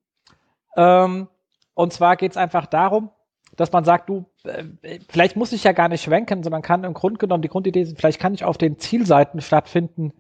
[0.76, 1.28] Ähm,
[1.74, 3.12] und zwar geht es einfach darum,
[3.56, 4.64] dass man sagt, du, äh,
[5.10, 7.98] vielleicht muss ich ja gar nicht ranken, sondern kann im Grunde genommen, die Grundidee ist,
[7.98, 10.14] vielleicht kann ich auf den Zielseiten stattfinden,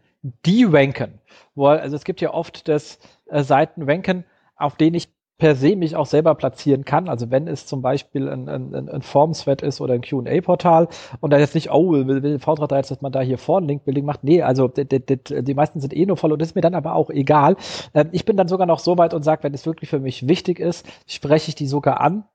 [0.45, 1.21] die ranken.
[1.55, 4.25] Wo, also es gibt ja oft das äh, Seiten ranken,
[4.57, 5.07] auf denen ich
[5.39, 7.09] per se mich auch selber platzieren kann.
[7.09, 10.89] Also wenn es zum Beispiel ein, ein, ein Formswet ist oder ein Q&A-Portal
[11.21, 14.05] und da jetzt nicht, oh, will, will V3 jetzt, dass man da hier vorne Link-Building
[14.05, 14.23] macht.
[14.23, 16.75] Nee, also die, die, die, meisten sind eh nur voll und das ist mir dann
[16.75, 17.55] aber auch egal.
[17.93, 20.27] Ähm, ich bin dann sogar noch so weit und sage, wenn es wirklich für mich
[20.27, 22.25] wichtig ist, spreche ich die sogar an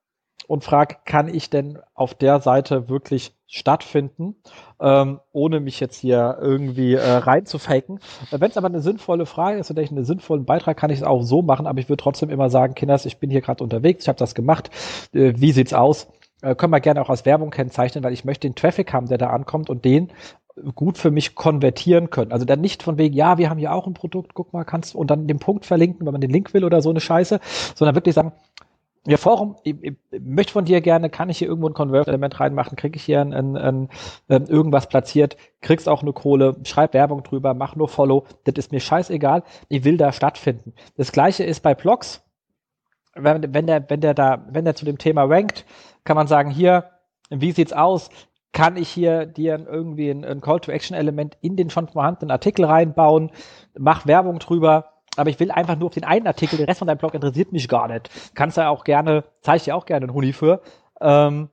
[0.47, 4.37] und frage, kann ich denn auf der Seite wirklich stattfinden,
[4.81, 8.01] ähm, ohne mich jetzt hier irgendwie äh, reinzufaken.
[8.31, 11.05] Wenn es aber eine sinnvolle Frage ist oder ich einen sinnvollen Beitrag, kann ich es
[11.05, 14.05] auch so machen, aber ich würde trotzdem immer sagen, Kinders, ich bin hier gerade unterwegs,
[14.05, 14.71] ich habe das gemacht,
[15.13, 16.09] äh, wie sieht's aus?
[16.43, 19.19] Äh, können wir gerne auch als Werbung kennzeichnen, weil ich möchte den Traffic haben, der
[19.19, 20.13] da ankommt und den
[20.75, 22.33] gut für mich konvertieren können.
[22.33, 24.95] Also dann nicht von wegen, ja, wir haben hier auch ein Produkt, guck mal, kannst
[24.95, 27.41] und dann den Punkt verlinken, wenn man den Link will oder so eine Scheiße,
[27.75, 28.33] sondern wirklich sagen,
[29.07, 32.77] ja, Forum, ich, ich, möchte von dir gerne, kann ich hier irgendwo ein Convert-Element reinmachen,
[32.77, 33.89] kriege ich hier ein, ein, ein,
[34.29, 38.73] ein, irgendwas platziert, kriegst auch eine Kohle, schreib Werbung drüber, mach nur Follow, das ist
[38.73, 40.73] mir scheißegal, ich will da stattfinden.
[40.97, 42.23] Das gleiche ist bei Blogs,
[43.15, 45.67] wenn, wenn der, wenn der da, wenn der zu dem Thema rankt,
[46.05, 46.91] kann man sagen, hier,
[47.29, 48.09] wie sieht's aus?
[48.53, 53.33] Kann ich hier dir irgendwie ein, ein Call-to-Action-Element in den schon vorhandenen Artikel reinbauen?
[53.77, 56.89] Mach Werbung drüber aber ich will einfach nur auf den einen Artikel, der Rest von
[56.89, 58.11] deinem Blog interessiert mich gar nicht.
[58.35, 60.61] Kannst du auch gerne, zeige ich dir auch gerne einen Huni für.
[61.01, 61.49] Ähm,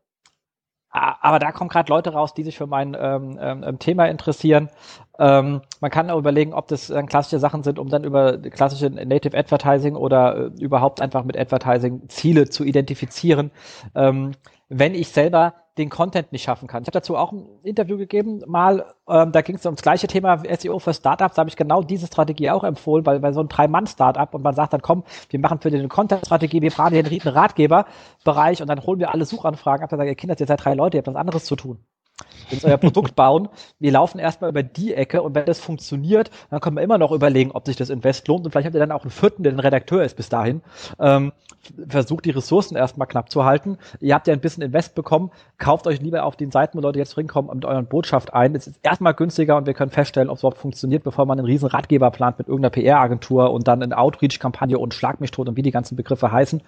[0.94, 4.70] aber da kommen gerade Leute raus, die sich für mein ähm, ähm, Thema interessieren.
[5.18, 8.90] Ähm, man kann auch überlegen, ob das dann klassische Sachen sind, um dann über klassische
[8.90, 13.52] Native Advertising oder äh, überhaupt einfach mit Advertising Ziele zu identifizieren.
[13.96, 14.32] Ähm,
[14.68, 16.84] wenn ich selber den Content nicht schaffen kann.
[16.84, 20.44] Ich habe dazu auch ein Interview gegeben, mal, ähm, da ging es ums gleiche Thema
[20.58, 23.50] SEO für Startups, da habe ich genau diese Strategie auch empfohlen, weil bei so einem
[23.50, 28.62] Drei-Mann-Startup und man sagt dann, komm, wir machen für den Content-Strategie, wir hier einen Ratgeberbereich
[28.62, 30.98] und dann holen wir alle Suchanfragen ab, dann sagen, ihr Kinder, ihr seid drei Leute,
[30.98, 31.80] ihr habt was anderes zu tun
[32.50, 33.50] jetzt euer Produkt bauen.
[33.80, 37.12] Wir laufen erstmal über die Ecke und wenn das funktioniert, dann können wir immer noch
[37.12, 39.54] überlegen, ob sich das Invest lohnt und vielleicht habt ihr dann auch einen vierten, der
[39.54, 40.62] ein Redakteur ist bis dahin.
[41.00, 41.32] Ähm,
[41.88, 43.78] versucht die Ressourcen erstmal knapp zu halten.
[44.00, 47.00] Ihr habt ja ein bisschen Invest bekommen, kauft euch lieber auf den Seiten, wo Leute
[47.00, 48.56] jetzt reinkommen, mit euren Botschaft ein.
[48.56, 51.46] Es ist erstmal günstiger und wir können feststellen, ob es überhaupt funktioniert, bevor man einen
[51.46, 55.56] riesen Ratgeber plant mit irgendeiner PR-Agentur und dann eine Outreach-Kampagne und Schlag mich tot und
[55.56, 56.62] wie die ganzen Begriffe heißen.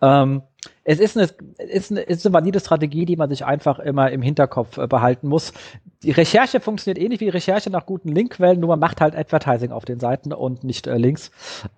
[0.00, 0.42] Ähm,
[0.84, 4.22] es ist eine, ist, eine, ist eine valide Strategie, die man sich einfach immer im
[4.22, 5.52] Hinterkopf äh, behalten muss.
[6.02, 9.84] Die Recherche funktioniert ähnlich wie Recherche nach guten Linkquellen, nur man macht halt Advertising auf
[9.84, 11.30] den Seiten und nicht äh, Links.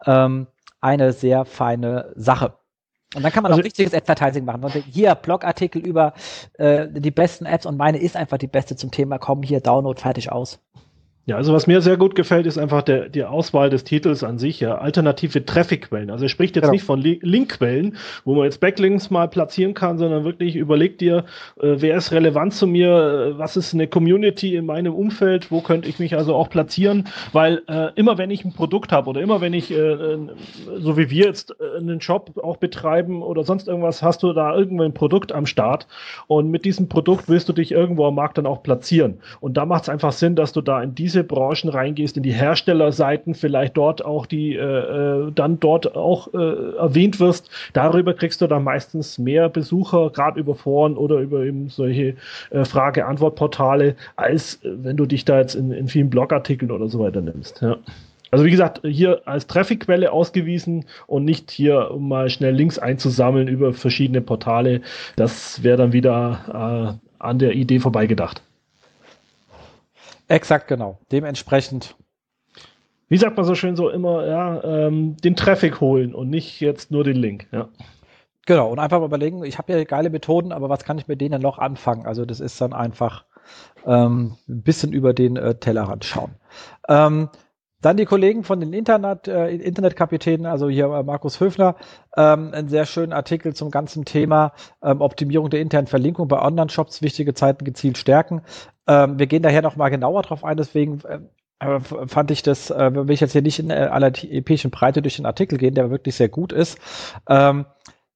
[0.06, 0.46] Ähm,
[0.80, 2.54] eine sehr feine Sache.
[3.14, 4.64] Und dann kann man also, auch richtiges Advertising machen.
[4.64, 6.14] Und hier Blogartikel über
[6.54, 9.18] äh, die besten Apps und meine ist einfach die beste zum Thema.
[9.18, 10.58] Komm hier, Download, fertig aus.
[11.26, 14.38] Ja, also was mir sehr gut gefällt, ist einfach der, die Auswahl des Titels an
[14.38, 14.76] sich, ja.
[14.76, 16.10] Alternative Traffic-Quellen.
[16.10, 16.72] Also er spricht jetzt genau.
[16.72, 17.96] nicht von Linkquellen,
[18.26, 21.24] wo man jetzt Backlinks mal platzieren kann, sondern wirklich überlegt dir,
[21.62, 25.62] äh, wer ist relevant zu mir, äh, was ist eine Community in meinem Umfeld, wo
[25.62, 29.22] könnte ich mich also auch platzieren, weil äh, immer wenn ich ein Produkt habe oder
[29.22, 30.18] immer wenn ich, äh,
[30.76, 34.54] so wie wir jetzt äh, einen Shop auch betreiben oder sonst irgendwas, hast du da
[34.54, 35.86] irgendwo ein Produkt am Start
[36.26, 39.20] und mit diesem Produkt willst du dich irgendwo am Markt dann auch platzieren.
[39.40, 42.24] Und da macht es einfach Sinn, dass du da in diesem diese Branchen reingehst, in
[42.24, 48.14] die Herstellerseiten, vielleicht dort auch die, äh, äh, dann dort auch äh, erwähnt wirst, darüber
[48.14, 52.16] kriegst du dann meistens mehr Besucher, gerade über Foren oder über eben solche
[52.50, 56.98] äh, Frage-Antwort-Portale, als äh, wenn du dich da jetzt in, in vielen Blogartikeln oder so
[56.98, 57.62] weiter nimmst.
[57.62, 57.76] Ja.
[58.32, 63.46] Also wie gesagt, hier als Trafficquelle ausgewiesen und nicht hier, um mal schnell Links einzusammeln
[63.46, 64.80] über verschiedene Portale.
[65.14, 68.42] Das wäre dann wieder äh, an der Idee vorbeigedacht.
[70.28, 70.98] Exakt, genau.
[71.12, 71.96] Dementsprechend.
[73.08, 76.90] Wie sagt man so schön so immer, ja, ähm, den Traffic holen und nicht jetzt
[76.90, 77.68] nur den Link, ja.
[78.46, 81.20] Genau, und einfach mal überlegen, ich habe ja geile Methoden, aber was kann ich mit
[81.20, 82.06] denen noch anfangen?
[82.06, 83.24] Also das ist dann einfach
[83.86, 86.32] ähm, ein bisschen über den äh, Tellerrand schauen.
[86.88, 87.28] Ähm,
[87.84, 91.76] dann die Kollegen von den Internet, äh, Internetkapitänen, also hier äh, Markus Höfner,
[92.16, 97.02] ähm, einen sehr schönen Artikel zum ganzen Thema ähm, Optimierung der internen Verlinkung bei Online-Shops,
[97.02, 98.42] wichtige Zeiten gezielt stärken.
[98.86, 102.94] Ähm, wir gehen daher noch mal genauer drauf ein, deswegen äh, fand ich das, äh,
[102.94, 105.90] will ich jetzt hier nicht in äh, aller epischen Breite durch den Artikel gehen, der
[105.90, 106.78] wirklich sehr gut ist.
[107.28, 107.66] Ähm,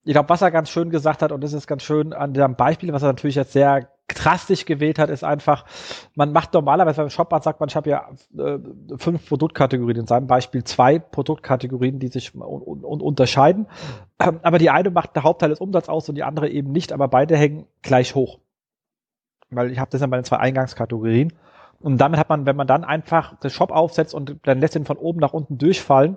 [0.05, 2.57] ich glaube, was er ganz schön gesagt hat, und das ist ganz schön an dem
[2.57, 5.67] Beispiel, was er natürlich jetzt sehr drastisch gewählt hat, ist einfach,
[6.15, 8.59] man macht normalerweise beim Shopbad sagt man, ich habe ja äh,
[8.97, 13.67] fünf Produktkategorien, in seinem Beispiel zwei Produktkategorien, die sich un un unterscheiden.
[14.19, 16.93] Ähm, aber die eine macht der Hauptteil des Umsatzes aus und die andere eben nicht,
[16.93, 18.39] aber beide hängen gleich hoch.
[19.51, 21.35] Weil ich habe das ja bei den zwei Eingangskategorien.
[21.81, 24.85] Und damit hat man, wenn man dann einfach das Shop aufsetzt und dann lässt ihn
[24.85, 26.17] von oben nach unten durchfallen,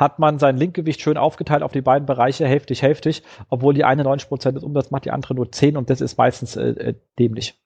[0.00, 4.02] hat man sein Linkgewicht schön aufgeteilt auf die beiden Bereiche, hälftig, hälftig, obwohl die eine
[4.02, 6.94] 90 Prozent des Umsatzes macht, die andere nur 10 und das ist meistens äh, äh,
[7.18, 7.62] dämlich.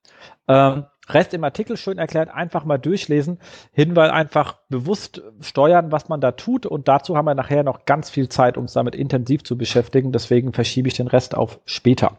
[0.49, 3.39] Ähm, Rest im Artikel schön erklärt, einfach mal durchlesen,
[3.72, 8.11] Hinweis einfach bewusst steuern, was man da tut und dazu haben wir nachher noch ganz
[8.11, 12.18] viel Zeit, uns damit intensiv zu beschäftigen, deswegen verschiebe ich den Rest auf später.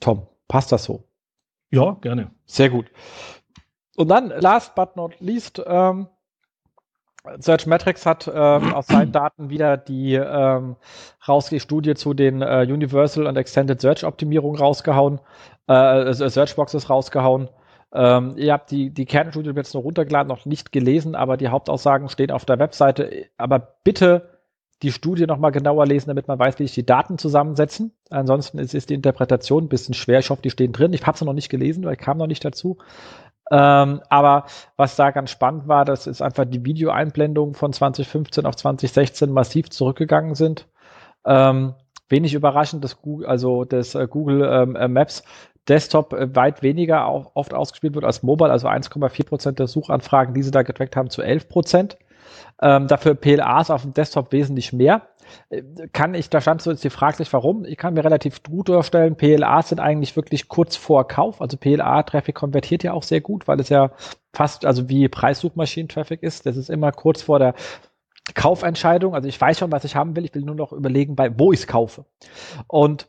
[0.00, 1.04] Tom, passt das so?
[1.70, 2.30] Ja, gerne.
[2.44, 2.86] Sehr gut.
[3.96, 6.08] Und dann, last but not least, ähm,
[7.38, 10.76] Searchmetrics hat ähm, aus seinen Daten wieder die ähm,
[11.58, 15.20] Studie zu den äh, Universal und Extended Search Optimierung rausgehauen,
[15.66, 17.48] äh, Searchboxes rausgehauen.
[17.92, 22.08] Ähm, ihr habt die, die Kernstudie jetzt noch runtergeladen, noch nicht gelesen, aber die Hauptaussagen
[22.08, 23.26] stehen auf der Webseite.
[23.36, 24.38] Aber bitte
[24.82, 27.92] die Studie nochmal genauer lesen, damit man weiß, wie sich die Daten zusammensetzen.
[28.08, 30.20] Ansonsten ist, ist die Interpretation ein bisschen schwer.
[30.20, 30.94] Ich hoffe, die stehen drin.
[30.94, 32.78] Ich habe sie noch nicht gelesen, weil ich kam noch nicht dazu.
[33.50, 34.44] Ähm, aber
[34.76, 39.70] was da ganz spannend war, dass es einfach die Videoeinblendungen von 2015 auf 2016 massiv
[39.70, 40.68] zurückgegangen sind.
[41.24, 41.74] Ähm,
[42.08, 45.24] wenig überraschend, dass Google, also das äh, Google ähm, äh, Maps
[45.68, 50.34] Desktop äh, weit weniger auch, oft ausgespielt wird als Mobile, also 1,4 Prozent der Suchanfragen,
[50.34, 51.98] die sie da getrackt haben, zu 11 Prozent.
[52.62, 55.02] Ähm, dafür PLAs auf dem Desktop wesentlich mehr.
[55.92, 57.64] Kann ich, da stand so jetzt die Frage sich, warum.
[57.64, 61.40] Ich kann mir relativ gut vorstellen, PLAs sind eigentlich wirklich kurz vor Kauf.
[61.40, 63.92] Also PLA-Traffic konvertiert ja auch sehr gut, weil es ja
[64.32, 66.46] fast, also wie Preissuchmaschinen-Traffic ist.
[66.46, 67.54] Das ist immer kurz vor der
[68.34, 69.14] Kaufentscheidung.
[69.14, 70.24] Also ich weiß schon, was ich haben will.
[70.24, 72.04] Ich will nur noch überlegen, bei wo ich es kaufe.
[72.66, 73.08] Und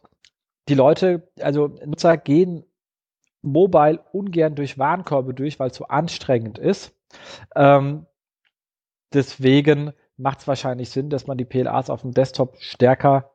[0.68, 2.64] die Leute, also Nutzer gehen
[3.42, 6.94] mobile ungern durch Warenkörbe durch, weil es so anstrengend ist.
[7.56, 8.06] Ähm,
[9.14, 13.32] deswegen macht es wahrscheinlich Sinn, dass man die PLAs auf dem Desktop stärker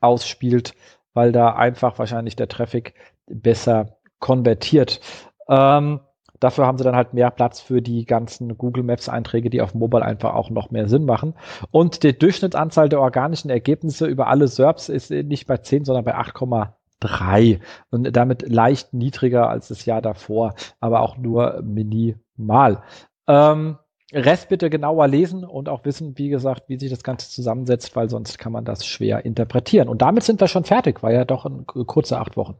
[0.00, 0.74] ausspielt,
[1.14, 2.94] weil da einfach wahrscheinlich der Traffic
[3.26, 5.00] besser konvertiert.
[5.48, 6.00] Ähm,
[6.40, 9.74] dafür haben sie dann halt mehr Platz für die ganzen Google Maps Einträge, die auf
[9.74, 11.34] Mobile einfach auch noch mehr Sinn machen.
[11.70, 16.16] Und die Durchschnittsanzahl der organischen Ergebnisse über alle SERPs ist nicht bei 10, sondern bei
[16.16, 17.60] 8,3
[17.90, 22.82] und damit leicht niedriger als das Jahr davor, aber auch nur minimal.
[23.26, 23.78] Ähm,
[24.12, 28.08] Rest bitte genauer lesen und auch wissen, wie gesagt, wie sich das Ganze zusammensetzt, weil
[28.08, 29.88] sonst kann man das schwer interpretieren.
[29.88, 32.56] Und damit sind wir schon fertig, war ja doch ein kurze acht Wochen.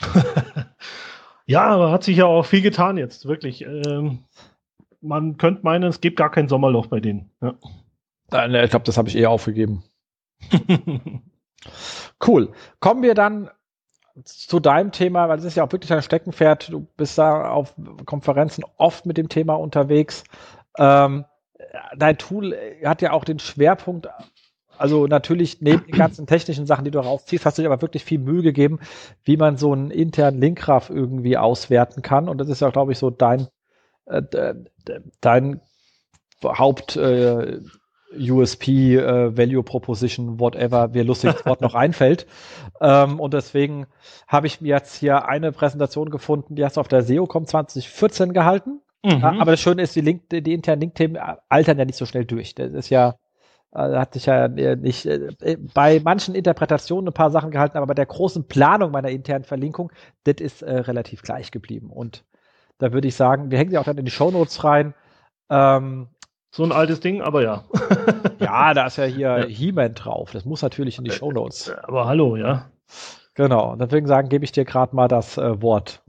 [1.46, 3.62] ja, aber hat sich ja auch viel getan jetzt, wirklich.
[3.62, 4.24] Ähm,
[5.00, 7.30] man könnte meinen, es gibt gar kein Sommerloch bei denen.
[7.40, 7.54] Ja.
[8.32, 9.84] Äh, ich glaube, das habe ich eher aufgegeben.
[12.26, 12.52] cool.
[12.80, 13.50] Kommen wir dann
[14.24, 16.70] zu deinem Thema, weil es ist ja auch wirklich ein Steckenpferd.
[16.70, 17.74] Du bist da auf
[18.06, 20.24] Konferenzen oft mit dem Thema unterwegs.
[20.80, 21.26] Ähm,
[21.96, 24.08] dein Tool hat ja auch den Schwerpunkt,
[24.78, 28.04] also natürlich neben den ganzen technischen Sachen, die du rausziehst, hast du dir aber wirklich
[28.04, 28.80] viel Mühe gegeben,
[29.22, 32.28] wie man so einen internen Linkgraph irgendwie auswerten kann.
[32.28, 33.48] Und das ist ja, glaube ich, so dein,
[34.06, 34.22] äh,
[35.20, 35.60] dein
[36.42, 37.60] Haupt äh,
[38.18, 42.26] USP, äh, Value Proposition, whatever, mir lustiges Wort noch einfällt.
[42.82, 43.86] Ähm, und deswegen
[44.26, 48.32] habe ich mir jetzt hier eine Präsentation gefunden, die hast du auf der SEOCom 2014
[48.32, 48.80] gehalten.
[49.04, 49.24] Mhm.
[49.24, 52.54] Aber das Schöne ist, die, Link, die internen Link-Themen altern ja nicht so schnell durch.
[52.54, 53.16] Das ist ja,
[53.72, 57.94] äh, hat sich ja nicht äh, bei manchen Interpretationen ein paar Sachen gehalten, aber bei
[57.94, 59.90] der großen Planung meiner internen Verlinkung,
[60.24, 61.90] das ist äh, relativ gleich geblieben.
[61.90, 62.24] Und
[62.78, 64.94] da würde ich sagen, wir hängen ja auch dann in die Shownotes rein.
[65.48, 66.08] Ähm,
[66.50, 67.64] so ein altes Ding, aber ja.
[68.38, 69.46] ja, da ist ja hier ja.
[69.46, 70.32] He-Man drauf.
[70.32, 71.72] Das muss natürlich in die Shownotes.
[71.84, 72.70] Aber hallo, ja.
[73.34, 73.76] Genau.
[73.76, 76.02] Deswegen sagen, gebe ich dir gerade mal das äh, Wort.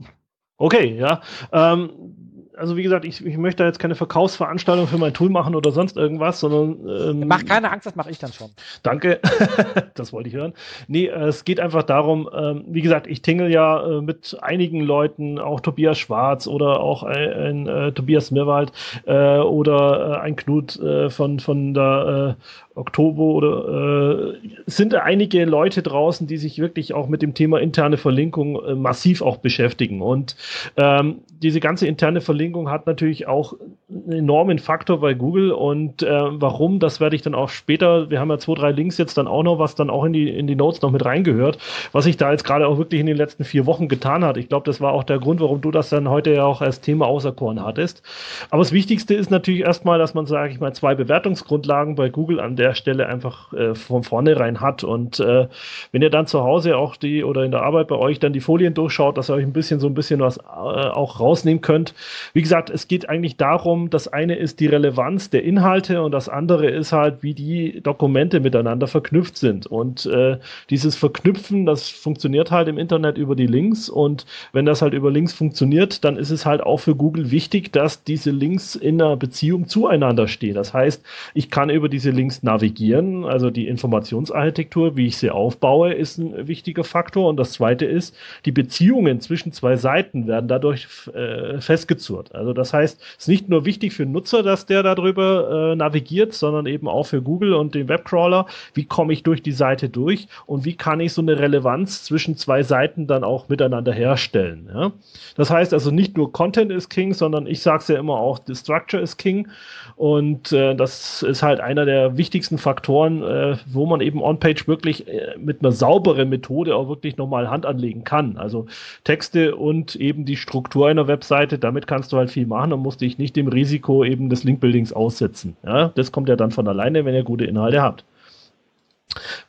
[0.56, 1.20] Okay, ja.
[1.52, 2.21] Ähm,
[2.56, 5.96] also wie gesagt, ich, ich möchte jetzt keine Verkaufsveranstaltung für mein Tool machen oder sonst
[5.96, 7.20] irgendwas, sondern.
[7.20, 8.50] Ähm, Mach keine Angst, das mache ich dann schon.
[8.82, 9.20] Danke,
[9.94, 10.52] das wollte ich hören.
[10.88, 14.80] Nee, äh, es geht einfach darum, ähm, wie gesagt, ich tingle ja äh, mit einigen
[14.80, 18.72] Leuten, auch Tobias Schwarz oder auch ein, ein äh, Tobias Mirwald
[19.06, 22.36] äh, oder äh, ein Knut äh, von, von der
[22.74, 27.98] Oktober oder äh, sind einige Leute draußen, die sich wirklich auch mit dem Thema interne
[27.98, 30.00] Verlinkung äh, massiv auch beschäftigen.
[30.00, 30.36] Und
[30.76, 33.54] ähm, diese ganze interne Verlinkung hat natürlich auch
[33.90, 35.52] einen enormen Faktor bei Google.
[35.52, 38.96] Und äh, warum, das werde ich dann auch später, wir haben ja zwei, drei Links
[38.96, 41.58] jetzt dann auch noch, was dann auch in die, in die Notes noch mit reingehört,
[41.92, 44.36] was sich da jetzt gerade auch wirklich in den letzten vier Wochen getan hat.
[44.36, 46.80] Ich glaube, das war auch der Grund, warum du das dann heute ja auch als
[46.80, 48.02] Thema auserkoren hattest.
[48.50, 52.40] Aber das Wichtigste ist natürlich erstmal, dass man, sage ich mal, zwei Bewertungsgrundlagen bei Google
[52.40, 54.84] an der Stelle einfach äh, von vornherein hat.
[54.84, 55.48] Und äh,
[55.90, 58.40] wenn ihr dann zu Hause auch die oder in der Arbeit bei euch dann die
[58.40, 61.94] Folien durchschaut, dass ihr euch ein bisschen so ein bisschen was äh, auch rausnehmen könnt.
[62.32, 66.28] Wie gesagt, es geht eigentlich darum, das eine ist die Relevanz der Inhalte und das
[66.28, 69.66] andere ist halt, wie die Dokumente miteinander verknüpft sind.
[69.66, 70.38] Und äh,
[70.70, 75.10] dieses Verknüpfen, das funktioniert halt im Internet über die Links und wenn das halt über
[75.10, 79.16] Links funktioniert, dann ist es halt auch für Google wichtig, dass diese Links in einer
[79.16, 80.54] Beziehung zueinander stehen.
[80.54, 81.02] Das heißt,
[81.34, 86.46] ich kann über diese Links navigieren, also die Informationsarchitektur, wie ich sie aufbaue, ist ein
[86.46, 87.28] wichtiger Faktor.
[87.28, 92.34] Und das zweite ist, die Beziehungen zwischen zwei Seiten werden dadurch äh, festgezurrt.
[92.34, 95.76] Also das heißt, es ist nicht nur wichtig für den Nutzer, dass der darüber äh,
[95.76, 98.46] navigiert, sondern eben auch für Google und den Webcrawler.
[98.74, 102.36] Wie komme ich durch die Seite durch und wie kann ich so eine Relevanz zwischen
[102.36, 104.68] zwei Seiten dann auch miteinander herstellen?
[104.72, 104.92] Ja?
[105.36, 108.40] Das heißt also nicht nur Content ist King, sondern ich sage es ja immer auch,
[108.46, 109.48] the Structure ist King.
[109.96, 115.08] Und äh, das ist halt einer der wichtigsten Faktoren, äh, wo man eben On-Page wirklich
[115.08, 118.36] äh, mit einer sauberen Methode auch wirklich nochmal Hand anlegen kann.
[118.36, 118.66] Also
[119.04, 123.00] Texte und eben die Struktur einer Webseite, damit kannst du halt viel machen und musst
[123.00, 125.56] dich nicht dem Risiko eben des Linkbuildings aussetzen.
[125.64, 128.04] Ja, das kommt ja dann von alleine, wenn ihr gute Inhalte habt.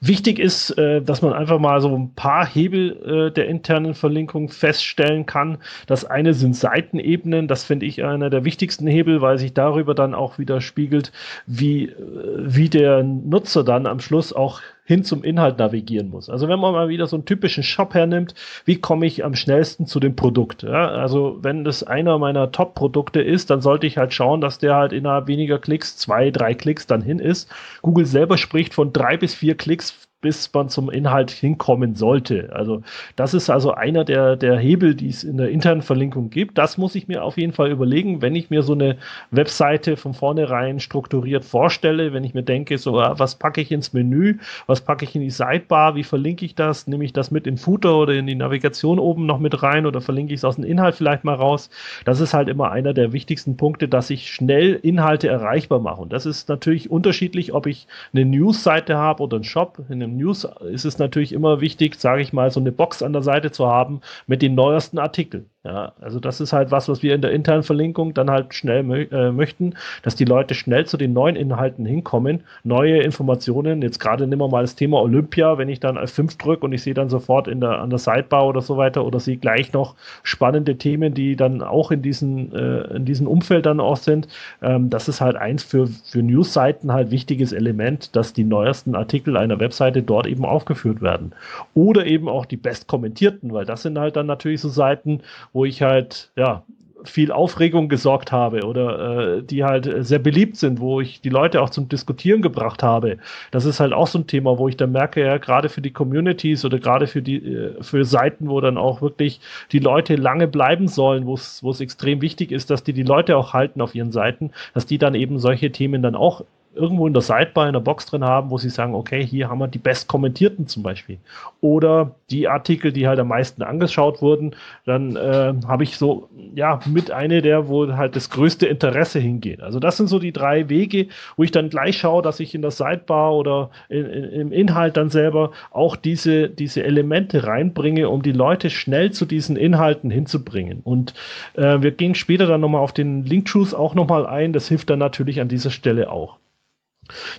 [0.01, 4.49] Wichtig ist, äh, dass man einfach mal so ein paar Hebel äh, der internen Verlinkung
[4.49, 5.57] feststellen kann.
[5.88, 7.47] Das eine sind Seitenebenen.
[7.47, 11.11] Das finde ich einer der wichtigsten Hebel, weil sich darüber dann auch wieder spiegelt,
[11.45, 11.93] wie, äh,
[12.38, 16.29] wie der Nutzer dann am Schluss auch hin zum Inhalt navigieren muss.
[16.29, 19.86] Also wenn man mal wieder so einen typischen Shop hernimmt, wie komme ich am schnellsten
[19.86, 20.63] zu dem Produkt?
[20.63, 24.75] Ja, also wenn das einer meiner Top-Produkte ist, dann sollte ich halt schauen, dass der
[24.75, 27.49] halt innerhalb weniger Klicks, zwei, drei Klicks dann hin ist.
[27.81, 32.49] Google selber spricht von drei bis vier Klicks bis man zum Inhalt hinkommen sollte.
[32.53, 32.82] Also
[33.15, 36.57] das ist also einer der, der Hebel, die es in der internen Verlinkung gibt.
[36.57, 38.97] Das muss ich mir auf jeden Fall überlegen, wenn ich mir so eine
[39.32, 43.93] Webseite von vornherein strukturiert vorstelle, wenn ich mir denke, so, ah, was packe ich ins
[43.93, 47.45] Menü, was packe ich in die Sidebar, wie verlinke ich das, nehme ich das mit
[47.45, 50.55] in Footer oder in die Navigation oben noch mit rein oder verlinke ich es aus
[50.55, 51.69] dem Inhalt vielleicht mal raus.
[52.05, 56.01] Das ist halt immer einer der wichtigsten Punkte, dass ich schnell Inhalte erreichbar mache.
[56.01, 59.80] Und das ist natürlich unterschiedlich, ob ich eine News-Seite habe oder einen Shop.
[59.89, 63.14] In einem News ist es natürlich immer wichtig, sage ich mal, so eine Box an
[63.14, 65.49] der Seite zu haben mit den neuesten Artikeln.
[65.66, 68.84] Ja, also das ist halt was, was wir in der internen Verlinkung dann halt schnell
[68.84, 73.82] mö äh, möchten, dass die Leute schnell zu den neuen Inhalten hinkommen, neue Informationen.
[73.82, 76.84] Jetzt gerade nehmen wir mal das Thema Olympia, wenn ich dann F5 drücke und ich
[76.84, 79.95] sehe dann sofort in der, an der Sidebar oder so weiter oder sehe gleich noch
[80.24, 84.28] spannende Themen, die dann auch in diesen, äh, in diesem Umfeld dann auch sind.
[84.61, 89.38] Ähm, das ist halt eins für, für News-Seiten halt wichtiges Element, dass die neuesten Artikel
[89.38, 91.32] einer Webseite dort eben aufgeführt werden.
[91.74, 95.22] Oder eben auch die best kommentierten, weil das sind halt dann natürlich so Seiten,
[95.54, 96.64] wo ich halt, ja,
[97.06, 101.62] viel Aufregung gesorgt habe oder äh, die halt sehr beliebt sind, wo ich die Leute
[101.62, 103.18] auch zum Diskutieren gebracht habe.
[103.51, 105.91] Das ist halt auch so ein Thema, wo ich dann merke, ja, gerade für die
[105.91, 109.39] Communities oder gerade für die, äh, für Seiten, wo dann auch wirklich
[109.72, 113.04] die Leute lange bleiben sollen, wo es, wo es extrem wichtig ist, dass die die
[113.04, 116.43] Leute auch halten auf ihren Seiten, dass die dann eben solche Themen dann auch
[116.76, 119.59] irgendwo in der Sidebar in der Box drin haben, wo sie sagen, okay, hier haben
[119.59, 121.17] wir die best kommentierten zum Beispiel.
[121.61, 124.55] Oder die Artikel, die halt am meisten angeschaut wurden,
[124.86, 129.61] dann äh, habe ich so, ja, mit eine der, wo halt das größte Interesse hingeht.
[129.61, 131.07] Also das sind so die drei Wege,
[131.38, 134.97] wo ich dann gleich schaue, dass ich in der Sidebar oder in, in, im Inhalt
[134.97, 140.82] dann selber auch diese, diese Elemente reinbringe, um die Leute schnell zu diesen Inhalten hinzubringen.
[140.84, 141.13] Und
[141.55, 144.53] äh, wir gehen später dann nochmal auf den Link-Truth auch nochmal ein.
[144.53, 146.38] Das hilft dann natürlich an dieser Stelle auch.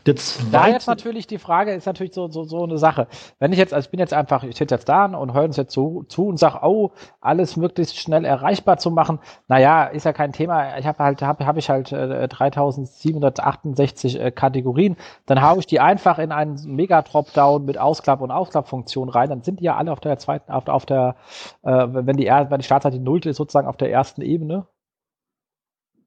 [0.06, 0.14] Der
[0.52, 3.06] da jetzt natürlich die Frage ist natürlich so, so, so eine Sache.
[3.38, 5.56] Wenn ich jetzt, also ich bin jetzt einfach, ich sitze jetzt da und höre uns
[5.56, 9.20] jetzt zu, zu und sage, oh, alles möglichst schnell erreichbar zu machen.
[9.48, 10.76] Naja, ist ja kein Thema.
[10.78, 14.96] Ich habe halt, habe hab ich halt äh, 3768 äh, Kategorien.
[15.26, 19.30] Dann haue ich die einfach in einen Mega-Dropdown mit Ausklapp- und Ausklappfunktion rein.
[19.30, 21.16] Dann sind die ja alle auf der zweiten, auf, auf der,
[21.62, 24.66] äh, wenn die, wenn die Startseite nullte ist, sozusagen auf der ersten Ebene.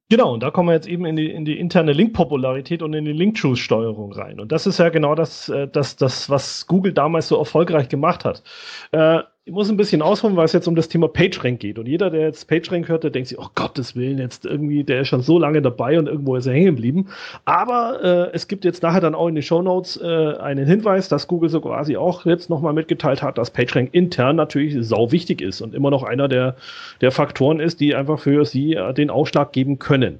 [0.09, 3.03] Genau, und da kommen wir jetzt eben in die, in die interne Link-Popularität und in
[3.03, 4.39] die Link-Choose-Steuerung rein.
[4.39, 8.23] Und das ist ja genau das, äh, das, das, was Google damals so erfolgreich gemacht
[8.23, 8.41] hat.
[8.93, 11.79] Äh, ich muss ein bisschen ausholen, weil es jetzt um das Thema PageRank geht.
[11.79, 14.99] Und jeder, der jetzt PageRank hört, der denkt sich, oh Gottes Willen, jetzt irgendwie, der
[14.99, 17.07] ist schon so lange dabei und irgendwo ist er hängen geblieben.
[17.45, 21.07] Aber äh, es gibt jetzt nachher dann auch in den Show Notes äh, einen Hinweis,
[21.07, 25.39] dass Google so quasi auch jetzt nochmal mitgeteilt hat, dass PageRank intern natürlich sau wichtig
[25.39, 26.57] ist und immer noch einer der,
[26.99, 30.19] der Faktoren ist, die einfach für sie äh, den Ausschlag geben können.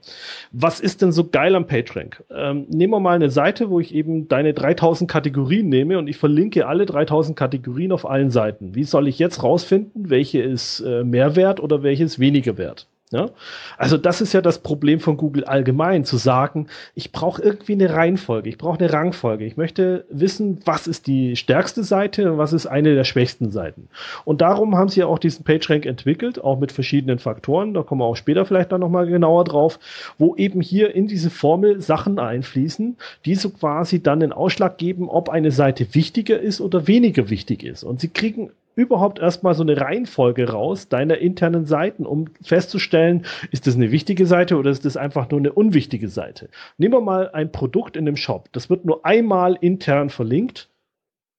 [0.54, 2.24] Was ist denn so geil am PageRank?
[2.34, 6.16] Ähm, nehmen wir mal eine Seite, wo ich eben deine 3000 Kategorien nehme und ich
[6.16, 8.74] verlinke alle 3000 Kategorien auf allen Seiten.
[8.74, 12.58] Wie soll ich ich jetzt rausfinden, welche ist äh, mehr wert oder welche ist weniger
[12.58, 12.88] wert.
[13.12, 13.30] Ja?
[13.78, 17.94] Also das ist ja das Problem von Google allgemein, zu sagen, ich brauche irgendwie eine
[17.94, 19.46] Reihenfolge, ich brauche eine Rangfolge.
[19.46, 23.88] Ich möchte wissen, was ist die stärkste Seite und was ist eine der schwächsten Seiten.
[24.26, 28.02] Und darum haben sie ja auch diesen PageRank entwickelt, auch mit verschiedenen Faktoren, da kommen
[28.02, 29.80] wir auch später vielleicht dann nochmal genauer drauf,
[30.18, 35.10] wo eben hier in diese Formel Sachen einfließen, die so quasi dann den Ausschlag geben,
[35.10, 37.84] ob eine Seite wichtiger ist oder weniger wichtig ist.
[37.84, 43.68] Und sie kriegen überhaupt erstmal so eine Reihenfolge raus deiner internen Seiten, um festzustellen, ist
[43.68, 46.50] das eine wichtige Seite oder ist das einfach nur eine unwichtige Seite.
[46.78, 48.50] Nehmen wir mal ein Produkt in dem Shop.
[48.52, 50.70] Das wird nur einmal intern verlinkt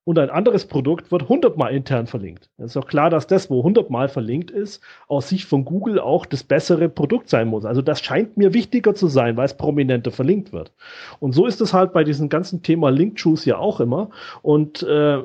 [0.09, 2.49] und ein anderes Produkt wird 100 Mal intern verlinkt.
[2.57, 6.01] Es ist auch klar, dass das, wo 100 Mal verlinkt ist, aus Sicht von Google
[6.01, 7.67] auch das bessere Produkt sein muss.
[7.67, 10.73] Also das scheint mir wichtiger zu sein, weil es prominenter verlinkt wird.
[11.21, 14.09] Und so ist es halt bei diesem ganzen Thema Link-Choose ja auch immer.
[14.41, 15.19] Und äh,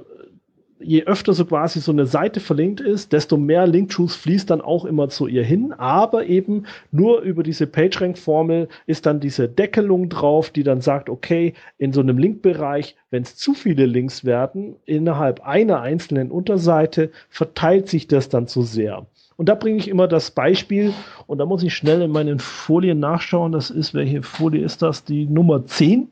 [0.84, 4.86] je öfter so quasi so eine Seite verlinkt ist, desto mehr Link-Juice fließt dann auch
[4.86, 5.74] immer zu ihr hin.
[5.74, 11.54] Aber eben nur über diese PageRank-Formel ist dann diese Deckelung drauf, die dann sagt, okay,
[11.78, 17.88] in so einem Link-Bereich, wenn es zu viele Links werden, innerhalb einer einzelnen Unterseite, verteilt
[17.90, 19.06] sich das dann zu sehr.
[19.38, 20.94] Und da bringe ich immer das Beispiel,
[21.28, 23.52] und da muss ich schnell in meinen Folien nachschauen.
[23.52, 25.04] Das ist, welche Folie ist das?
[25.04, 26.10] Die Nummer 10.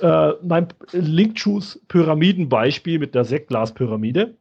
[0.00, 4.34] Äh, mein Link-Choose-Pyramidenbeispiel mit der Sektglas-Pyramide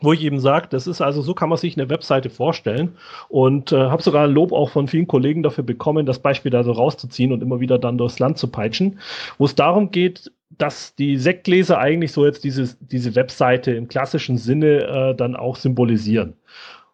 [0.00, 2.96] wo ich eben sage, das ist also so kann man sich eine Webseite vorstellen
[3.28, 6.72] und äh, habe sogar Lob auch von vielen Kollegen dafür bekommen, das Beispiel da so
[6.72, 9.00] rauszuziehen und immer wieder dann durchs Land zu peitschen,
[9.38, 14.38] wo es darum geht, dass die Sektgläser eigentlich so jetzt diese, diese Webseite im klassischen
[14.38, 16.34] Sinne äh, dann auch symbolisieren.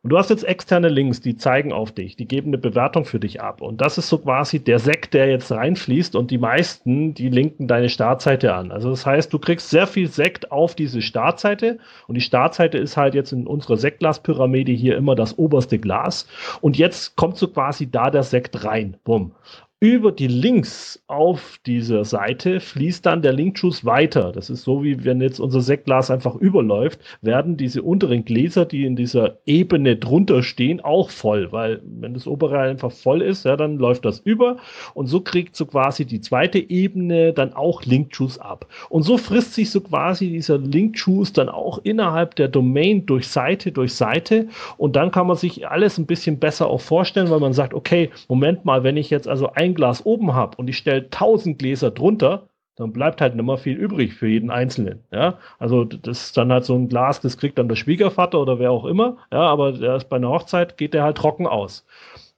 [0.05, 3.18] Und du hast jetzt externe Links, die zeigen auf dich, die geben eine Bewertung für
[3.18, 3.62] dich ab.
[3.62, 7.68] Und das ist so quasi der Sekt, der jetzt reinfließt und die meisten, die linken
[7.68, 8.70] deine Startseite an.
[8.70, 12.98] Also das heißt, du kriegst sehr viel Sekt auf diese Startseite und die Startseite ist
[12.98, 16.28] halt jetzt in unserer Sektglaspyramide hier immer das oberste Glas.
[16.61, 18.98] Und jetzt kommt so quasi da der Sekt rein.
[19.05, 19.32] Bumm
[19.81, 24.33] über die Links auf dieser Seite fließt dann der Linkjuice weiter.
[24.33, 28.87] Das ist so, wie wenn jetzt unser Sektglas einfach überläuft, werden diese unteren Gläser, die
[28.87, 33.57] in dieser Ebene drunter stehen, auch voll, weil wenn das obere einfach voll ist, ja,
[33.57, 34.57] dann läuft das über
[34.95, 38.66] und so kriegt so quasi die zweite Ebene dann auch Linkjuice ab.
[38.89, 43.70] Und so frisst sich so quasi dieser Linkjuice dann auch innerhalb der Domain durch Seite
[43.70, 44.49] durch Seite
[44.79, 48.11] und dann kann man sich alles ein bisschen besser auch vorstellen, weil man sagt, okay,
[48.29, 51.91] Moment mal, wenn ich jetzt also ein Glas oben habe und ich stelle 1000 Gläser
[51.91, 55.05] drunter, dann bleibt halt nicht mehr viel übrig für jeden Einzelnen.
[55.12, 58.59] Ja, also das ist dann halt so ein Glas, das kriegt dann der Schwiegervater oder
[58.59, 59.18] wer auch immer.
[59.33, 61.87] Ja, aber der ist bei einer Hochzeit geht der halt trocken aus.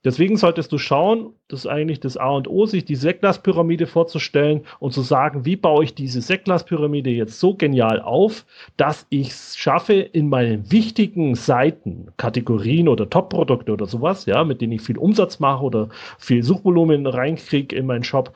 [0.05, 4.61] Deswegen solltest du schauen, das ist eigentlich das A und O, sich die Sektglaspyramide vorzustellen
[4.79, 8.45] und zu sagen, wie baue ich diese Sektglaspyramide jetzt so genial auf,
[8.77, 14.61] dass ich es schaffe, in meinen wichtigen Seiten, Kategorien oder Top-Produkte oder sowas, ja, mit
[14.61, 15.89] denen ich viel Umsatz mache oder
[16.19, 18.33] viel Suchvolumen reinkriege in meinen Shop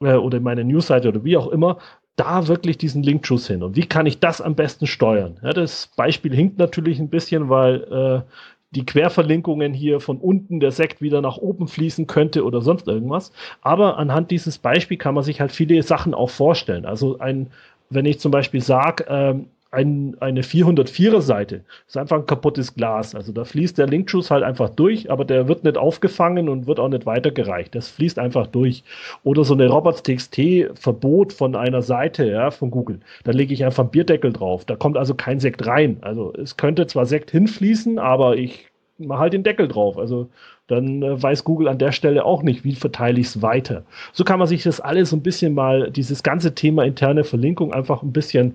[0.00, 1.78] äh, oder in meine Newsseite oder wie auch immer,
[2.18, 3.62] da wirklich diesen Linkschuss hin.
[3.62, 5.38] Und wie kann ich das am besten steuern?
[5.42, 8.30] Ja, das Beispiel hinkt natürlich ein bisschen, weil äh,
[8.70, 13.32] die Querverlinkungen hier von unten der Sekt wieder nach oben fließen könnte oder sonst irgendwas.
[13.62, 16.84] Aber anhand dieses Beispiels kann man sich halt viele Sachen auch vorstellen.
[16.84, 17.50] Also ein,
[17.90, 21.62] wenn ich zum Beispiel sage, ähm, ein, eine 404er Seite.
[21.86, 23.14] ist einfach ein kaputtes Glas.
[23.14, 26.80] Also da fließt der Linkschuss halt einfach durch, aber der wird nicht aufgefangen und wird
[26.80, 27.74] auch nicht weitergereicht.
[27.74, 28.82] Das fließt einfach durch.
[29.24, 33.00] Oder so eine Robots.txt-Verbot von einer Seite, ja, von Google.
[33.24, 34.64] Da lege ich einfach einen Bierdeckel drauf.
[34.64, 35.98] Da kommt also kein Sekt rein.
[36.00, 39.98] Also es könnte zwar Sekt hinfließen, aber ich mache halt den Deckel drauf.
[39.98, 40.28] Also
[40.66, 43.84] dann äh, weiß Google an der Stelle auch nicht, wie verteile ich es weiter.
[44.12, 47.72] So kann man sich das alles so ein bisschen mal, dieses ganze Thema interne Verlinkung
[47.74, 48.54] einfach ein bisschen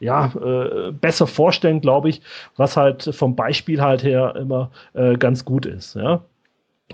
[0.00, 2.22] ja, äh, besser vorstellen, glaube ich,
[2.56, 5.94] was halt vom Beispiel halt her immer äh, ganz gut ist.
[5.94, 6.24] Ja.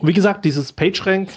[0.03, 1.31] Wie gesagt, dieses PageRank,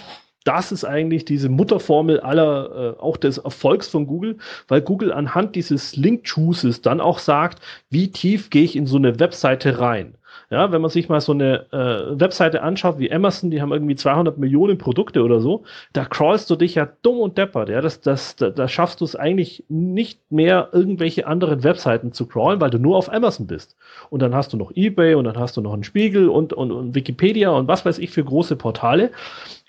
[0.44, 5.54] das ist eigentlich diese Mutterformel aller, äh, auch des Erfolgs von Google, weil Google anhand
[5.54, 10.14] dieses Link-Chooses dann auch sagt, wie tief gehe ich in so eine Webseite rein.
[10.52, 13.94] Ja, wenn man sich mal so eine äh, Webseite anschaut wie Amazon, die haben irgendwie
[13.94, 17.68] 200 Millionen Produkte oder so, da crawlst du dich ja dumm und deppert.
[17.68, 22.26] Ja, das, das, da, da schaffst du es eigentlich nicht mehr, irgendwelche anderen Webseiten zu
[22.26, 23.76] crawlen, weil du nur auf Amazon bist.
[24.10, 26.72] Und dann hast du noch eBay und dann hast du noch einen Spiegel und, und,
[26.72, 29.12] und Wikipedia und was weiß ich für große Portale.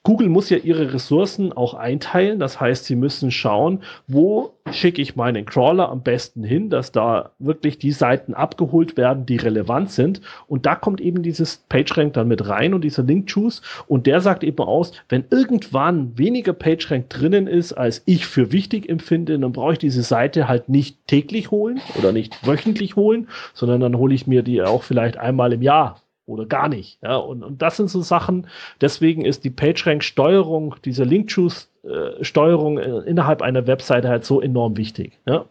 [0.04, 2.40] Google muss ja ihre Ressourcen auch einteilen.
[2.40, 7.34] Das heißt, sie müssen schauen, wo schicke ich meinen Crawler am besten hin, dass da
[7.38, 10.22] wirklich die Seiten abgeholt werden, die relevant sind.
[10.48, 13.62] Und da kommt eben dieses PageRank dann mit rein und dieser Link Choose.
[13.88, 18.90] Und der sagt eben aus, wenn irgendwann weniger PageRank drinnen ist, als ich für wichtig
[18.90, 23.82] empfinde, dann brauche ich diese Seite halt nicht täglich holen oder nicht wöchentlich holen, sondern
[23.82, 26.02] dann hole ich mir die auch vielleicht einmal im Jahr
[26.32, 27.00] oder gar nicht.
[27.02, 28.48] Ja, und, und das sind so Sachen,
[28.80, 35.20] deswegen ist die PageRank-Steuerung, diese Link-Choose-Steuerung äh, innerhalb einer Webseite halt so enorm wichtig.
[35.26, 35.46] Ja.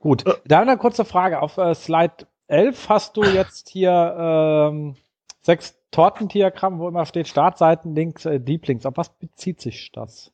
[0.00, 1.42] Gut, äh, da eine kurze Frage.
[1.42, 4.96] Auf äh, Slide 11 hast du jetzt hier ähm,
[5.40, 8.86] sechs Tortendiagramm, wo immer steht Startseiten, Links, äh, Deep Links.
[8.86, 10.32] Auf was bezieht sich das?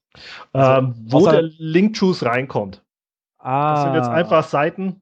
[0.53, 2.83] Also, ähm, wo der Link-Choose reinkommt.
[3.39, 3.75] Ah.
[3.75, 5.01] Das sind jetzt einfach Seiten,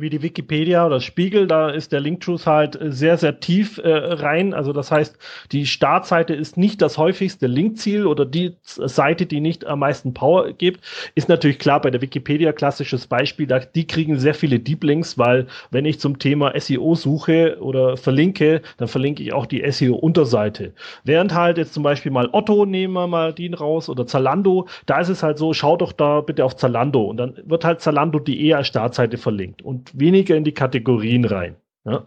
[0.00, 4.54] wie die Wikipedia oder Spiegel, da ist der Link-Juice halt sehr, sehr tief äh, rein.
[4.54, 5.16] Also das heißt,
[5.52, 10.52] die Startseite ist nicht das häufigste Linkziel oder die Seite, die nicht am meisten Power
[10.52, 10.80] gibt.
[11.14, 15.18] Ist natürlich klar bei der Wikipedia klassisches Beispiel, da, die kriegen sehr viele Deep Links,
[15.18, 20.72] weil wenn ich zum Thema SEO suche oder verlinke, dann verlinke ich auch die SEO-Unterseite.
[21.04, 25.00] Während halt jetzt zum Beispiel mal Otto, nehmen wir mal den raus, oder Zalando, da
[25.00, 28.52] ist es halt so, schau doch da bitte auf Zalando und dann wird halt Zalando.de
[28.54, 29.62] als Startseite verlinkt.
[29.62, 31.56] Und weniger in die Kategorien rein.
[31.84, 32.06] Ja?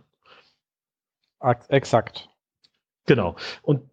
[1.69, 2.29] Exakt.
[3.05, 3.36] Genau.
[3.61, 3.89] Und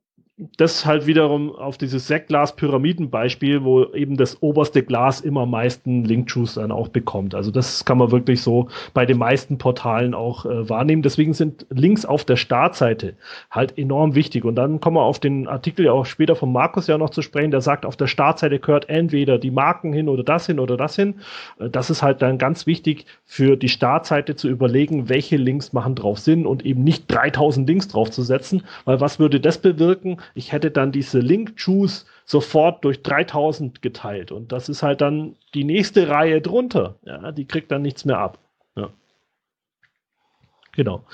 [0.56, 6.54] das halt wiederum auf dieses Sektglas-Pyramidenbeispiel, wo eben das oberste Glas immer am meisten Link-Juice
[6.54, 7.34] dann auch bekommt.
[7.34, 11.02] Also das kann man wirklich so bei den meisten Portalen auch äh, wahrnehmen.
[11.02, 13.14] Deswegen sind Links auf der Startseite
[13.50, 14.44] halt enorm wichtig.
[14.46, 17.20] Und dann kommen wir auf den Artikel ja auch später von Markus ja noch zu
[17.20, 20.78] sprechen, der sagt, auf der Startseite gehört entweder die Marken hin oder das hin oder
[20.78, 21.16] das hin.
[21.58, 25.94] Äh, das ist halt dann ganz wichtig für die Startseite zu überlegen, welche Links machen
[25.94, 30.18] drauf Sinn und eben nicht 3000 Links draufzusetzen, weil was würde das bewirken?
[30.34, 34.32] Ich hätte dann diese Link-Choose sofort durch 3000 geteilt.
[34.32, 36.98] Und das ist halt dann die nächste Reihe drunter.
[37.02, 38.38] Ja, die kriegt dann nichts mehr ab.
[38.76, 38.90] Ja.
[40.72, 41.04] Genau.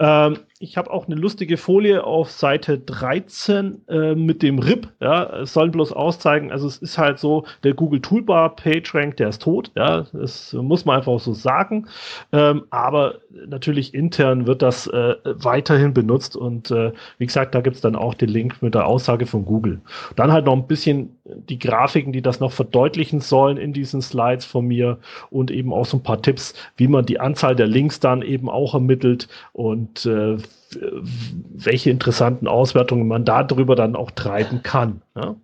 [0.00, 4.88] Ähm, ich habe auch eine lustige Folie auf Seite 13 äh, mit dem RIP.
[5.00, 9.28] Ja, es soll bloß auszeigen, also es ist halt so, der Google Toolbar PageRank, der
[9.28, 9.70] ist tot.
[9.74, 11.88] Ja, das muss man einfach so sagen.
[12.32, 17.76] Ähm, aber natürlich intern wird das äh, weiterhin benutzt und äh, wie gesagt, da gibt
[17.76, 19.80] es dann auch den Link mit der Aussage von Google.
[20.16, 24.44] Dann halt noch ein bisschen die Grafiken, die das noch verdeutlichen sollen in diesen Slides
[24.44, 24.98] von mir
[25.30, 28.48] und eben auch so ein paar Tipps, wie man die Anzahl der Links dann eben
[28.48, 30.36] auch ermittelt und äh,
[30.80, 35.02] welche interessanten Auswertungen man darüber dann auch treiben kann.
[35.14, 35.36] Ja.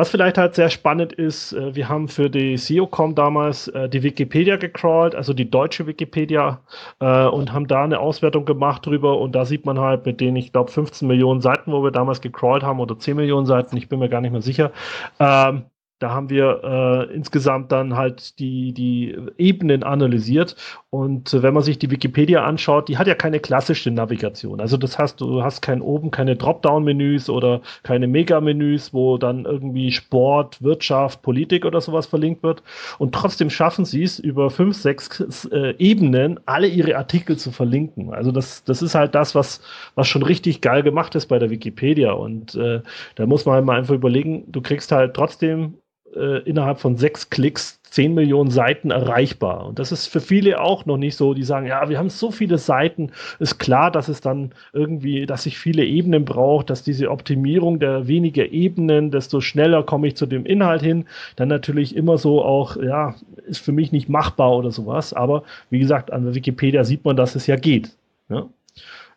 [0.00, 4.02] Was vielleicht halt sehr spannend ist, äh, wir haben für die SEOCom damals äh, die
[4.02, 6.62] Wikipedia gecrawlt, also die deutsche Wikipedia,
[7.00, 9.18] äh, und haben da eine Auswertung gemacht drüber.
[9.18, 12.22] Und da sieht man halt mit den, ich glaube, 15 Millionen Seiten, wo wir damals
[12.22, 14.72] gecrawlt haben, oder 10 Millionen Seiten, ich bin mir gar nicht mehr sicher,
[15.18, 15.64] ähm,
[16.00, 20.56] da haben wir äh, insgesamt dann halt die, die Ebenen analysiert.
[20.88, 24.62] Und äh, wenn man sich die Wikipedia anschaut, die hat ja keine klassische Navigation.
[24.62, 29.92] Also das heißt, du hast kein oben keine Dropdown-Menüs oder keine Mega-Menüs, wo dann irgendwie
[29.92, 32.62] Sport, Wirtschaft, Politik oder sowas verlinkt wird.
[32.98, 35.20] Und trotzdem schaffen sie es, über fünf, sechs
[35.52, 38.14] äh, Ebenen alle ihre Artikel zu verlinken.
[38.14, 39.60] Also das, das ist halt das, was,
[39.96, 42.12] was schon richtig geil gemacht ist bei der Wikipedia.
[42.12, 42.80] Und äh,
[43.16, 45.74] da muss man halt mal einfach überlegen, du kriegst halt trotzdem
[46.14, 49.66] äh, innerhalb von sechs Klicks 10 Millionen Seiten erreichbar.
[49.66, 52.30] Und das ist für viele auch noch nicht so, die sagen, ja, wir haben so
[52.30, 53.10] viele Seiten.
[53.40, 58.06] Ist klar, dass es dann irgendwie, dass ich viele Ebenen braucht, dass diese Optimierung der
[58.06, 61.06] weniger Ebenen, desto schneller komme ich zu dem Inhalt hin.
[61.36, 65.12] Dann natürlich immer so auch, ja, ist für mich nicht machbar oder sowas.
[65.12, 67.96] Aber wie gesagt, an der Wikipedia sieht man, dass es ja geht.
[68.28, 68.48] Ja?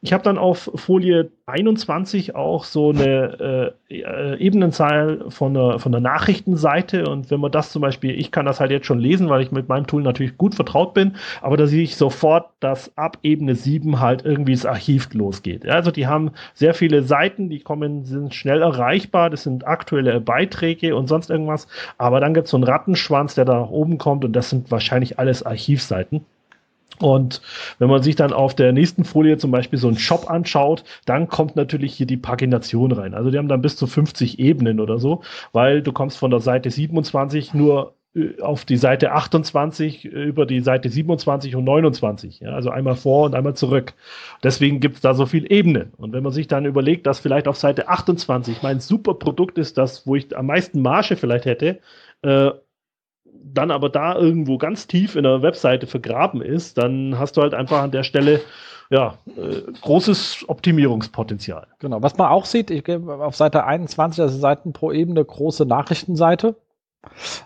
[0.06, 5.94] Ich habe dann auf Folie 21 auch so eine äh, äh, Ebenenzahl von der, von
[5.94, 7.08] der Nachrichtenseite.
[7.08, 9.54] Und wenn man das zum Beispiel, ich kann das halt jetzt schon lesen, weil ich
[9.54, 13.56] mit meinem Tool natürlich gut vertraut bin, aber da sehe ich sofort, dass ab Ebene
[13.56, 15.66] 7 halt irgendwie das Archiv losgeht.
[15.70, 20.98] Also die haben sehr viele Seiten, die kommen, sind schnell erreichbar, das sind aktuelle Beiträge
[20.98, 21.66] und sonst irgendwas.
[21.98, 24.70] Aber dann gibt es so einen Rattenschwanz, der da nach oben kommt und das sind
[24.70, 26.26] wahrscheinlich alles Archivseiten.
[27.00, 27.42] Und
[27.80, 31.28] wenn man sich dann auf der nächsten Folie zum Beispiel so einen Shop anschaut, dann
[31.28, 33.14] kommt natürlich hier die Pagination rein.
[33.14, 35.22] Also die haben dann bis zu 50 Ebenen oder so,
[35.52, 40.62] weil du kommst von der Seite 27 nur äh, auf die Seite 28 über die
[40.62, 42.42] Seite 27 und 29.
[42.42, 43.94] Ja, also einmal vor und einmal zurück.
[44.44, 45.94] Deswegen gibt es da so viel Ebenen.
[45.98, 49.78] Und wenn man sich dann überlegt, dass vielleicht auf Seite 28 mein super Produkt ist,
[49.78, 51.80] das, wo ich am meisten Marge vielleicht hätte,
[52.22, 52.52] äh,
[53.44, 57.54] dann aber da irgendwo ganz tief in der Webseite vergraben ist, dann hast du halt
[57.54, 58.42] einfach an der Stelle
[58.90, 61.68] ja, äh, großes Optimierungspotenzial.
[61.80, 62.02] Genau.
[62.04, 66.56] Was man auch sieht, ich gehe auf Seite 21, also Seiten pro Ebene, große Nachrichtenseite.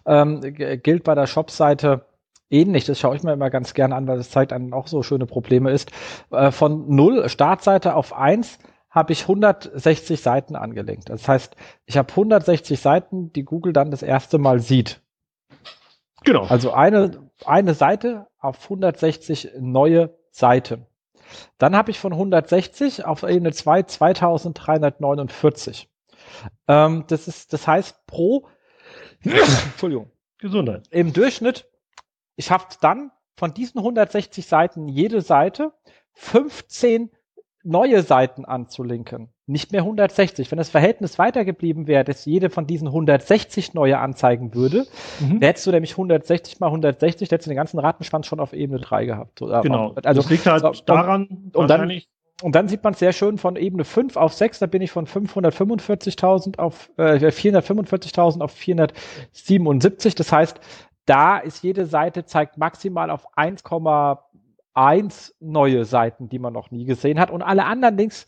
[0.05, 2.05] Ähm, gilt bei der Shop-Seite
[2.49, 2.85] ähnlich.
[2.85, 5.25] Das schaue ich mir immer ganz gerne an, weil das zeigt einem auch so schöne
[5.25, 5.91] Probleme ist.
[6.31, 8.59] Äh, von 0 Startseite auf 1
[8.89, 11.09] habe ich 160 Seiten angelenkt.
[11.09, 11.55] Das heißt,
[11.85, 15.01] ich habe 160 Seiten, die Google dann das erste Mal sieht.
[16.23, 16.45] Genau.
[16.45, 20.87] Also eine, eine Seite auf 160 neue Seite.
[21.57, 25.89] Dann habe ich von 160 auf Ebene 2 2349.
[26.67, 28.47] Ähm, das ist, das heißt pro,
[29.21, 30.87] Entschuldigung, Gesundheit.
[30.91, 31.67] Im Durchschnitt
[32.39, 35.73] schafft dann von diesen 160 Seiten jede Seite
[36.13, 37.11] 15
[37.67, 39.29] neue Seiten anzulinken.
[39.45, 40.49] Nicht mehr 160.
[40.51, 44.85] Wenn das Verhältnis weitergeblieben wäre, dass jede von diesen 160 neue anzeigen würde,
[45.19, 45.39] mhm.
[45.41, 49.05] hättest du nämlich 160 mal 160, hättest du den ganzen Rattenschwanz schon auf Ebene 3
[49.05, 49.39] gehabt.
[49.39, 49.93] Genau.
[50.03, 51.91] Also, das liegt halt so, daran, und, dann,
[52.41, 55.05] und dann sieht man sehr schön von Ebene 5 auf 6, da bin ich von
[55.05, 60.15] 545.000 auf äh, 445.000 auf 477.
[60.15, 60.59] Das heißt,
[61.07, 64.19] da ist jede Seite zeigt maximal auf 1,1
[64.77, 67.31] eins neue Seiten, die man noch nie gesehen hat.
[67.31, 68.27] Und alle anderen Links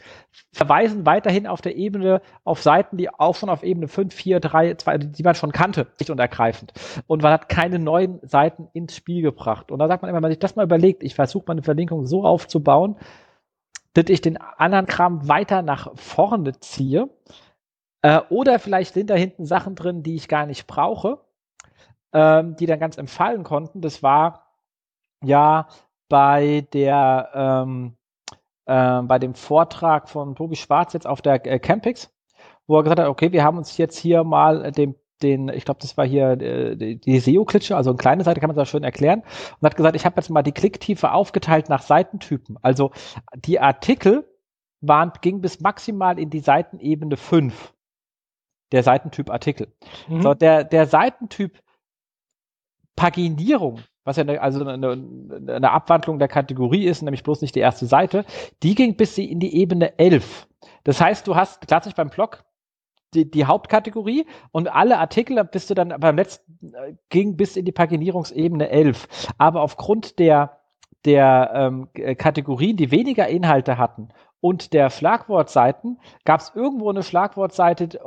[0.52, 4.74] verweisen weiterhin auf der Ebene auf Seiten, die auch schon auf Ebene 5, 4, 3,
[4.74, 6.74] 2, die man schon kannte, nicht und ergreifend.
[7.06, 9.72] Und man hat keine neuen Seiten ins Spiel gebracht.
[9.72, 12.08] Und da sagt man immer, wenn man sich das mal überlegt, ich versuche meine Verlinkung
[12.08, 12.96] so aufzubauen,
[13.94, 17.10] dass ich den anderen Kram weiter nach vorne ziehe.
[18.02, 21.20] Äh, oder vielleicht sind da hinten Sachen drin, die ich gar nicht brauche,
[22.12, 23.82] ähm, die dann ganz empfallen konnten.
[23.82, 24.48] Das war
[25.24, 25.68] ja
[26.10, 27.96] bei der ähm,
[28.66, 32.14] äh, bei dem Vortrag von Tobi Schwarz jetzt auf der äh, Campix,
[32.68, 35.80] wo er gesagt hat, okay, wir haben uns jetzt hier mal dem den, ich glaube,
[35.82, 39.22] das war hier äh, die SEO-Klitsche, also eine kleine Seite kann man das schön erklären,
[39.60, 42.58] und hat gesagt, ich habe jetzt mal die Klicktiefe aufgeteilt nach Seitentypen.
[42.62, 42.92] Also
[43.36, 44.26] die Artikel
[44.82, 47.74] waren, ging bis maximal in die Seitenebene 5.
[48.72, 49.74] Der Seitentyp Artikel.
[50.08, 50.22] Mhm.
[50.22, 51.60] So, der, der Seitentyp
[52.96, 53.80] Paginierung
[54.10, 54.90] was ja eine, also eine,
[55.48, 58.26] eine Abwandlung der Kategorie ist, nämlich bloß nicht die erste Seite,
[58.64, 60.48] die ging bis in die Ebene 11.
[60.84, 62.44] Das heißt, du hast klassisch beim Blog
[63.14, 67.66] die, die Hauptkategorie und alle Artikel bist du dann beim letzten äh, ging bis in
[67.66, 69.08] die Paginierungsebene 11.
[69.38, 70.58] Aber aufgrund der
[71.06, 71.88] der ähm,
[72.18, 74.10] Kategorien, die weniger Inhalte hatten
[74.42, 78.00] und der Schlagwortseiten, gab es irgendwo eine Schlagwortseite,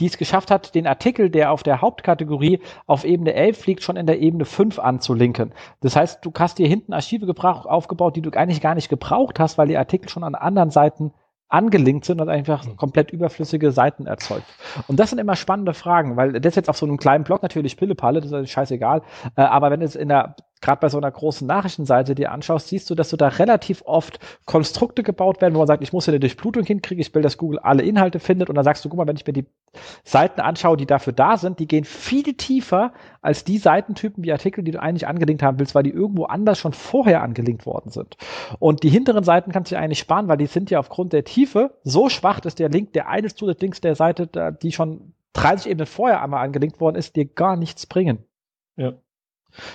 [0.00, 3.96] die es geschafft hat, den Artikel, der auf der Hauptkategorie auf Ebene 11 liegt, schon
[3.96, 5.52] in der Ebene 5 anzulinken.
[5.80, 9.58] Das heißt, du hast dir hinten Archive aufgebaut, die du eigentlich gar nicht gebraucht hast,
[9.58, 11.12] weil die Artikel schon an anderen Seiten
[11.50, 12.76] angelinkt sind und einfach mhm.
[12.76, 14.46] komplett überflüssige Seiten erzeugt.
[14.86, 17.76] Und das sind immer spannende Fragen, weil das jetzt auf so einem kleinen Blog natürlich
[17.76, 19.02] Pillepalle, das ist scheißegal,
[19.36, 22.90] äh, aber wenn es in der gerade bei so einer großen Nachrichtenseite dir anschaust, siehst
[22.90, 26.12] du, dass du da relativ oft Konstrukte gebaut werden, wo man sagt, ich muss hier
[26.12, 28.98] eine Durchblutung hinkriegen, ich will, dass Google alle Inhalte findet und dann sagst du, guck
[28.98, 29.46] mal, wenn ich mir die
[30.04, 32.92] Seiten anschaue, die dafür da sind, die gehen viel tiefer
[33.22, 36.58] als die Seitentypen, die Artikel, die du eigentlich angelinkt haben willst, weil die irgendwo anders
[36.58, 38.16] schon vorher angelinkt worden sind.
[38.58, 41.24] Und die hinteren Seiten kannst du dir eigentlich sparen, weil die sind ja aufgrund der
[41.24, 45.86] Tiefe so schwach, dass der Link, der eines Zusatzlinks der Seite, die schon 30 Ebenen
[45.86, 48.24] vorher einmal angelinkt worden ist, dir gar nichts bringen.
[48.76, 48.94] Ja.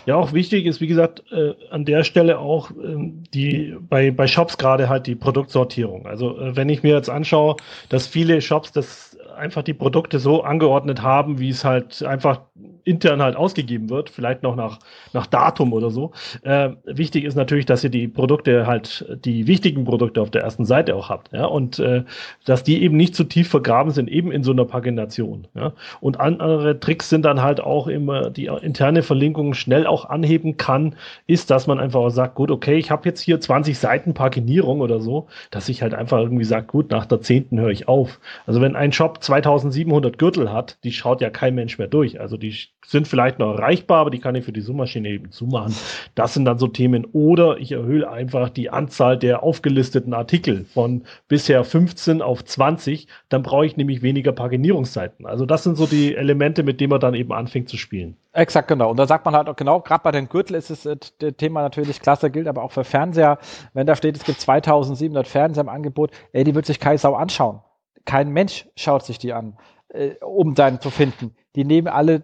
[0.06, 4.28] Ja, auch wichtig ist, wie gesagt, äh, an der Stelle auch ähm, die bei, bei
[4.28, 6.06] Shops gerade halt die Produktsortierung.
[6.06, 7.56] Also äh, wenn ich mir jetzt anschaue,
[7.90, 12.42] dass viele Shops das einfach die Produkte so angeordnet haben, wie es halt einfach
[12.84, 14.80] intern halt ausgegeben wird, vielleicht noch nach,
[15.14, 16.12] nach Datum oder so.
[16.44, 20.66] Äh, wichtig ist natürlich, dass ihr die Produkte halt, die wichtigen Produkte auf der ersten
[20.66, 22.04] Seite auch habt, ja, und äh,
[22.46, 25.74] dass die eben nicht zu tief vergraben sind, eben in so einer Pagination, ja.
[26.00, 30.96] Und andere Tricks sind dann halt auch immer die interne Verlinkung schnell auch anheben kann,
[31.28, 34.82] ist, dass man einfach auch sagt, gut, okay, ich habe jetzt hier 20 Seiten Paginierung
[34.82, 38.20] oder so, dass ich halt einfach irgendwie sage, gut, nach der zehnten höre ich auf.
[38.46, 42.20] Also wenn ein Shop 2700 Gürtel hat, die schaut ja kein Mensch mehr durch.
[42.22, 45.76] Also die sind vielleicht noch erreichbar, aber die kann ich für die Suchmaschine eben zumachen.
[46.14, 47.06] Das sind dann so Themen.
[47.06, 53.08] Oder ich erhöhe einfach die Anzahl der aufgelisteten Artikel von bisher 15 auf 20.
[53.30, 55.26] Dann brauche ich nämlich weniger Paginierungszeiten.
[55.26, 58.18] Also das sind so die Elemente, mit denen man dann eben anfängt zu spielen.
[58.36, 58.92] Exakt, genau.
[58.92, 61.38] Und da sagt man halt auch genau, gerade bei den Gürtel ist es äh, das
[61.38, 63.38] Thema natürlich klasse, gilt aber auch für Fernseher.
[63.74, 67.14] Wenn da steht, es gibt 2700 Fernseher im Angebot, ey, die wird sich Kai Sau
[67.14, 67.62] anschauen.
[68.04, 69.58] Kein Mensch schaut sich die an,
[69.88, 71.34] äh, um dann zu finden.
[71.56, 72.24] Die nehmen alle äh,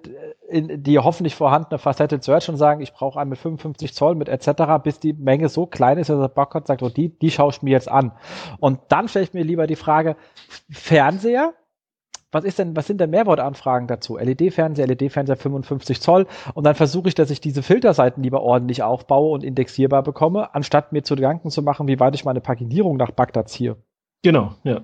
[0.49, 4.27] in die hoffentlich vorhandene Facette Search und sagen, ich brauche einen mit 55 Zoll mit
[4.27, 7.31] etc., bis die Menge so klein ist, dass der Bock hat, sagt, oh, die, die
[7.31, 8.11] schaue ich mir jetzt an.
[8.59, 10.17] Und dann stelle ich mir lieber die Frage,
[10.69, 11.53] Fernseher,
[12.31, 14.17] was ist denn, was sind denn Mehrwortanfragen dazu?
[14.17, 19.31] LED-Fernseher, LED-Fernseher 55 Zoll und dann versuche ich, dass ich diese Filterseiten lieber ordentlich aufbaue
[19.31, 23.11] und indexierbar bekomme, anstatt mir zu Gedanken zu machen, wie weit ich meine Paginierung nach
[23.11, 23.77] Bagdad ziehe.
[24.23, 24.81] Genau, ja.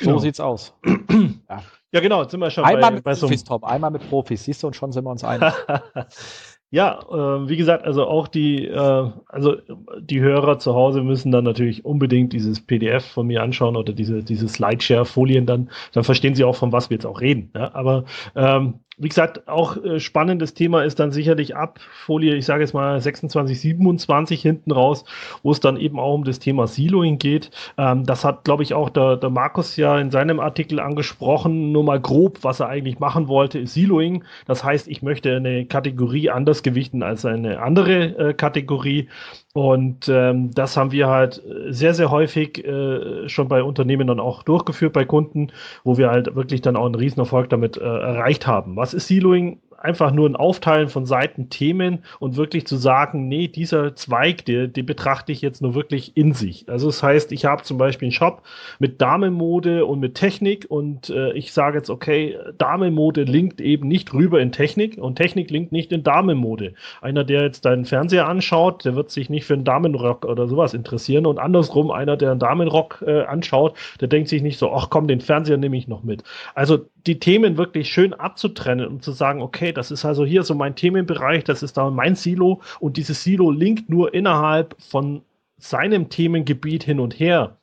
[0.00, 0.18] So genau.
[0.18, 0.74] sieht's aus.
[0.86, 1.62] ja.
[1.92, 2.00] ja.
[2.00, 4.44] genau, jetzt sind wir schon einmal bei, mit bei Profis, so Tom, einmal mit Profis,
[4.44, 5.52] siehst du, und schon sind wir uns einig.
[6.72, 9.56] ja, äh, wie gesagt, also auch die, äh, also
[9.98, 14.22] die Hörer zu Hause müssen dann natürlich unbedingt dieses PDF von mir anschauen oder diese,
[14.22, 17.50] diese Slideshare-Folien dann, dann verstehen sie auch, von was wir jetzt auch reden.
[17.56, 17.74] Ja?
[17.74, 18.04] Aber
[18.36, 22.74] ähm, wie gesagt, auch äh, spannendes Thema ist dann sicherlich ab Folie, ich sage jetzt
[22.74, 25.04] mal 26, 27 hinten raus,
[25.42, 27.50] wo es dann eben auch um das Thema Siloing geht.
[27.78, 31.72] Ähm, das hat, glaube ich, auch der, der Markus ja in seinem Artikel angesprochen.
[31.72, 34.22] Nur mal grob, was er eigentlich machen wollte, ist Siloing.
[34.46, 39.08] Das heißt, ich möchte eine Kategorie anders gewichten als eine andere äh, Kategorie.
[39.52, 44.44] Und ähm, das haben wir halt sehr, sehr häufig äh, schon bei Unternehmen dann auch
[44.44, 45.50] durchgeführt, bei Kunden,
[45.82, 48.76] wo wir halt wirklich dann auch einen Riesenerfolg damit äh, erreicht haben.
[48.76, 49.60] Was ist Siloing?
[49.80, 54.86] Einfach nur ein Aufteilen von Seitenthemen und wirklich zu sagen, nee, dieser Zweig, den, den
[54.86, 56.68] betrachte ich jetzt nur wirklich in sich.
[56.68, 58.42] Also das heißt, ich habe zum Beispiel einen Shop
[58.78, 64.12] mit Damenmode und mit Technik und äh, ich sage jetzt, okay, Damenmode linkt eben nicht
[64.12, 66.74] rüber in Technik und Technik linkt nicht in Damenmode.
[67.00, 70.74] Einer, der jetzt deinen Fernseher anschaut, der wird sich nicht für einen Damenrock oder sowas
[70.74, 74.90] interessieren und andersrum, einer, der einen Damenrock äh, anschaut, der denkt sich nicht so, ach
[74.90, 76.22] komm, den Fernseher nehme ich noch mit.
[76.54, 80.54] Also die Themen wirklich schön abzutrennen und zu sagen, okay, das ist also hier so
[80.54, 85.22] mein Themenbereich, das ist da mein Silo und dieses Silo linkt nur innerhalb von
[85.58, 87.56] seinem Themengebiet hin und her.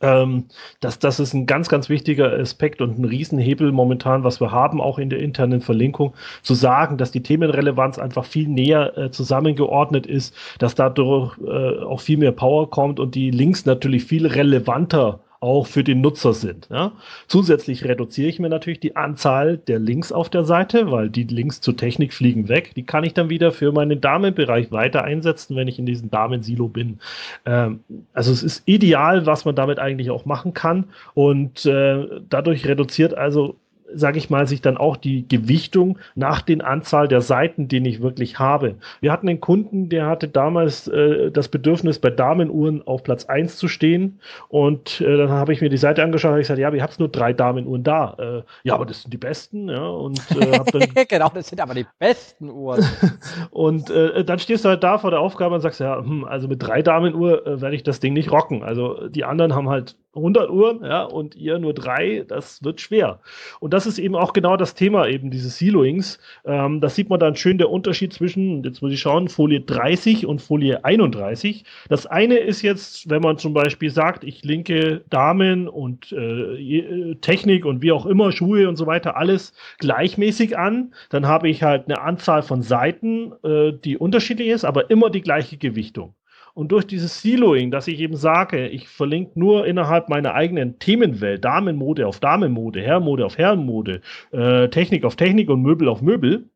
[0.00, 0.44] Ähm,
[0.80, 4.80] das, das ist ein ganz, ganz wichtiger Aspekt und ein Riesenhebel momentan, was wir haben,
[4.80, 10.06] auch in der internen Verlinkung, zu sagen, dass die Themenrelevanz einfach viel näher äh, zusammengeordnet
[10.06, 15.20] ist, dass dadurch äh, auch viel mehr Power kommt und die Links natürlich viel relevanter
[15.40, 16.68] auch für den Nutzer sind.
[16.70, 16.92] Ja.
[17.28, 21.60] Zusätzlich reduziere ich mir natürlich die Anzahl der Links auf der Seite, weil die Links
[21.60, 22.74] zur Technik fliegen weg.
[22.74, 26.68] Die kann ich dann wieder für meinen Damenbereich weiter einsetzen, wenn ich in diesem Damensilo
[26.68, 26.98] bin.
[27.46, 27.80] Ähm,
[28.12, 30.84] also es ist ideal, was man damit eigentlich auch machen kann
[31.14, 33.56] und äh, dadurch reduziert also
[33.94, 38.02] sage ich mal, sich dann auch die Gewichtung nach den Anzahl der Seiten, den ich
[38.02, 38.74] wirklich habe.
[39.00, 43.56] Wir hatten einen Kunden, der hatte damals äh, das Bedürfnis, bei Damenuhren auf Platz 1
[43.56, 44.20] zu stehen.
[44.48, 47.08] Und äh, dann habe ich mir die Seite angeschaut und gesagt, ja, wir haben nur
[47.08, 48.16] drei Damenuhren da.
[48.18, 49.68] Äh, ja, aber das sind die besten.
[49.68, 52.84] Ja, und, äh, dann genau, das sind aber die besten Uhren.
[53.50, 56.48] und äh, dann stehst du halt da vor der Aufgabe und sagst, ja, hm, also
[56.48, 58.62] mit drei Damenuhr äh, werde ich das Ding nicht rocken.
[58.62, 63.20] Also die anderen haben halt 100 Uhren, ja, und ihr nur drei, das wird schwer.
[63.60, 66.18] Und das ist eben auch genau das Thema eben dieses Siloings.
[66.44, 70.26] Ähm, das sieht man dann schön der Unterschied zwischen, jetzt muss ich schauen, Folie 30
[70.26, 71.64] und Folie 31.
[71.88, 77.64] Das eine ist jetzt, wenn man zum Beispiel sagt, ich linke Damen und äh, Technik
[77.64, 81.84] und wie auch immer, Schuhe und so weiter, alles gleichmäßig an, dann habe ich halt
[81.86, 86.14] eine Anzahl von Seiten, äh, die unterschiedlich ist, aber immer die gleiche Gewichtung.
[86.58, 91.44] Und durch dieses Siloing, dass ich eben sage, ich verlinke nur innerhalb meiner eigenen Themenwelt,
[91.44, 94.00] Damenmode auf Damenmode, Herrenmode auf Herrenmode,
[94.32, 96.50] äh, Technik auf Technik und Möbel auf Möbel,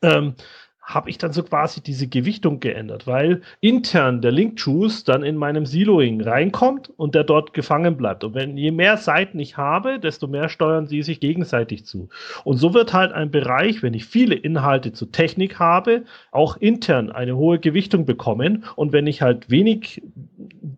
[0.00, 0.34] ähm,
[0.82, 5.64] habe ich dann so quasi diese Gewichtung geändert, weil intern der Link-Juice dann in meinem
[5.64, 8.24] Siloing reinkommt und der dort gefangen bleibt.
[8.24, 12.08] Und wenn je mehr Seiten ich habe, desto mehr steuern sie sich gegenseitig zu.
[12.42, 16.02] Und so wird halt ein Bereich, wenn ich viele Inhalte zu Technik habe,
[16.32, 18.64] auch intern eine hohe Gewichtung bekommen.
[18.74, 20.02] Und wenn ich halt wenig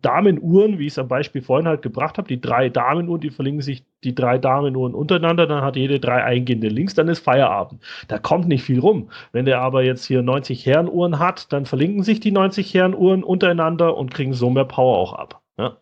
[0.02, 3.62] Damenuhren, wie ich es am Beispiel vorhin halt gebracht habe, die drei Damenuhren, die verlinken
[3.62, 7.82] sich die drei Damenuhren untereinander, dann hat jede drei eingehende Links, dann ist Feierabend.
[8.08, 9.10] Da kommt nicht viel rum.
[9.32, 13.96] Wenn der aber jetzt hier 90 Herrenuhren hat, dann verlinken sich die 90 Herrenuhren untereinander
[13.96, 15.42] und kriegen so mehr Power auch ab.
[15.58, 15.78] Ja?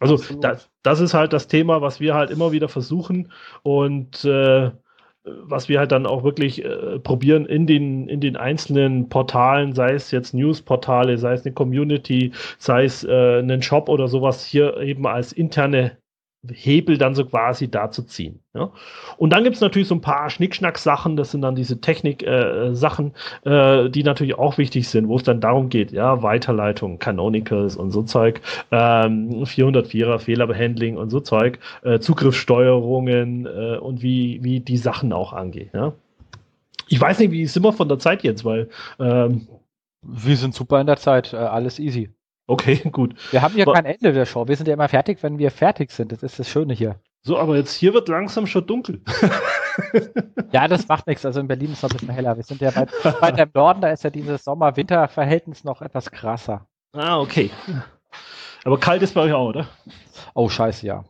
[0.00, 3.30] Also das, das, ist halt das Thema, was wir halt immer wieder versuchen
[3.62, 4.72] und äh,
[5.24, 9.92] was wir halt dann auch wirklich äh, probieren in den, in den einzelnen Portalen, sei
[9.92, 14.76] es jetzt Newsportale, sei es eine Community, sei es äh, einen Shop oder sowas, hier
[14.78, 15.98] eben als interne
[16.50, 18.40] Hebel dann so quasi dazu ziehen.
[18.54, 18.72] Ja?
[19.16, 23.14] Und dann gibt es natürlich so ein paar Schnickschnack-Sachen, das sind dann diese Technik-Sachen,
[23.44, 27.76] äh, äh, die natürlich auch wichtig sind, wo es dann darum geht, ja, Weiterleitung, Canonicals
[27.76, 28.40] und so Zeug,
[28.72, 35.32] ähm, 404er Fehlerbehandling und so Zeug, äh, Zugriffssteuerungen äh, und wie, wie die Sachen auch
[35.32, 35.70] angehen.
[35.72, 35.92] Ja?
[36.88, 39.46] Ich weiß nicht, wie sind wir von der Zeit jetzt, weil ähm,
[40.02, 42.10] wir sind super in der Zeit, äh, alles easy.
[42.52, 43.14] Okay, gut.
[43.30, 44.46] Wir haben ja kein Ende der Show.
[44.46, 46.12] Wir sind ja immer fertig, wenn wir fertig sind.
[46.12, 46.96] Das ist das Schöne hier.
[47.22, 49.00] So, aber jetzt hier wird langsam schon dunkel.
[50.52, 51.24] ja, das macht nichts.
[51.24, 52.36] Also in Berlin ist es noch ein bisschen heller.
[52.36, 52.90] Wir sind ja weit,
[53.22, 56.66] weiter im Norden, da ist ja dieses Sommer-Winter-Verhältnis noch etwas krasser.
[56.92, 57.50] Ah, okay.
[58.64, 59.68] Aber kalt ist bei euch auch, oder?
[60.34, 61.04] Oh, scheiße, ja.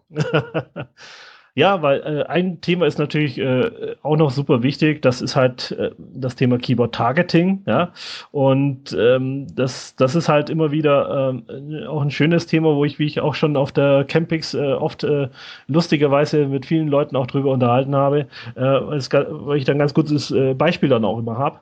[1.54, 5.02] Ja, weil äh, ein Thema ist natürlich äh, auch noch super wichtig.
[5.02, 7.62] Das ist halt äh, das Thema Keyboard Targeting.
[7.66, 7.92] Ja,
[8.30, 12.98] und ähm, das, das ist halt immer wieder ähm, auch ein schönes Thema, wo ich,
[12.98, 15.28] wie ich auch schon auf der Campix äh, oft äh,
[15.66, 20.54] lustigerweise mit vielen Leuten auch drüber unterhalten habe, äh, weil, ich dann ganz kurzes äh,
[20.54, 21.60] Beispiel dann auch immer habe.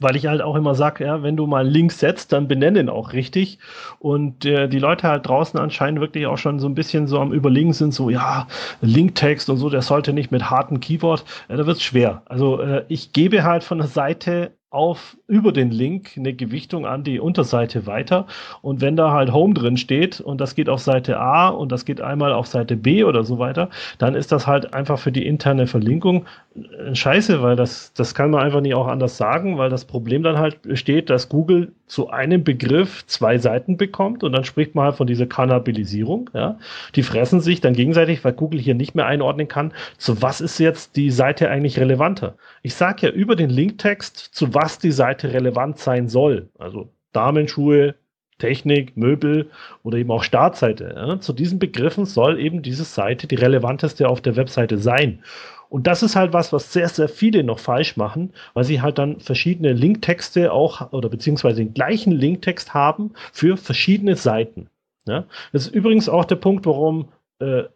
[0.00, 2.88] Weil ich halt auch immer sage, ja, wenn du mal Link setzt, dann benenne ihn
[2.88, 3.58] auch richtig.
[3.98, 7.32] Und äh, die Leute halt draußen anscheinend wirklich auch schon so ein bisschen so am
[7.32, 8.48] Überlegen sind, so, ja,
[8.80, 12.22] Linktext und so, der sollte nicht mit harten Keyword, ja, da wird's schwer.
[12.26, 17.02] Also äh, ich gebe halt von der Seite auf über den Link eine Gewichtung an
[17.02, 18.26] die Unterseite weiter.
[18.62, 21.84] Und wenn da halt Home drin steht und das geht auf Seite A und das
[21.84, 23.68] geht einmal auf Seite B oder so weiter,
[23.98, 26.24] dann ist das halt einfach für die interne Verlinkung
[26.54, 30.22] äh, scheiße, weil das, das kann man einfach nicht auch anders sagen, weil das Problem
[30.22, 34.84] dann halt besteht, dass Google zu einem Begriff zwei Seiten bekommt und dann spricht man
[34.84, 36.30] halt von dieser Kannibalisierung.
[36.32, 36.56] Ja.
[36.94, 40.58] Die fressen sich dann gegenseitig, weil Google hier nicht mehr einordnen kann, zu was ist
[40.60, 42.36] jetzt die Seite eigentlich relevanter.
[42.62, 46.48] Ich sage ja über den Linktext, zu was die Seite relevant sein soll.
[46.60, 47.96] Also Damenschuhe,
[48.38, 49.50] Technik, Möbel
[49.82, 50.94] oder eben auch Startseite.
[50.94, 51.20] Ja.
[51.20, 55.24] Zu diesen Begriffen soll eben diese Seite die relevanteste auf der Webseite sein.
[55.70, 58.98] Und das ist halt was, was sehr, sehr viele noch falsch machen, weil sie halt
[58.98, 64.68] dann verschiedene Linktexte auch oder beziehungsweise den gleichen Linktext haben für verschiedene Seiten.
[65.06, 65.24] Ja?
[65.52, 67.08] Das ist übrigens auch der Punkt, warum
[67.40, 67.68] äh, äh,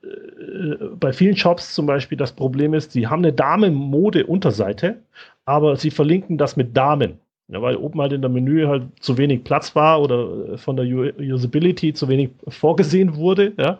[0.99, 5.01] bei vielen Shops zum Beispiel das Problem ist, sie haben eine Damen-Mode-Unterseite,
[5.45, 7.21] aber sie verlinken das mit Damen.
[7.49, 10.87] Ja, weil oben halt in der Menü halt zu wenig Platz war oder von der
[10.87, 13.53] Usability zu wenig vorgesehen wurde.
[13.59, 13.79] Ja.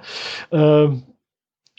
[0.53, 1.03] Ähm,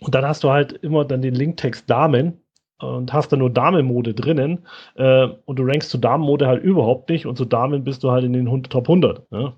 [0.01, 2.41] und dann hast du halt immer dann den Linktext Damen
[2.79, 4.65] und hast dann nur Damenmode drinnen
[4.95, 8.25] äh, und du rankst zu Damenmode halt überhaupt nicht und zu Damen bist du halt
[8.25, 9.31] in den Top 100.
[9.31, 9.53] Ne?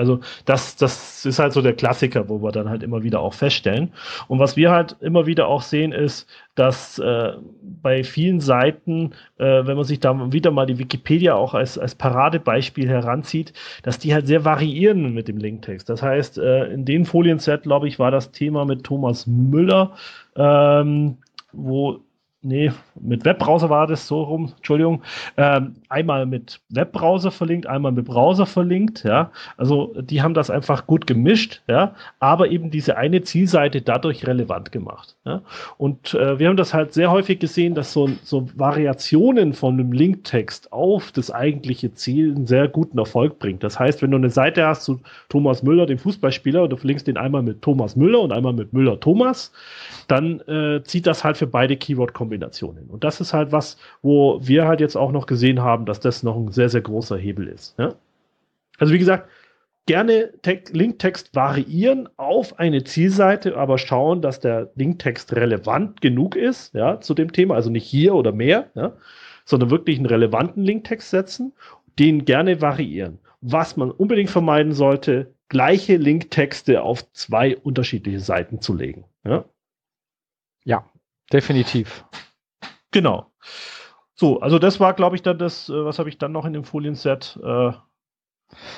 [0.00, 3.34] Also das, das ist halt so der Klassiker, wo wir dann halt immer wieder auch
[3.34, 3.92] feststellen.
[4.28, 7.32] Und was wir halt immer wieder auch sehen, ist, dass äh,
[7.82, 11.94] bei vielen Seiten, äh, wenn man sich da wieder mal die Wikipedia auch als, als
[11.94, 13.52] Paradebeispiel heranzieht,
[13.82, 15.88] dass die halt sehr variieren mit dem Linktext.
[15.90, 19.92] Das heißt, äh, in dem Folienset, glaube ich, war das Thema mit Thomas Müller,
[20.34, 21.18] ähm,
[21.52, 22.00] wo
[22.42, 25.02] nee, mit Webbrowser war das so rum, Entschuldigung,
[25.36, 30.86] ähm, einmal mit Webbrowser verlinkt, einmal mit Browser verlinkt, ja, also die haben das einfach
[30.86, 35.42] gut gemischt, ja, aber eben diese eine Zielseite dadurch relevant gemacht, ja,
[35.76, 39.92] und äh, wir haben das halt sehr häufig gesehen, dass so, so Variationen von einem
[39.92, 43.62] Linktext auf das eigentliche Ziel einen sehr guten Erfolg bringt.
[43.62, 47.06] Das heißt, wenn du eine Seite hast zu Thomas Müller, dem Fußballspieler, und du verlinkst
[47.06, 49.52] den einmal mit Thomas Müller und einmal mit Müller Thomas,
[50.10, 52.88] dann äh, zieht das halt für beide Keyword-Kombinationen.
[52.88, 56.22] Und das ist halt was, wo wir halt jetzt auch noch gesehen haben, dass das
[56.22, 57.78] noch ein sehr, sehr großer Hebel ist.
[57.78, 57.94] Ja?
[58.78, 59.28] Also wie gesagt,
[59.86, 60.32] gerne
[60.72, 67.14] Linktext variieren auf eine Zielseite, aber schauen, dass der Linktext relevant genug ist, ja, zu
[67.14, 68.92] dem Thema, also nicht hier oder mehr, ja,
[69.44, 71.52] sondern wirklich einen relevanten Linktext setzen,
[71.98, 73.18] den gerne variieren.
[73.40, 79.04] Was man unbedingt vermeiden sollte, gleiche Linktexte auf zwei unterschiedliche Seiten zu legen.
[79.24, 79.44] Ja?
[80.64, 80.84] Ja,
[81.32, 82.04] definitiv.
[82.90, 83.26] Genau.
[84.14, 86.52] So, also das war, glaube ich, dann das, äh, was habe ich dann noch in
[86.52, 87.38] dem Folienset?
[87.42, 87.72] Äh,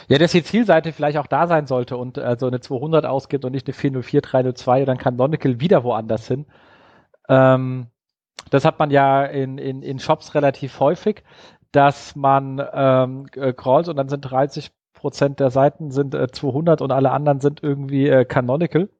[0.09, 3.52] ja, dass die Zielseite vielleicht auch da sein sollte und also eine 200 ausgibt und
[3.52, 6.46] nicht eine 404, 302 dann kann Canonical wieder woanders hin.
[7.28, 7.88] Ähm,
[8.50, 11.24] das hat man ja in, in, in Shops relativ häufig,
[11.72, 16.80] dass man ähm, äh, crawlt und dann sind 30 Prozent der Seiten sind äh, 200
[16.82, 18.90] und alle anderen sind irgendwie äh, Canonical.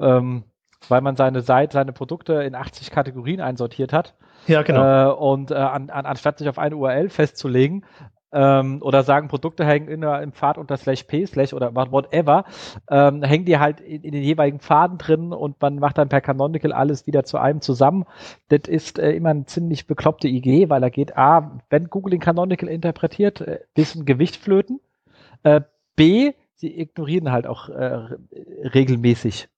[0.00, 0.44] Ähm,
[0.88, 4.14] weil man seine Seite, seine Produkte in 80 Kategorien einsortiert hat.
[4.46, 5.10] Ja, genau.
[5.10, 7.84] Äh, und äh, an, an, anstatt sich auf eine URL festzulegen,
[8.32, 12.44] ähm, oder sagen, Produkte hängen in der, im Pfad unter slash p slash oder whatever,
[12.90, 16.20] ähm, hängen die halt in, in, den jeweiligen Pfaden drin und man macht dann per
[16.20, 18.04] Canonical alles wieder zu einem zusammen.
[18.48, 22.20] Das ist äh, immer eine ziemlich bekloppte Idee, weil da geht A, wenn Google den
[22.20, 24.80] Canonical interpretiert, äh, bisschen Gewicht flöten.
[25.42, 25.60] Äh,
[25.94, 28.16] B, sie ignorieren halt auch äh,
[28.74, 29.48] regelmäßig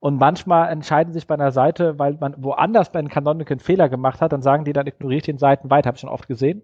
[0.00, 3.88] und manchmal entscheiden sich bei einer Seite, weil man woanders bei den Canonical einen Fehler
[3.90, 6.62] gemacht hat, dann sagen die, dann ignoriert den Seiten weiter, habe ich schon oft gesehen.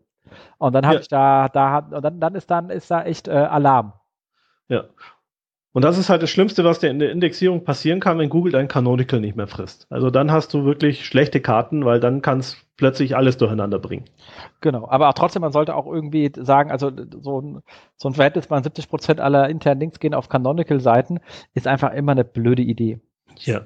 [0.58, 1.00] Und dann habe ja.
[1.02, 3.92] ich da, da und dann, dann ist dann ist da echt äh, Alarm.
[4.68, 4.84] Ja.
[5.72, 8.50] Und das ist halt das Schlimmste, was dir in der Indexierung passieren kann, wenn Google
[8.50, 9.86] dein Canonical nicht mehr frisst.
[9.90, 14.06] Also dann hast du wirklich schlechte Karten, weil dann kannst plötzlich alles durcheinander bringen.
[14.62, 16.90] Genau, aber auch trotzdem, man sollte auch irgendwie sagen, also
[17.20, 17.62] so ein,
[17.96, 21.20] so ein Verhältnis bei 70 Prozent aller internen Links gehen auf Canonical-Seiten,
[21.52, 23.00] ist einfach immer eine blöde Idee.
[23.40, 23.62] Ja.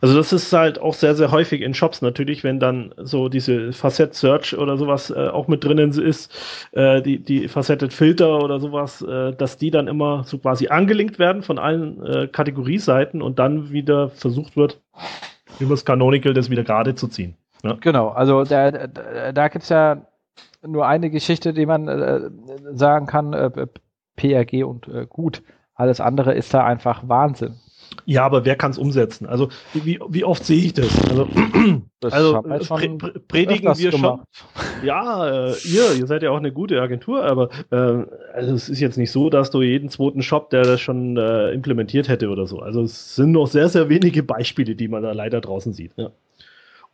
[0.00, 3.72] Also das ist halt auch sehr, sehr häufig in Shops natürlich, wenn dann so diese
[3.72, 6.32] Facet Search oder sowas äh, auch mit drinnen ist,
[6.72, 11.18] äh, die, die Faceted Filter oder sowas, äh, dass die dann immer so quasi angelinkt
[11.18, 14.80] werden von allen äh, Kategorieseiten und dann wieder versucht wird,
[15.60, 17.36] über das Canonical das wieder gerade zu ziehen.
[17.64, 17.76] Ja?
[17.80, 20.06] Genau, also da, da, da gibt es ja
[20.66, 22.30] nur eine Geschichte, die man äh,
[22.72, 23.66] sagen kann, äh,
[24.16, 25.42] PRG und äh, gut.
[25.74, 27.56] Alles andere ist da einfach Wahnsinn.
[28.08, 29.26] Ja, aber wer kann es umsetzen?
[29.26, 30.88] Also wie, wie oft sehe ich das?
[31.10, 31.28] Also,
[32.00, 34.20] das also äh, pre predigen wir schon.
[34.84, 38.78] Ja, äh, ihr, ihr seid ja auch eine gute Agentur, aber äh, also es ist
[38.78, 42.46] jetzt nicht so, dass du jeden zweiten Shop, der das schon äh, implementiert hätte oder
[42.46, 42.60] so.
[42.60, 45.90] Also es sind noch sehr, sehr wenige Beispiele, die man da leider draußen sieht.
[45.96, 46.12] Ja.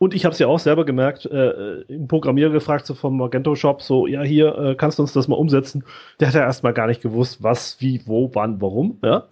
[0.03, 3.55] Und ich habe es ja auch selber gemerkt, äh, im Programmierer gefragt, so vom Magento
[3.55, 5.85] Shop, so, ja, hier, äh, kannst du uns das mal umsetzen?
[6.19, 8.97] Der hat ja erstmal gar nicht gewusst, was, wie, wo, wann, warum.
[9.01, 9.27] Ja?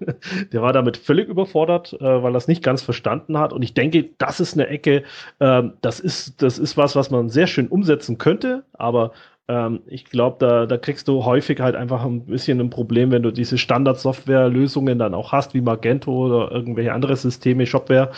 [0.52, 3.52] der war damit völlig überfordert, äh, weil er es nicht ganz verstanden hat.
[3.52, 5.02] Und ich denke, das ist eine Ecke,
[5.40, 9.12] äh, das, ist, das ist was, was man sehr schön umsetzen könnte, aber
[9.46, 13.22] ähm, ich glaube, da, da kriegst du häufig halt einfach ein bisschen ein Problem, wenn
[13.22, 18.10] du diese Standard-Software-Lösungen dann auch hast, wie Magento oder irgendwelche andere Systeme, Shopware.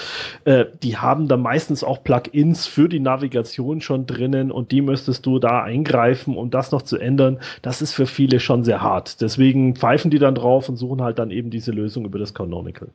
[0.44, 5.26] Äh, die haben da meistens auch Plugins für die Navigation schon drinnen und die müsstest
[5.26, 7.40] du da eingreifen, um das noch zu ändern.
[7.62, 9.20] Das ist für viele schon sehr hart.
[9.20, 12.90] Deswegen pfeifen die dann drauf und suchen halt dann eben diese Lösung über das Canonical.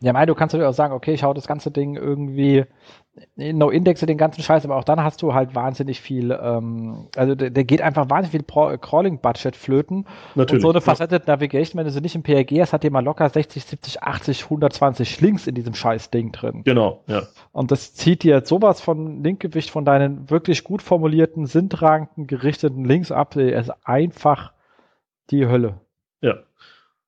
[0.00, 2.64] Ja, mein, du kannst natürlich auch sagen, okay, ich hau das ganze Ding irgendwie
[3.36, 7.50] No-Indexe, den ganzen Scheiß, aber auch dann hast du halt wahnsinnig viel, ähm, also der,
[7.50, 10.06] der, geht einfach wahnsinnig viel Crawling-Budget flöten.
[10.34, 10.64] Natürlich.
[10.64, 13.04] Und so eine Faceted Navigation, wenn du sie nicht im PRG hast, hat die mal
[13.04, 16.62] locker 60, 70, 80, 120 Links in diesem Scheiß-Ding drin.
[16.64, 17.22] Genau, ja.
[17.52, 23.12] Und das zieht dir sowas von Linkgewicht von deinen wirklich gut formulierten, sinntragenden, gerichteten Links
[23.12, 23.36] ab.
[23.36, 24.52] Es ist einfach
[25.30, 25.80] die Hölle.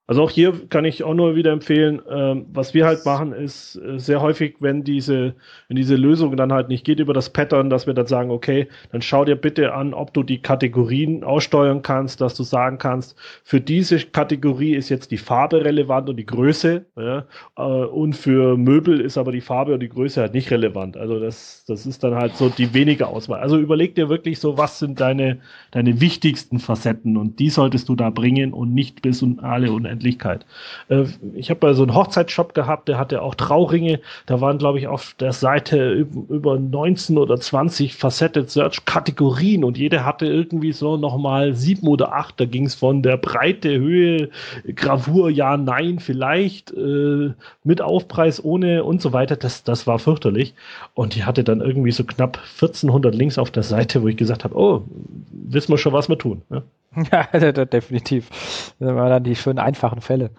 [0.09, 3.75] Also auch hier kann ich auch nur wieder empfehlen, ähm, was wir halt machen, ist
[3.77, 5.35] äh, sehr häufig, wenn diese,
[5.67, 8.69] wenn diese Lösung dann halt nicht geht über das Pattern, dass wir dann sagen, okay,
[8.93, 13.17] dann schau dir bitte an, ob du die Kategorien aussteuern kannst, dass du sagen kannst,
[13.43, 17.27] für diese Kategorie ist jetzt die Farbe relevant und die Größe, ja,
[17.57, 20.97] äh, und für Möbel ist aber die Farbe und die Größe halt nicht relevant.
[20.97, 23.41] Also das, das ist dann halt so die wenige Auswahl.
[23.41, 25.41] Also überleg dir wirklich so, was sind deine,
[25.73, 29.96] deine wichtigsten Facetten und die solltest du da bringen und nicht bis und alle unendlich
[29.97, 30.45] Unendlichkeit.
[30.89, 31.05] Äh,
[31.35, 34.01] ich habe bei so einen Hochzeitsshop gehabt, der hatte auch Trauringe.
[34.27, 39.79] Da waren, glaube ich, auf der Seite über 19 oder 20 Facetted Search Kategorien und
[39.79, 42.39] jede hatte irgendwie so nochmal sieben oder acht.
[42.41, 44.31] Da ging es von der Breite, Höhe,
[44.75, 47.33] Gravur, ja, nein, vielleicht, äh,
[47.65, 49.37] mit Aufpreis, ohne und so weiter.
[49.37, 50.55] Das, das war fürchterlich.
[50.95, 54.45] Und die hatte dann irgendwie so knapp 1400 Links auf der Seite, wo ich gesagt
[54.45, 54.85] habe, oh,
[55.31, 56.43] wissen wir schon, was wir tun.
[56.49, 56.63] Ne?
[57.13, 57.25] Ja,
[57.65, 58.75] definitiv.
[58.79, 60.31] Das waren dann die schönen einfachen Fälle.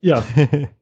[0.00, 0.22] Ja.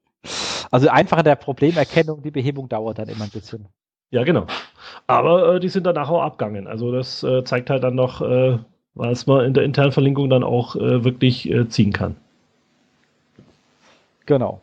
[0.70, 3.68] also einfacher der Problemerkennung, die Behebung dauert dann immer ein bisschen.
[4.10, 4.46] Ja, genau.
[5.06, 6.68] Aber äh, die sind danach auch abgegangen.
[6.68, 8.58] Also das äh, zeigt halt dann noch, äh,
[8.94, 12.14] was man in der internen Verlinkung dann auch äh, wirklich äh, ziehen kann.
[14.26, 14.60] Genau.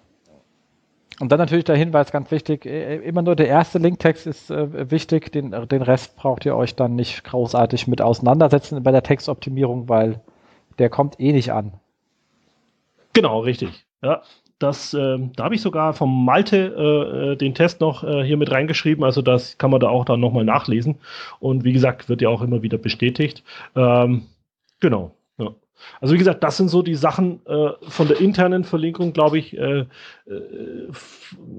[1.20, 4.90] Und dann natürlich der Hinweis, ganz wichtig, äh, immer nur der erste Linktext ist äh,
[4.90, 9.90] wichtig, den, den Rest braucht ihr euch dann nicht großartig mit auseinandersetzen bei der Textoptimierung,
[9.90, 10.22] weil
[10.82, 11.74] der kommt eh nicht an.
[13.14, 13.86] Genau, richtig.
[14.02, 14.24] Ja,
[14.58, 18.36] das, äh, da habe ich sogar vom Malte äh, äh, den Test noch äh, hier
[18.36, 19.04] mit reingeschrieben.
[19.04, 20.98] Also das kann man da auch dann nochmal nachlesen.
[21.40, 23.44] Und wie gesagt, wird ja auch immer wieder bestätigt.
[23.76, 24.24] Ähm,
[24.80, 25.14] genau.
[25.38, 25.52] Ja.
[26.00, 29.58] Also wie gesagt, das sind so die Sachen äh, von der internen Verlinkung, glaube ich,
[29.58, 29.86] äh, äh,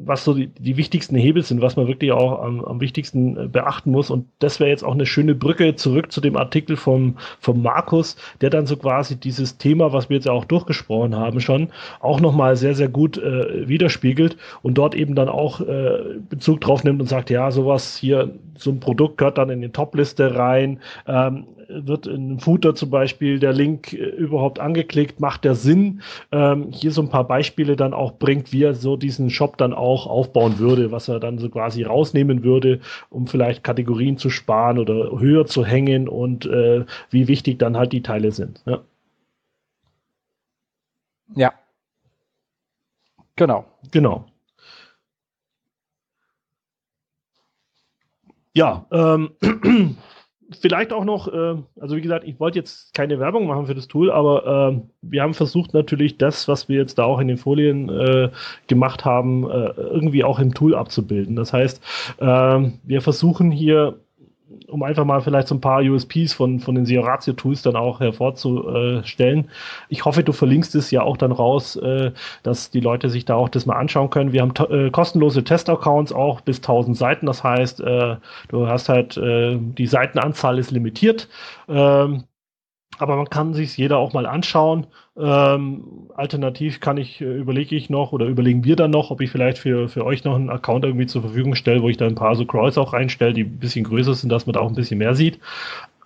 [0.05, 3.49] was so die, die, wichtigsten Hebel sind, was man wirklich auch am, am wichtigsten äh,
[3.49, 4.11] beachten muss.
[4.11, 8.17] Und das wäre jetzt auch eine schöne Brücke zurück zu dem Artikel vom, vom Markus,
[8.41, 11.69] der dann so quasi dieses Thema, was wir jetzt auch durchgesprochen haben, schon
[12.01, 16.85] auch nochmal sehr, sehr gut äh, widerspiegelt und dort eben dann auch äh, Bezug drauf
[16.85, 20.81] nimmt und sagt, ja, sowas hier, so ein Produkt gehört dann in die Top-Liste rein.
[21.07, 26.03] Ähm, wird in Footer zum Beispiel der Link äh, überhaupt angeklickt, macht der Sinn?
[26.33, 29.73] Ähm, hier so ein paar Beispiele dann auch bringt, wie er so diesen Shop dann
[29.73, 32.81] auch aufbauen würde, was er dann so quasi rausnehmen würde,
[33.11, 37.93] um vielleicht Kategorien zu sparen oder höher zu hängen und äh, wie wichtig dann halt
[37.93, 38.63] die Teile sind.
[38.67, 38.81] Ja.
[41.35, 41.53] ja.
[43.37, 43.67] Genau.
[43.91, 44.25] Genau.
[48.55, 49.31] Ja, ähm,
[50.57, 53.89] vielleicht auch noch, äh, also wie gesagt, ich wollte jetzt keine Werbung machen für das
[53.89, 57.39] Tool, aber äh, wir haben versucht natürlich das, was wir jetzt da auch in den
[57.39, 58.31] Folien äh,
[58.67, 61.37] gemacht haben, äh, irgendwie auch im Tool abzubilden.
[61.37, 61.83] Das heißt,
[62.19, 62.25] äh,
[62.85, 63.99] wir versuchen hier
[64.69, 69.49] um einfach mal vielleicht so ein paar USPs von, von den Sioratio-Tools dann auch hervorzustellen.
[69.89, 72.13] Ich hoffe, du verlinkst es ja auch dann raus, äh,
[72.43, 74.33] dass die Leute sich da auch das mal anschauen können.
[74.33, 77.27] Wir haben äh, kostenlose Test-Accounts auch bis 1000 Seiten.
[77.27, 78.17] Das heißt, äh,
[78.49, 81.29] du hast halt, die Seitenanzahl ist limitiert.
[81.69, 82.25] Ähm,
[82.99, 84.87] aber man kann sich jeder auch mal anschauen.
[85.15, 89.31] Ähm, alternativ kann ich, äh, überlege ich noch oder überlegen wir dann noch, ob ich
[89.31, 92.15] vielleicht für, für euch noch einen Account irgendwie zur Verfügung stelle, wo ich da ein
[92.15, 94.75] paar so Crawls auch reinstelle, die ein bisschen größer sind, dass man da auch ein
[94.75, 95.39] bisschen mehr sieht.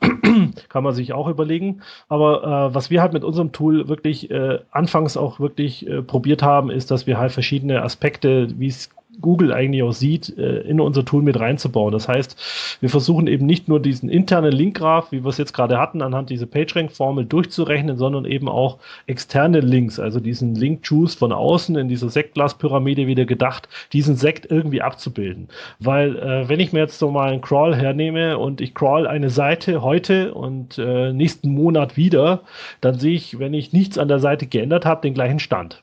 [0.68, 1.82] Kann man sich auch überlegen.
[2.08, 6.42] Aber äh, was wir halt mit unserem Tool wirklich äh, anfangs auch wirklich äh, probiert
[6.42, 8.90] haben, ist, dass wir halt verschiedene Aspekte, wie es
[9.20, 11.92] Google eigentlich auch sieht, äh, in unser Tool mit reinzubauen.
[11.92, 15.78] Das heißt, wir versuchen eben nicht nur diesen internen Linkgraph, wie wir es jetzt gerade
[15.78, 21.76] hatten, anhand dieser PageRank-Formel durchzurechnen, sondern eben auch externe Links, also diesen Link-Juice von außen
[21.76, 25.48] in dieser Sektglas-Pyramide wieder gedacht, diesen Sekt irgendwie abzubilden.
[25.78, 29.30] Weil äh, wenn ich mir jetzt so mal einen Crawl hernehme und ich crawl eine
[29.30, 32.42] Seite heute und äh, nächsten Monat wieder,
[32.80, 35.82] dann sehe ich, wenn ich nichts an der Seite geändert habe, den gleichen Stand.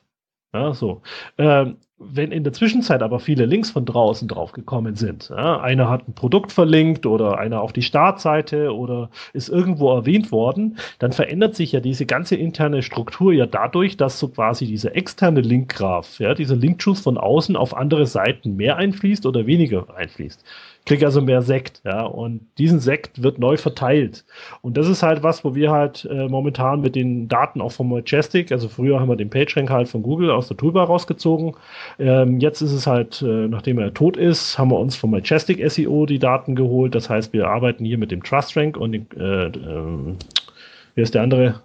[0.54, 1.02] Ja, so.
[1.36, 5.88] Ähm, wenn in der Zwischenzeit aber viele Links von draußen drauf gekommen sind, ja, einer
[5.90, 11.12] hat ein Produkt verlinkt oder einer auf die Startseite oder ist irgendwo erwähnt worden, dann
[11.12, 16.20] verändert sich ja diese ganze interne Struktur ja dadurch, dass so quasi dieser externe Linkgraph,
[16.20, 20.44] ja, dieser Linkjuice von außen auf andere Seiten mehr einfließt oder weniger einfließt
[20.86, 24.24] kriege also mehr Sekt, ja, und diesen Sekt wird neu verteilt.
[24.60, 27.88] Und das ist halt was, wo wir halt äh, momentan mit den Daten auch vom
[27.88, 31.56] Majestic, also früher haben wir den PageRank halt von Google aus der Toolbar rausgezogen.
[31.98, 35.62] Ähm, jetzt ist es halt, äh, nachdem er tot ist, haben wir uns vom Majestic
[35.70, 36.94] SEO die Daten geholt.
[36.94, 40.14] Das heißt, wir arbeiten hier mit dem TrustRank und den, äh, äh,
[40.94, 41.62] wie ist der andere?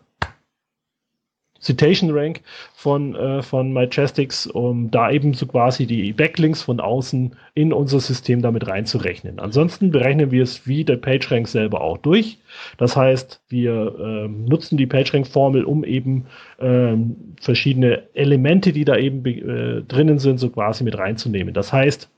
[1.60, 2.41] Citation Rank
[2.73, 7.99] von, äh, von Majestics, um da eben so quasi die Backlinks von außen in unser
[7.99, 9.40] System damit reinzurechnen.
[9.40, 12.38] Ansonsten berechnen wir es wie der PageRank selber auch durch.
[12.77, 16.26] Das heißt, wir ähm, nutzen die PageRank-Formel, um eben
[16.60, 21.53] ähm, verschiedene Elemente, die da eben äh, drinnen sind, so quasi mit reinzunehmen.
[21.53, 22.10] Das heißt,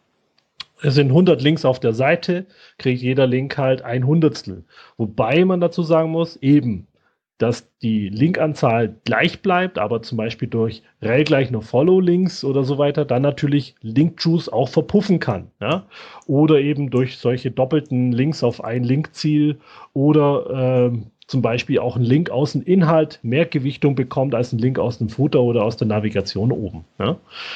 [0.84, 2.46] es sind 100 Links auf der Seite,
[2.80, 4.64] kriegt jeder Link halt ein Hundertstel.
[4.98, 6.88] Wobei man dazu sagen muss, eben
[7.42, 12.78] dass die Linkanzahl gleich bleibt, aber zum Beispiel durch rel gleich noch Follow-Links oder so
[12.78, 15.48] weiter, dann natürlich Link-Juice auch verpuffen kann.
[15.60, 15.88] Ja?
[16.28, 19.60] Oder eben durch solche doppelten Links auf ein Linkziel
[19.94, 24.60] oder ähm, zum Beispiel auch ein Link aus dem Inhalt mehr Gewichtung bekommt als ein
[24.60, 26.84] Link aus dem Footer oder aus der Navigation oben.
[27.00, 27.16] Ja?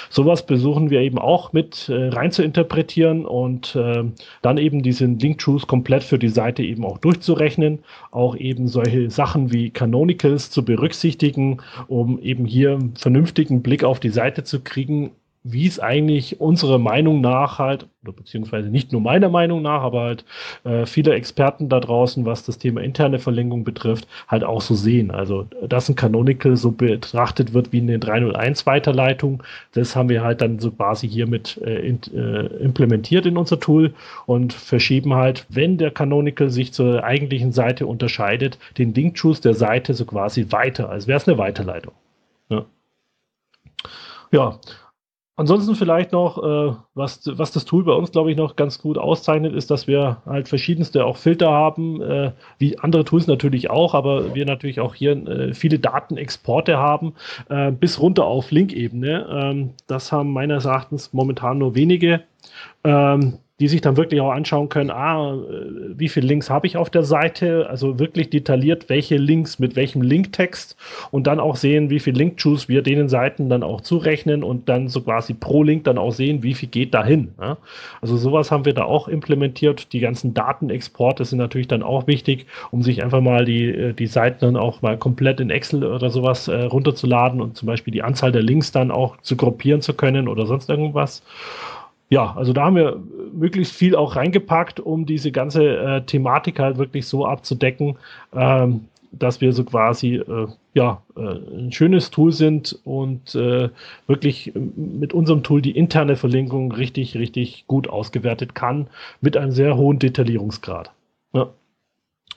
[0.10, 4.06] Sowas besuchen wir eben auch mit äh, rein zu interpretieren und äh,
[4.42, 7.80] dann eben diesen Link-Truth komplett für die Seite eben auch durchzurechnen,
[8.12, 11.58] auch eben solche Sachen wie Canonicals zu berücksichtigen,
[11.88, 15.12] um eben hier einen vernünftigen Blick auf die Seite zu kriegen
[15.48, 20.02] wie es eigentlich unserer Meinung nach halt, oder beziehungsweise nicht nur meiner Meinung nach, aber
[20.02, 20.26] halt
[20.64, 25.12] äh, viele Experten da draußen, was das Thema interne Verlinkung betrifft, halt auch so sehen.
[25.12, 29.44] Also, dass ein Canonical so betrachtet wird wie eine 301 Weiterleitung,
[29.74, 33.60] das haben wir halt dann so quasi hier mit äh, in, äh, implementiert in unser
[33.60, 33.94] Tool
[34.26, 39.94] und verschieben halt, wenn der Canonical sich zur eigentlichen Seite unterscheidet, den Link-Choose der Seite
[39.94, 41.94] so quasi weiter, als wäre es eine Weiterleitung.
[42.50, 42.66] Ja.
[44.32, 44.60] Ja,
[45.38, 48.98] Ansonsten vielleicht noch, äh, was, was das Tool bei uns, glaube ich, noch ganz gut
[48.98, 53.94] auszeichnet, ist, dass wir halt verschiedenste auch Filter haben, äh, wie andere Tools natürlich auch,
[53.94, 57.16] aber wir natürlich auch hier äh, viele Datenexporte haben,
[57.50, 59.28] äh, bis runter auf Link-Ebene.
[59.30, 62.22] Ähm, das haben meines Erachtens momentan nur wenige.
[62.86, 66.76] Ähm, die sich dann wirklich auch anschauen können, ah, äh, wie viele Links habe ich
[66.76, 70.76] auf der Seite, also wirklich detailliert, welche Links mit welchem Linktext
[71.12, 74.90] und dann auch sehen, wie viel Link-Choose wir denen Seiten dann auch zurechnen und dann
[74.90, 77.30] so quasi pro Link dann auch sehen, wie viel geht dahin.
[77.40, 77.58] Ja?
[78.02, 79.94] Also sowas haben wir da auch implementiert.
[79.94, 84.08] Die ganzen Datenexporte sind natürlich dann auch wichtig, um sich einfach mal die, äh, die
[84.08, 88.04] Seiten dann auch mal komplett in Excel oder sowas äh, runterzuladen und zum Beispiel die
[88.04, 91.24] Anzahl der Links dann auch zu gruppieren zu können oder sonst irgendwas
[92.10, 93.02] ja, also da haben wir
[93.34, 97.98] möglichst viel auch reingepackt, um diese ganze äh, Thematik halt wirklich so abzudecken,
[98.34, 103.70] ähm, dass wir so quasi äh, ja äh, ein schönes Tool sind und äh,
[104.08, 108.88] wirklich mit unserem Tool die interne Verlinkung richtig, richtig gut ausgewertet kann
[109.22, 110.92] mit einem sehr hohen Detaillierungsgrad.
[111.34, 111.50] Ja.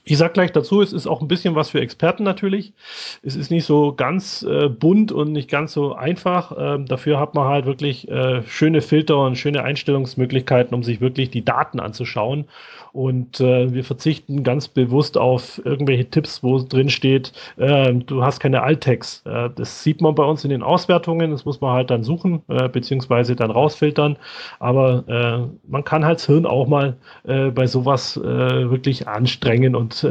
[0.09, 2.73] Ich sag gleich dazu, es ist auch ein bisschen was für Experten natürlich.
[3.21, 6.51] Es ist nicht so ganz äh, bunt und nicht ganz so einfach.
[6.57, 11.29] Ähm, dafür hat man halt wirklich äh, schöne Filter und schöne Einstellungsmöglichkeiten, um sich wirklich
[11.29, 12.45] die Daten anzuschauen
[12.91, 18.39] und äh, wir verzichten ganz bewusst auf irgendwelche Tipps, wo drin steht, äh, du hast
[18.39, 19.25] keine Alttext.
[19.27, 22.41] Äh, das sieht man bei uns in den Auswertungen, das muss man halt dann suchen,
[22.47, 24.17] äh, beziehungsweise dann rausfiltern.
[24.59, 30.05] Aber äh, man kann halt das Hirn auch mal äh, bei sowas wirklich anstrengen und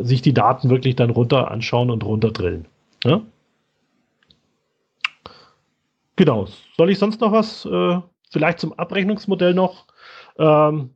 [0.00, 2.66] sich die Daten wirklich dann runter anschauen und runterdrillen.
[3.04, 3.20] Ja?
[6.16, 6.46] Genau.
[6.76, 7.68] Soll ich sonst noch was?
[8.30, 9.86] Vielleicht zum Abrechnungsmodell noch.
[10.38, 10.90] Ähm,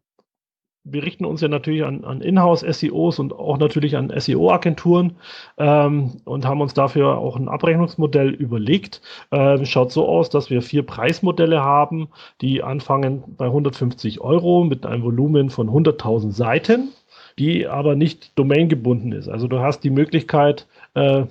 [0.85, 5.17] wir richten uns ja natürlich an, an Inhouse-SEOs und auch natürlich an SEO-Agenturen
[5.57, 9.01] ähm, und haben uns dafür auch ein Abrechnungsmodell überlegt.
[9.33, 12.09] Ähm, schaut so aus, dass wir vier Preismodelle haben,
[12.43, 16.93] die anfangen bei 150 Euro mit einem Volumen von 100.000 Seiten.
[17.37, 19.29] die aber nicht domaingebunden ist.
[19.29, 21.25] Also du hast die Möglichkeit, äh,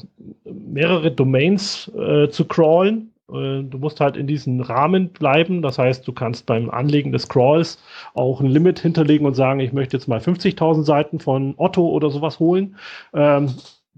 [0.44, 3.13] mehrere Domains äh, zu crawlen.
[3.30, 5.62] Äh, du musst halt in diesem Rahmen bleiben.
[5.62, 7.80] Das heißt, du kannst beim Anlegen des Crawls
[8.14, 12.10] auch ein Limit hinterlegen und sagen, ich möchte jetzt mal 50.000 Seiten von Otto oder
[12.10, 12.78] sowas holen.
[13.14, 13.54] Ähm,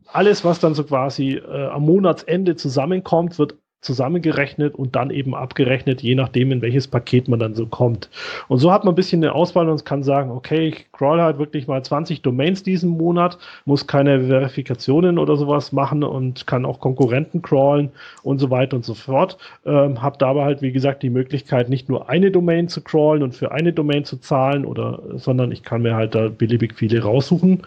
[0.08, 3.56] alles, was dann so quasi äh, am Monatsende zusammenkommt, wird
[3.86, 8.10] zusammengerechnet und dann eben abgerechnet, je nachdem, in welches Paket man dann so kommt.
[8.48, 11.38] Und so hat man ein bisschen eine Auswahl und kann sagen, okay, ich crawl halt
[11.38, 16.80] wirklich mal 20 Domains diesen Monat, muss keine Verifikationen oder sowas machen und kann auch
[16.80, 17.92] Konkurrenten crawlen
[18.24, 19.38] und so weiter und so fort.
[19.66, 23.36] Ähm, hab dabei halt, wie gesagt, die Möglichkeit, nicht nur eine Domain zu crawlen und
[23.36, 27.62] für eine Domain zu zahlen oder, sondern ich kann mir halt da beliebig viele raussuchen.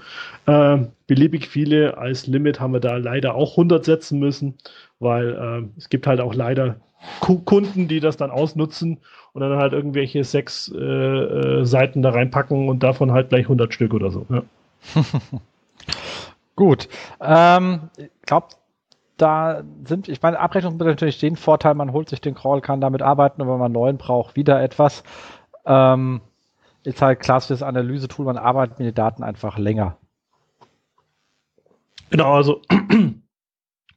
[0.47, 4.55] Ähm, beliebig viele als Limit haben wir da leider auch 100 setzen müssen
[5.01, 6.77] weil äh, es gibt halt auch leider
[7.21, 8.99] Kunden, die das dann ausnutzen
[9.33, 13.73] und dann halt irgendwelche sechs äh, äh, Seiten da reinpacken und davon halt gleich 100
[13.73, 14.27] Stück oder so.
[14.29, 14.43] Ja.
[16.57, 16.89] Gut.
[17.21, 18.49] Ähm, ich glaube,
[19.17, 22.81] da sind, ich meine, Abrechnung bietet natürlich den Vorteil, man holt sich den Crawl, kann
[22.81, 25.05] damit arbeiten und wenn man neuen braucht, wieder etwas.
[25.67, 26.21] Ähm,
[26.85, 29.97] ist halt klassisches Analyse-Tool, man arbeitet mit den Daten einfach länger.
[32.11, 32.63] Genau, also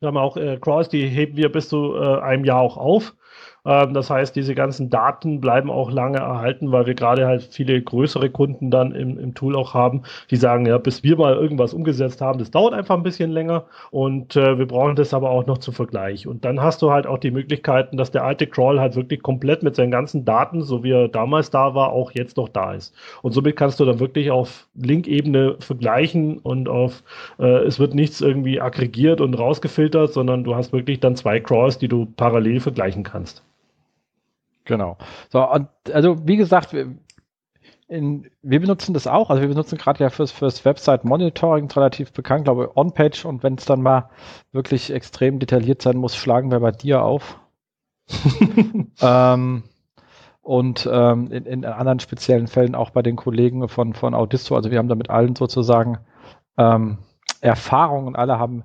[0.01, 3.15] wir haben auch äh, Crawls, die heben wir bis zu äh, einem Jahr auch auf.
[3.65, 7.79] Ähm, das heißt, diese ganzen Daten bleiben auch lange erhalten, weil wir gerade halt viele
[7.81, 11.73] größere Kunden dann im, im Tool auch haben, die sagen, ja, bis wir mal irgendwas
[11.73, 15.45] umgesetzt haben, das dauert einfach ein bisschen länger und äh, wir brauchen das aber auch
[15.45, 16.27] noch zum Vergleich.
[16.27, 19.63] Und dann hast du halt auch die Möglichkeiten, dass der alte Crawl halt wirklich komplett
[19.63, 22.95] mit seinen ganzen Daten, so wie er damals da war, auch jetzt noch da ist.
[23.21, 27.03] Und somit kannst du dann wirklich auf Link-Ebene vergleichen und auf,
[27.39, 31.77] äh, es wird nichts irgendwie aggregiert und rausgefiltert, sondern du hast wirklich dann zwei Crawls,
[31.77, 33.43] die du parallel vergleichen kannst.
[34.71, 34.95] Genau.
[35.27, 36.95] So, und also wie gesagt, wir,
[37.89, 39.29] in, wir benutzen das auch.
[39.29, 43.25] Also wir benutzen gerade ja fürs, fürs Website-Monitoring relativ bekannt, glaube ich, On-Page.
[43.25, 44.09] Und wenn es dann mal
[44.53, 47.37] wirklich extrem detailliert sein muss, schlagen wir bei dir auf.
[49.01, 49.63] ähm,
[50.41, 54.55] und ähm, in, in, anderen speziellen Fällen auch bei den Kollegen von, von Audisto.
[54.55, 55.97] Also wir haben da mit allen sozusagen
[56.57, 56.99] ähm,
[57.41, 58.63] Erfahrung und alle haben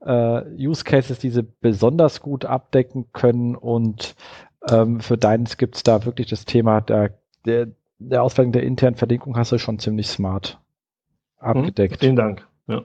[0.00, 4.14] äh, Use Cases, die sie besonders gut abdecken können und
[4.68, 7.68] ähm, für deins gibt es da wirklich das Thema der, der,
[7.98, 10.60] der Auswählung der internen Verlinkung hast du schon ziemlich smart
[11.40, 11.46] mhm.
[11.46, 11.94] abgedeckt.
[11.94, 12.46] Hm, vielen Dank.
[12.66, 12.84] Ja.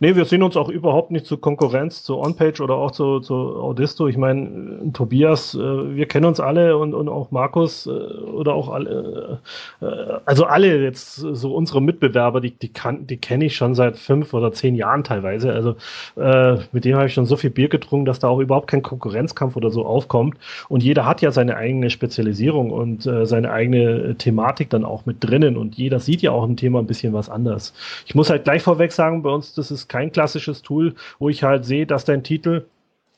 [0.00, 3.34] Nee, wir sehen uns auch überhaupt nicht zur Konkurrenz, zu OnPage oder auch zu, zu
[3.34, 4.06] Audisto.
[4.06, 4.40] Ich meine,
[4.86, 9.40] äh, Tobias, äh, wir kennen uns alle und, und auch Markus äh, oder auch alle,
[9.80, 9.86] äh,
[10.24, 14.34] also alle jetzt so unsere Mitbewerber, die, die, kann, die kenne ich schon seit fünf
[14.34, 15.52] oder zehn Jahren teilweise.
[15.52, 15.76] Also
[16.16, 18.82] äh, mit denen habe ich schon so viel Bier getrunken, dass da auch überhaupt kein
[18.82, 20.36] Konkurrenzkampf oder so aufkommt.
[20.68, 25.16] Und jeder hat ja seine eigene Spezialisierung und äh, seine eigene Thematik dann auch mit
[25.20, 25.56] drinnen.
[25.56, 27.74] Und jeder sieht ja auch im Thema ein bisschen was anders.
[28.06, 31.42] Ich muss halt gleich vorweg sagen, bei uns das ist kein klassisches Tool, wo ich
[31.42, 32.66] halt sehe, dass dein Titel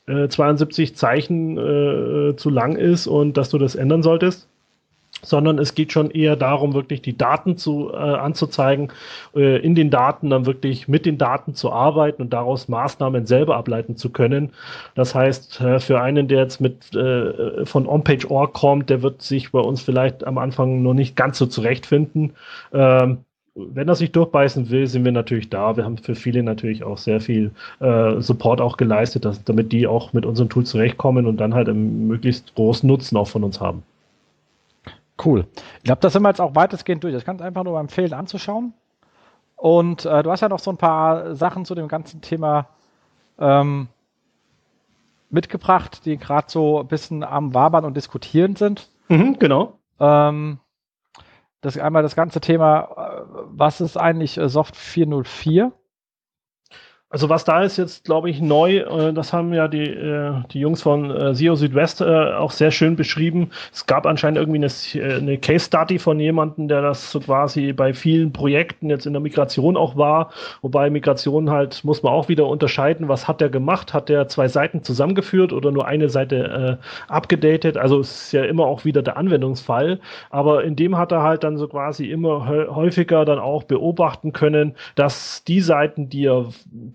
[0.07, 4.47] äh, 72 Zeichen äh, zu lang ist und dass du das ändern solltest
[5.21, 8.91] sondern es geht schon eher darum, wirklich die Daten zu, äh, anzuzeigen,
[9.35, 13.55] äh, in den Daten dann wirklich mit den Daten zu arbeiten und daraus Maßnahmen selber
[13.57, 14.51] ableiten zu können.
[14.95, 19.51] Das heißt, äh, für einen, der jetzt mit äh, von OnPage.org kommt, der wird sich
[19.51, 22.33] bei uns vielleicht am Anfang noch nicht ganz so zurechtfinden.
[22.73, 23.19] Ähm,
[23.55, 25.75] wenn er sich durchbeißen will, sind wir natürlich da.
[25.75, 29.87] Wir haben für viele natürlich auch sehr viel äh, Support auch geleistet, dass, damit die
[29.87, 33.59] auch mit unserem Tool zurechtkommen und dann halt einen möglichst großen Nutzen auch von uns
[33.59, 33.83] haben.
[35.23, 35.45] Cool.
[35.77, 37.13] Ich glaube, das sind wir jetzt auch weitestgehend durch.
[37.13, 38.73] Das kannst du einfach nur empfehlen anzuschauen.
[39.55, 42.67] Und äh, du hast ja noch so ein paar Sachen zu dem ganzen Thema
[43.37, 43.87] ähm,
[45.29, 48.89] mitgebracht, die gerade so ein bisschen am Wabern und Diskutieren sind.
[49.09, 49.77] Mhm, genau.
[49.99, 50.59] Ähm,
[51.61, 55.71] das einmal das ganze Thema, was ist eigentlich äh, Soft 404?
[57.11, 60.61] Also was da ist jetzt, glaube ich, neu, äh, das haben ja die, äh, die
[60.61, 63.49] Jungs von äh, SEO Südwest äh, auch sehr schön beschrieben.
[63.73, 67.73] Es gab anscheinend irgendwie eine, äh, eine Case Study von jemandem, der das so quasi
[67.73, 70.31] bei vielen Projekten jetzt in der Migration auch war.
[70.61, 73.93] Wobei Migration halt, muss man auch wieder unterscheiden, was hat der gemacht?
[73.93, 77.75] Hat der zwei Seiten zusammengeführt oder nur eine Seite äh, abgedatet?
[77.75, 79.99] Also es ist ja immer auch wieder der Anwendungsfall.
[80.29, 84.75] Aber in dem hat er halt dann so quasi immer häufiger dann auch beobachten können,
[84.95, 86.45] dass die Seiten, die er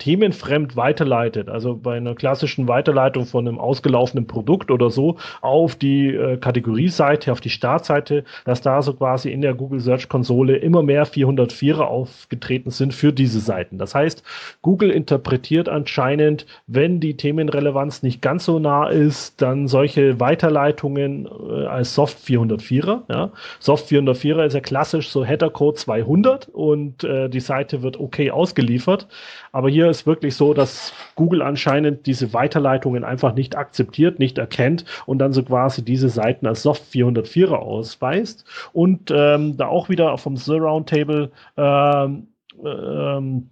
[0.07, 6.15] themenfremd weiterleitet, also bei einer klassischen Weiterleitung von einem ausgelaufenen Produkt oder so auf die
[6.15, 10.85] äh, Kategorieseite, auf die Startseite, dass da so quasi in der Google Search Konsole immer
[10.85, 13.79] mehr 404er aufgetreten sind für diese Seiten.
[13.79, 14.23] Das heißt,
[14.63, 21.67] Google interpretiert anscheinend, wenn die Themenrelevanz nicht ganz so nah ist, dann solche Weiterleitungen äh,
[21.67, 23.01] als Soft 404er.
[23.09, 23.33] Ja.
[23.59, 29.09] Soft 404er ist ja klassisch so Header-Code 200 und äh, die Seite wird okay ausgeliefert.
[29.57, 34.85] Aber hier ist wirklich so, dass Google anscheinend diese Weiterleitungen einfach nicht akzeptiert, nicht erkennt
[35.07, 38.45] und dann so quasi diese Seiten als Soft 404er ausweist.
[38.75, 42.27] Und ähm, da auch wieder vom The Roundtable ähm,
[42.63, 43.49] ähm,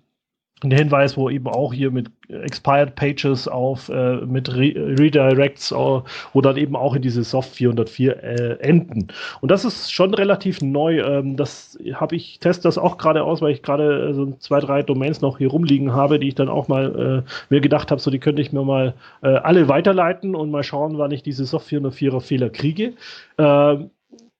[0.64, 6.40] ein Hinweis, wo eben auch hier mit Expired Pages auf äh, mit Re Redirects, wo
[6.40, 9.08] dann eben auch in diese Soft 404 äh, enden.
[9.40, 11.00] Und das ist schon relativ neu.
[11.00, 14.60] Ähm, das habe ich teste das auch gerade aus, weil ich gerade äh, so zwei,
[14.60, 18.00] drei Domains noch hier rumliegen habe, die ich dann auch mal äh, mir gedacht habe,
[18.00, 21.44] so die könnte ich mir mal äh, alle weiterleiten und mal schauen, wann ich diese
[21.44, 22.94] Soft 404er Fehler kriege.
[23.38, 23.90] Ähm,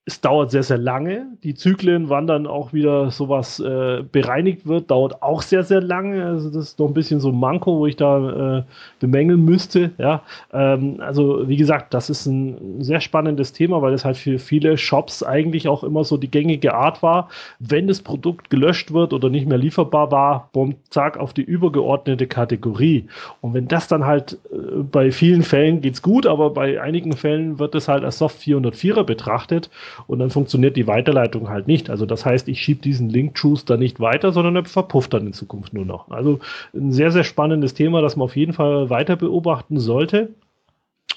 [0.06, 1.28] es dauert sehr, sehr lange.
[1.44, 6.26] Die Zyklen, wann dann auch wieder sowas äh, bereinigt wird, dauert auch sehr, sehr lange.
[6.26, 8.62] Also das ist noch ein bisschen so ein Manko, wo ich da äh,
[9.00, 9.92] bemängeln müsste.
[9.96, 10.22] Ja,
[10.52, 14.76] ähm, also wie gesagt, das ist ein sehr spannendes Thema, weil es halt für viele
[14.76, 19.30] Shops eigentlich auch immer so die gängige Art war, wenn das Produkt gelöscht wird oder
[19.30, 23.06] nicht mehr lieferbar war, bumm, zack, auf die übergeordnete Kategorie.
[23.40, 27.58] Und wenn das dann halt äh, bei vielen Fällen geht's gut, aber bei einigen Fällen
[27.58, 29.70] wird es halt als Soft 404er betrachtet
[30.06, 31.90] und dann funktioniert die Weiterleitung halt nicht.
[31.90, 33.08] Also das heißt, ich schiebe diesen
[33.64, 36.10] dann nicht weiter, sondern er verpufft dann in Zukunft nur noch.
[36.10, 36.40] Also
[36.74, 40.30] ein sehr, sehr spannendes Thema, das man auf jeden Fall weiter beobachten sollte.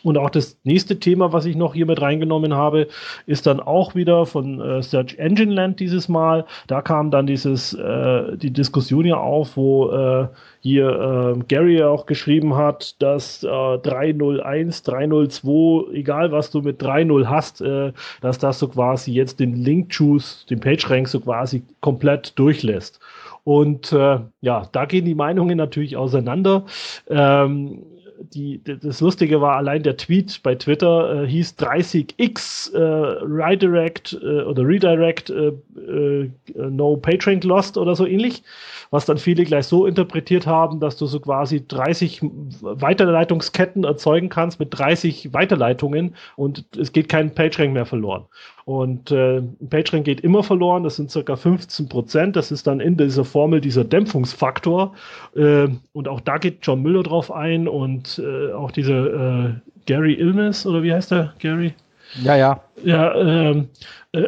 [0.03, 2.87] Und auch das nächste Thema, was ich noch hier mit reingenommen habe,
[3.25, 6.45] ist dann auch wieder von äh, Search Engine Land dieses Mal.
[6.67, 10.27] Da kam dann dieses äh, die Diskussion ja auf, wo äh,
[10.59, 17.25] hier äh, Gary auch geschrieben hat, dass äh, 301, 302, egal was du mit 3.0
[17.27, 17.91] hast, äh,
[18.21, 22.99] dass das so quasi jetzt den Link Choose, den Page Rank so quasi komplett durchlässt.
[23.43, 26.65] Und äh, ja, da gehen die Meinungen natürlich auseinander.
[27.09, 27.79] Ähm,
[28.19, 32.79] die, das Lustige war, allein der Tweet bei Twitter äh, hieß 30x äh,
[33.23, 38.43] Redirect äh, oder Redirect äh, äh, No PageRank Lost oder so ähnlich,
[38.91, 42.21] was dann viele gleich so interpretiert haben, dass du so quasi 30
[42.61, 48.25] Weiterleitungsketten erzeugen kannst mit 30 Weiterleitungen und es geht kein PageRank mehr verloren.
[48.67, 52.35] Und äh, PageRank geht immer verloren, das sind circa 15 Prozent.
[52.35, 54.93] Das ist dann in dieser Formel dieser Dämpfungsfaktor.
[55.37, 60.15] Äh, und auch da geht John Müller drauf ein und äh, auch diese äh, Gary
[60.15, 61.75] Illness, oder wie heißt der, Gary?
[62.21, 62.61] Ja, ja.
[62.83, 63.69] Ja, ähm,
[64.11, 64.23] äh,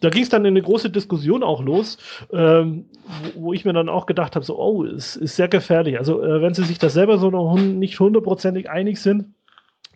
[0.00, 1.96] da ging es dann in eine große Diskussion auch los,
[2.30, 2.84] ähm,
[3.34, 5.98] wo, wo, ich mir dann auch gedacht habe, so, oh, es ist sehr gefährlich.
[5.98, 9.32] Also, äh, wenn sie sich das selber so noch nicht hundertprozentig einig sind,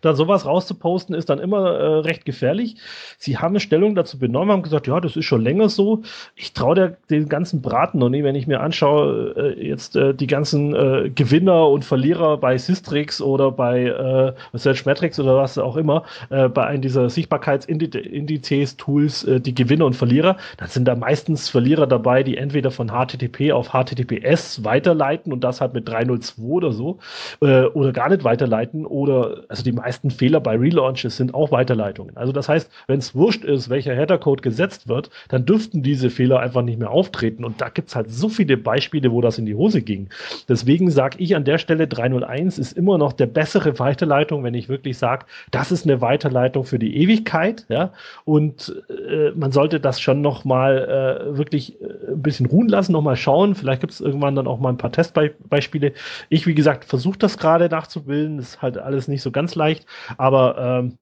[0.05, 2.75] dann sowas rauszuposten, ist dann immer äh, recht gefährlich.
[3.17, 6.01] Sie haben eine Stellung dazu benommen, haben gesagt, ja, das ist schon länger so.
[6.35, 10.27] Ich traue den ganzen Braten noch nicht, wenn ich mir anschaue, äh, jetzt äh, die
[10.27, 15.77] ganzen äh, Gewinner und Verlierer bei Systrix oder bei äh, Search Metrics oder was auch
[15.77, 21.47] immer, äh, bei einem dieser Sichtbarkeitsindizes-Tools, äh, die Gewinner und Verlierer, dann sind da meistens
[21.49, 26.71] Verlierer dabei, die entweder von HTTP auf HTTPS weiterleiten und das halt mit 302 oder
[26.71, 26.97] so,
[27.39, 32.17] oder gar nicht weiterleiten oder, also die meisten meisten Fehler bei Relaunches sind auch Weiterleitungen.
[32.17, 36.39] Also das heißt, wenn es wurscht ist, welcher Header-Code gesetzt wird, dann dürften diese Fehler
[36.39, 37.45] einfach nicht mehr auftreten.
[37.45, 40.09] Und da gibt es halt so viele Beispiele, wo das in die Hose ging.
[40.49, 44.67] Deswegen sage ich an der Stelle 301 ist immer noch der bessere Weiterleitung, wenn ich
[44.67, 47.67] wirklich sage, das ist eine Weiterleitung für die Ewigkeit.
[47.69, 47.93] Ja?
[48.25, 52.93] Und äh, man sollte das schon noch mal äh, wirklich äh, ein bisschen ruhen lassen,
[52.93, 53.53] noch mal schauen.
[53.53, 55.93] Vielleicht gibt es irgendwann dann auch mal ein paar Testbeispiele.
[56.29, 58.37] Ich, wie gesagt, versuche das gerade nachzubilden.
[58.37, 59.82] Das ist halt alles nicht so ganz leicht.
[60.17, 60.97] Aber ähm,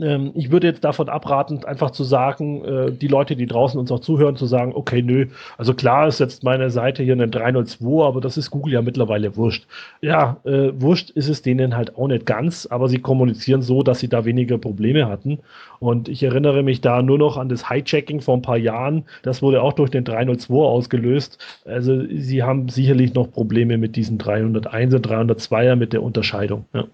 [0.00, 3.90] ähm, ich würde jetzt davon abraten, einfach zu sagen, äh, die Leute, die draußen uns
[3.92, 5.26] auch zuhören, zu sagen, okay, nö,
[5.58, 9.36] also klar ist jetzt meine Seite hier eine 302, aber das ist Google ja mittlerweile
[9.36, 9.66] wurscht.
[10.00, 14.00] Ja, äh, wurscht ist es denen halt auch nicht ganz, aber sie kommunizieren so, dass
[14.00, 15.38] sie da weniger Probleme hatten.
[15.80, 19.04] Und ich erinnere mich da nur noch an das Hijacking vor ein paar Jahren.
[19.22, 21.38] Das wurde auch durch den 302 ausgelöst.
[21.64, 26.64] Also sie haben sicherlich noch Probleme mit diesen 301er, 302er mit der Unterscheidung.
[26.72, 26.84] Ja.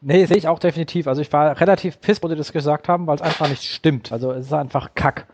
[0.00, 1.06] Nee, sehe ich auch definitiv.
[1.08, 4.12] Also ich war relativ piss, wo die das gesagt haben, weil es einfach nicht stimmt.
[4.12, 5.26] Also es ist einfach Kack.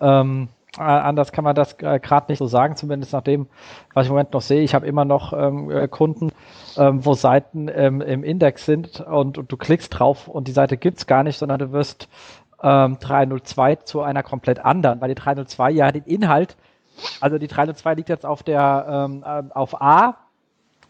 [0.00, 3.48] Ähm, anders kann man das äh, gerade nicht so sagen, zumindest nach dem,
[3.94, 4.62] was ich im Moment noch sehe.
[4.62, 6.30] Ich habe immer noch ähm, äh, Kunden,
[6.76, 10.76] ähm, wo Seiten ähm, im Index sind und, und, du klickst drauf und die Seite
[10.76, 12.08] gibt's gar nicht, sondern du wirst
[12.62, 16.56] ähm, 302 zu einer komplett anderen, weil die 302 ja den Inhalt,
[17.20, 20.16] also die 302 liegt jetzt auf der ähm, äh, auf A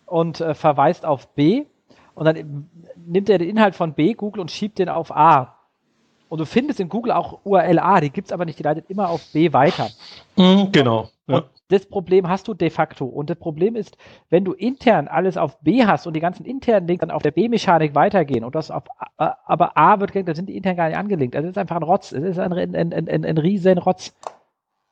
[0.07, 1.65] und äh, verweist auf B
[2.21, 2.69] und dann
[3.07, 5.57] nimmt er den Inhalt von B, Google, und schiebt den auf A.
[6.29, 8.91] Und du findest in Google auch URL A, die gibt es aber nicht, die leitet
[8.91, 9.89] immer auf B weiter.
[10.37, 11.09] Mhm, genau.
[11.27, 11.37] Ja.
[11.37, 13.07] Und das Problem hast du de facto.
[13.07, 13.97] Und das Problem ist,
[14.29, 17.31] wenn du intern alles auf B hast und die ganzen internen Links dann auf der
[17.31, 18.85] B-Mechanik weitergehen und das auf
[19.17, 21.35] A, aber A wird gelinkt, dann sind die intern gar nicht angelinkt.
[21.35, 22.13] Also es ist einfach ein Rotz.
[22.13, 24.15] Es ist ein, ein, ein, ein, ein riesen Rotz.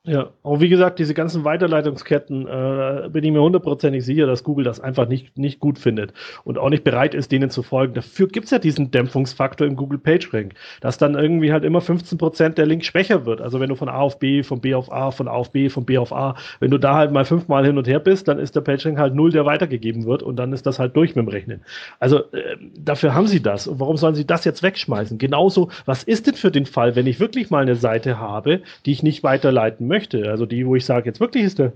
[0.05, 4.63] Ja, auch wie gesagt, diese ganzen Weiterleitungsketten, äh, bin ich mir hundertprozentig sicher, dass Google
[4.63, 6.13] das einfach nicht, nicht gut findet
[6.45, 7.95] und auch nicht bereit ist, denen zu folgen.
[7.95, 12.51] Dafür gibt es ja diesen Dämpfungsfaktor im Google PageRank, dass dann irgendwie halt immer 15%
[12.51, 13.41] der Link schwächer wird.
[13.41, 15.67] Also wenn du von A auf B, von B auf A, von A auf B,
[15.67, 18.39] von B auf A, wenn du da halt mal fünfmal hin und her bist, dann
[18.39, 21.25] ist der PageRank halt null, der weitergegeben wird und dann ist das halt durch mit
[21.25, 21.65] dem Rechnen.
[21.99, 23.67] Also äh, dafür haben sie das.
[23.67, 25.17] Und warum sollen sie das jetzt wegschmeißen?
[25.17, 28.93] Genauso, was ist denn für den Fall, wenn ich wirklich mal eine Seite habe, die
[28.93, 30.29] ich nicht weiterleiten möchte.
[30.29, 31.73] Also die, wo ich sage, jetzt wirklich ist der,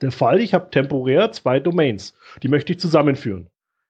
[0.00, 2.16] der Fall, ich habe temporär zwei Domains.
[2.42, 3.48] Die möchte ich zusammenführen.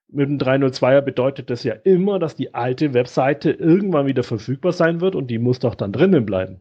[0.08, 5.00] Mit dem 302er bedeutet das ja immer, dass die alte Webseite irgendwann wieder verfügbar sein
[5.00, 6.60] wird und die muss doch dann drinnen bleiben.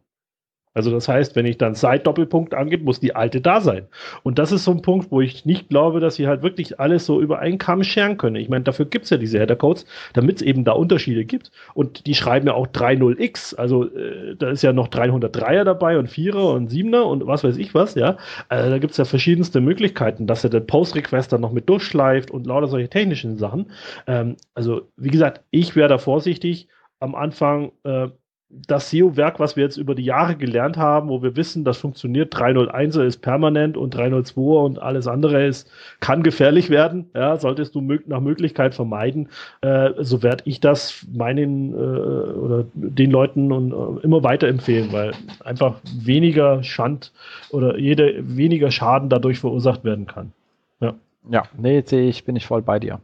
[0.76, 3.86] Also das heißt, wenn ich dann Site-Doppelpunkt angebe, muss die alte da sein.
[4.24, 7.06] Und das ist so ein Punkt, wo ich nicht glaube, dass sie halt wirklich alles
[7.06, 8.36] so über einen Kamm scheren können.
[8.36, 11.50] Ich meine, dafür gibt es ja diese Header-Codes, damit es eben da Unterschiede gibt.
[11.72, 13.56] Und die schreiben ja auch 30x.
[13.56, 17.56] Also äh, da ist ja noch 303er dabei und 4er und 7er und was weiß
[17.56, 18.18] ich was, ja.
[18.50, 22.30] Also da gibt es ja verschiedenste Möglichkeiten, dass er den Post-Request dann noch mit durchschleift
[22.30, 23.72] und lauter solche technischen Sachen.
[24.06, 26.68] Ähm, also wie gesagt, ich wäre da vorsichtig
[27.00, 28.08] am Anfang äh,
[28.48, 32.32] das SEO-Werk, was wir jetzt über die Jahre gelernt haben, wo wir wissen, das funktioniert,
[32.34, 35.68] 301er ist permanent und 302er und alles andere ist,
[35.98, 39.28] kann gefährlich werden, ja, solltest du mög nach Möglichkeit vermeiden,
[39.62, 45.12] äh, so werde ich das meinen äh, oder den Leuten und, äh, immer weiterempfehlen, weil
[45.44, 47.12] einfach weniger Schand
[47.50, 50.32] oder jede, weniger Schaden dadurch verursacht werden kann.
[50.80, 50.94] Ja,
[51.28, 53.00] ja nee, sehe ich, bin ich voll bei dir.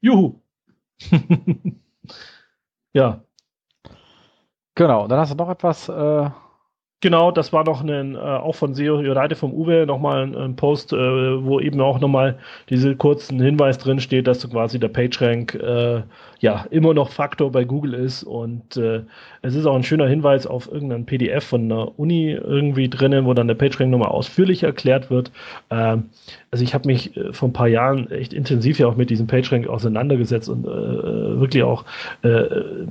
[0.00, 0.34] Juhu!
[2.94, 3.20] ja,
[4.76, 5.88] Genau, dann hast du noch etwas.
[5.88, 6.30] Äh
[7.02, 10.54] Genau, das war noch ein, äh, auch von SEO United vom Uwe nochmal ein, ein
[10.54, 12.38] Post, äh, wo eben auch nochmal
[12.70, 16.02] diese kurzen Hinweis drin steht, dass du quasi der PageRank äh,
[16.38, 19.02] ja immer noch Faktor bei Google ist und äh,
[19.42, 23.34] es ist auch ein schöner Hinweis auf irgendein PDF von einer Uni irgendwie drinnen, wo
[23.34, 25.32] dann der PageRank nochmal ausführlich erklärt wird.
[25.70, 26.10] Ähm,
[26.52, 29.26] also ich habe mich äh, vor ein paar Jahren echt intensiv ja auch mit diesem
[29.26, 31.84] PageRank auseinandergesetzt und äh, wirklich auch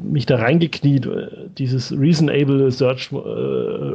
[0.03, 1.07] mich da reingekniet,
[1.57, 3.11] dieses Reasonable Search,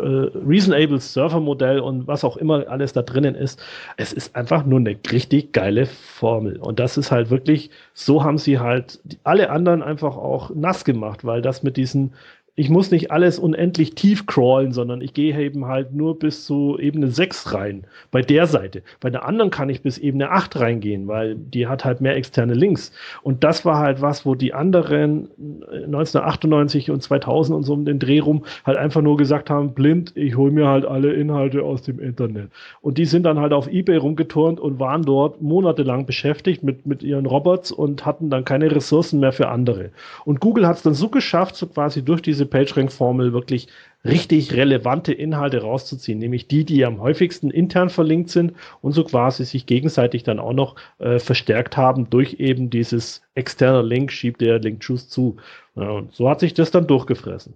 [0.06, 3.60] Reasonable Server Modell und was auch immer alles da drinnen ist.
[3.96, 8.38] Es ist einfach nur eine richtig geile Formel und das ist halt wirklich, so haben
[8.38, 12.12] sie halt alle anderen einfach auch nass gemacht, weil das mit diesen
[12.58, 16.78] ich muss nicht alles unendlich tief crawlen, sondern ich gehe eben halt nur bis zu
[16.80, 17.84] Ebene 6 rein.
[18.10, 18.82] Bei der Seite.
[18.98, 22.54] Bei der anderen kann ich bis Ebene 8 reingehen, weil die hat halt mehr externe
[22.54, 22.92] Links.
[23.22, 25.28] Und das war halt was, wo die anderen
[25.70, 30.12] 1998 und 2000 und so um den Dreh rum halt einfach nur gesagt haben, blind,
[30.16, 32.50] ich hole mir halt alle Inhalte aus dem Internet.
[32.80, 37.02] Und die sind dann halt auf Ebay rumgeturnt und waren dort monatelang beschäftigt mit, mit
[37.02, 39.90] ihren Robots und hatten dann keine Ressourcen mehr für andere.
[40.24, 43.68] Und Google hat es dann so geschafft, so quasi durch diese PageRank-Formel wirklich
[44.05, 49.44] richtig relevante Inhalte rauszuziehen, nämlich die, die am häufigsten intern verlinkt sind und so quasi
[49.44, 54.59] sich gegenseitig dann auch noch äh, verstärkt haben durch eben dieses externe Link, schiebt der
[54.59, 55.36] Link Choose zu.
[55.74, 57.55] Ja, und so hat sich das dann durchgefressen.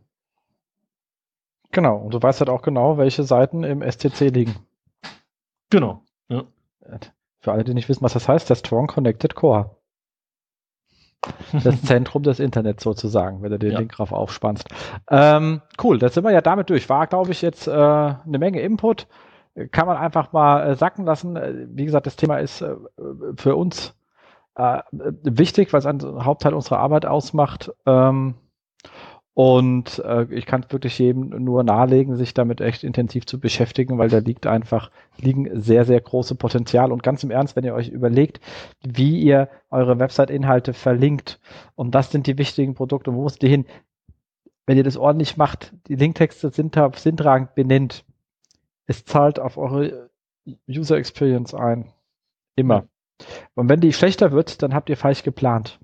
[1.73, 4.57] Genau, und du weißt halt auch genau, welche Seiten im STC liegen.
[5.71, 6.03] Genau.
[6.29, 6.45] Ja.
[7.39, 9.71] Für alle, die nicht wissen, was das heißt, der Strong Connected Core
[11.53, 13.79] das Zentrum des Internets sozusagen, wenn du den ja.
[13.79, 14.69] Link drauf aufspannst.
[15.11, 16.89] Ähm, cool, da sind wir ja damit durch.
[16.89, 19.07] War, glaube ich, jetzt äh, eine Menge Input.
[19.73, 21.37] Kann man einfach mal äh, sacken lassen.
[21.37, 22.75] Äh, wie gesagt, das Thema ist äh,
[23.37, 23.95] für uns
[24.55, 27.73] äh, wichtig, weil es einen Hauptteil unserer Arbeit ausmacht.
[27.87, 28.35] Ähm,
[29.43, 34.11] und äh, ich kann wirklich jedem nur nahelegen, sich damit echt intensiv zu beschäftigen, weil
[34.11, 36.93] da liegt einfach, liegen sehr, sehr große Potenzial.
[36.93, 38.43] Und ganz im Ernst, wenn ihr euch überlegt,
[38.83, 41.41] wie ihr eure Website-Inhalte verlinkt,
[41.75, 43.65] und das sind die wichtigen Produkte, wo müsst ihr hin?
[44.67, 48.05] Wenn ihr das ordentlich macht, die Linktexte sind, sinntragend benennt,
[48.85, 50.11] es zahlt auf eure
[50.69, 51.87] User Experience ein.
[52.57, 52.85] Immer.
[53.55, 55.81] Und wenn die schlechter wird, dann habt ihr falsch geplant.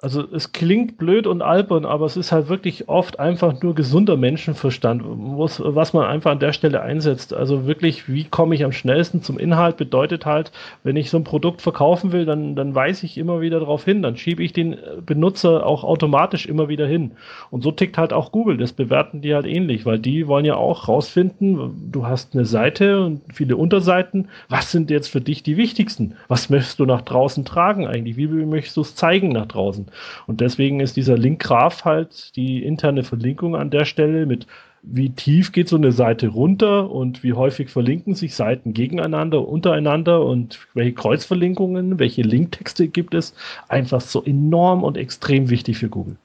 [0.00, 4.16] Also es klingt blöd und albern, aber es ist halt wirklich oft einfach nur gesunder
[4.16, 7.34] Menschenverstand, was man einfach an der Stelle einsetzt.
[7.34, 10.52] Also wirklich, wie komme ich am schnellsten zum Inhalt, bedeutet halt,
[10.84, 14.00] wenn ich so ein Produkt verkaufen will, dann, dann weise ich immer wieder darauf hin,
[14.00, 17.10] dann schiebe ich den Benutzer auch automatisch immer wieder hin.
[17.50, 20.54] Und so tickt halt auch Google, das bewerten die halt ähnlich, weil die wollen ja
[20.54, 25.56] auch rausfinden, du hast eine Seite und viele Unterseiten, was sind jetzt für dich die
[25.56, 26.14] wichtigsten?
[26.28, 28.16] Was möchtest du nach draußen tragen eigentlich?
[28.16, 29.87] Wie möchtest du es zeigen nach draußen?
[30.26, 34.46] Und deswegen ist dieser Linkgraph halt die interne Verlinkung an der Stelle mit
[34.82, 40.24] wie tief geht so eine Seite runter und wie häufig verlinken sich Seiten gegeneinander, untereinander
[40.24, 43.34] und welche Kreuzverlinkungen, welche Linktexte gibt es,
[43.68, 46.16] einfach so enorm und extrem wichtig für Google,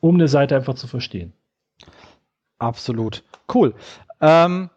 [0.00, 1.32] um eine Seite einfach zu verstehen.
[2.58, 3.24] Absolut.
[3.52, 3.74] Cool.
[4.20, 4.70] Ähm,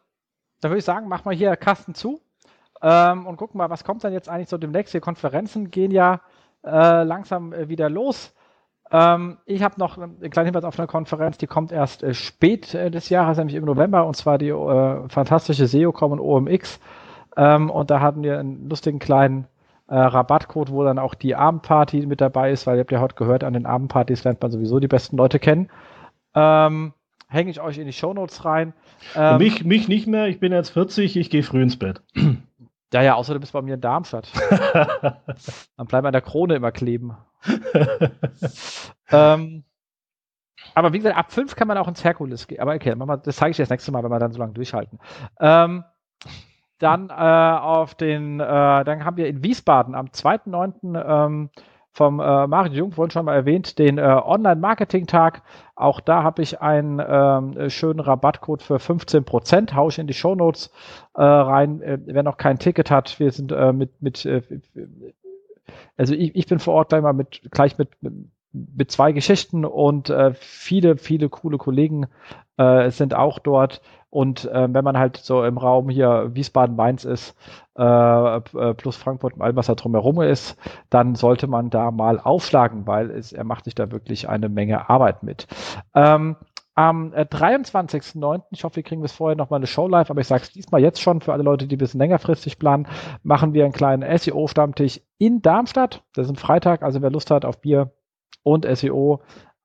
[0.61, 2.21] dann würde ich sagen, mach mal hier Kasten zu
[2.81, 4.93] ähm, und gucken mal, was kommt dann jetzt eigentlich so demnächst.
[4.93, 6.21] Die Konferenzen gehen ja
[6.63, 8.33] äh, langsam äh, wieder los.
[8.91, 12.73] Ähm, ich habe noch einen kleinen Hinweis auf eine Konferenz, die kommt erst äh, spät
[12.73, 16.79] äh, des Jahres, nämlich im November, und zwar die äh, fantastische SEOCom und OMX.
[17.35, 19.47] Ähm, und da hatten wir einen lustigen kleinen
[19.87, 23.15] äh, Rabattcode, wo dann auch die Abendparty mit dabei ist, weil ihr habt ja heute
[23.15, 25.69] gehört, an den Abendpartys lernt man sowieso die besten Leute kennen.
[26.35, 26.93] Ähm,
[27.33, 28.73] Hänge ich euch in die Shownotes rein.
[29.15, 32.03] Ähm, mich, mich nicht mehr, ich bin jetzt 40, ich gehe früh ins Bett.
[32.93, 34.31] Ja, ja, außer du bist bei mir in Darmstadt.
[35.77, 37.17] Dann bleiben an der Krone immer kleben.
[39.11, 39.63] ähm,
[40.75, 42.59] aber wie gesagt, ab 5 kann man auch ins Herkules gehen.
[42.61, 44.99] Aber okay, das zeige ich dir das nächste Mal, wenn wir dann so lange durchhalten.
[45.39, 45.83] Ähm,
[46.77, 51.25] dann äh, auf den, äh, dann haben wir in Wiesbaden am 2.9.
[51.25, 51.49] Ähm,
[51.93, 55.43] vom äh, Mario Jung vorhin schon mal erwähnt, den äh, Online-Marketing-Tag.
[55.75, 59.75] Auch da habe ich einen ähm, schönen Rabattcode für 15%.
[59.75, 60.71] Hau ich in die Shownotes
[61.13, 61.81] äh, rein.
[61.81, 64.41] Äh, wer noch kein Ticket hat, wir sind äh, mit, mit äh,
[65.95, 67.89] also ich, ich bin vor Ort gleich mal mit, gleich mit,
[68.51, 72.07] mit zwei Geschichten und äh, viele, viele coole Kollegen
[72.57, 73.81] äh, sind auch dort.
[74.13, 77.35] Und äh, wenn man halt so im Raum hier Wiesbaden-Mainz ist,
[77.75, 80.55] äh, äh plus Frankfurt und allem, was da drumherum ist,
[80.91, 84.87] dann sollte man da mal aufschlagen, weil es, er macht sich da wirklich eine Menge
[84.87, 85.47] Arbeit mit.
[85.95, 86.35] Ähm,
[86.75, 90.27] am 23.09., äh, ich hoffe, wir kriegen bis vorher nochmal eine Show live, aber ich
[90.27, 92.87] sage es diesmal jetzt schon für alle Leute, die ein bisschen längerfristig planen,
[93.23, 96.03] machen wir einen kleinen SEO-Stammtisch in Darmstadt.
[96.13, 97.91] Das ist ein Freitag, also wer Lust hat auf Bier
[98.43, 99.21] und SEO,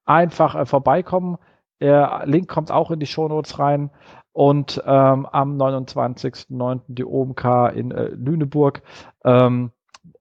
[0.06, 1.36] einfach äh, vorbeikommen.
[1.80, 3.90] Der Link kommt auch in die Shownotes rein.
[4.38, 6.82] Und ähm, am 29.09.
[6.86, 8.82] die OMK in äh, Lüneburg.
[9.24, 9.72] Ähm,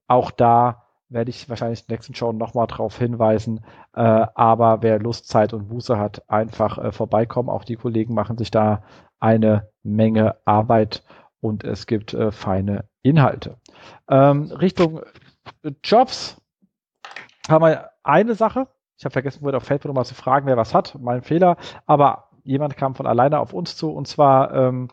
[0.08, 3.60] auch da werde ich wahrscheinlich in der nächsten Show nochmal drauf hinweisen.
[3.94, 4.00] Äh,
[4.34, 7.48] aber wer Lust, Zeit und Buße hat, einfach äh, vorbeikommen.
[7.48, 8.82] Auch die Kollegen machen sich da
[9.20, 11.04] eine Menge Arbeit
[11.40, 13.58] und es gibt äh, feine Inhalte.
[14.10, 15.00] Ähm, Richtung
[15.84, 16.42] Jobs
[17.48, 18.66] haben wir eine Sache.
[18.98, 20.96] Ich habe vergessen, wurde auf Facebook nochmal zu fragen, wer was hat.
[21.00, 21.56] Mein Fehler.
[21.86, 24.88] Aber jemand kam von alleine auf uns zu und zwar ähm,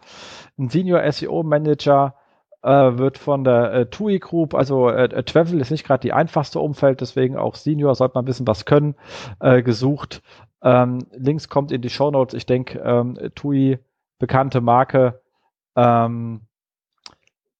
[0.58, 2.16] ein Senior SEO Manager
[2.62, 6.14] äh, wird von der äh, TUI Group, also äh, äh Travel ist nicht gerade die
[6.14, 8.96] einfachste Umfeld, deswegen auch Senior sollte man bisschen was können,
[9.40, 10.22] äh, gesucht.
[10.62, 12.34] Ähm, Links kommt in die Show Notes.
[12.34, 13.80] Ich denke, ähm, TUI,
[14.18, 15.22] bekannte Marke,
[15.76, 16.42] ähm,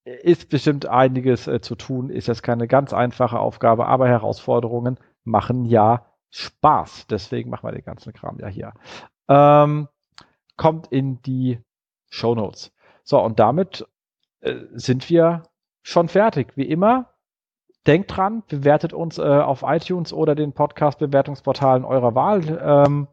[0.04, 5.66] ist bestimmt einiges äh, zu tun, ist jetzt keine ganz einfache Aufgabe, aber Herausforderungen machen
[5.66, 7.08] ja Spaß.
[7.08, 8.74] Deswegen machen wir den ganzen Kram ja hier
[9.28, 9.88] ähm,
[10.58, 11.60] kommt in die
[12.10, 12.72] Show Notes.
[13.04, 13.86] So, und damit
[14.42, 15.44] äh, sind wir
[15.82, 16.54] schon fertig.
[16.56, 17.14] Wie immer,
[17.86, 22.62] denkt dran, bewertet uns äh, auf iTunes oder den Podcast-Bewertungsportalen eurer Wahl.
[22.64, 23.08] Ähm,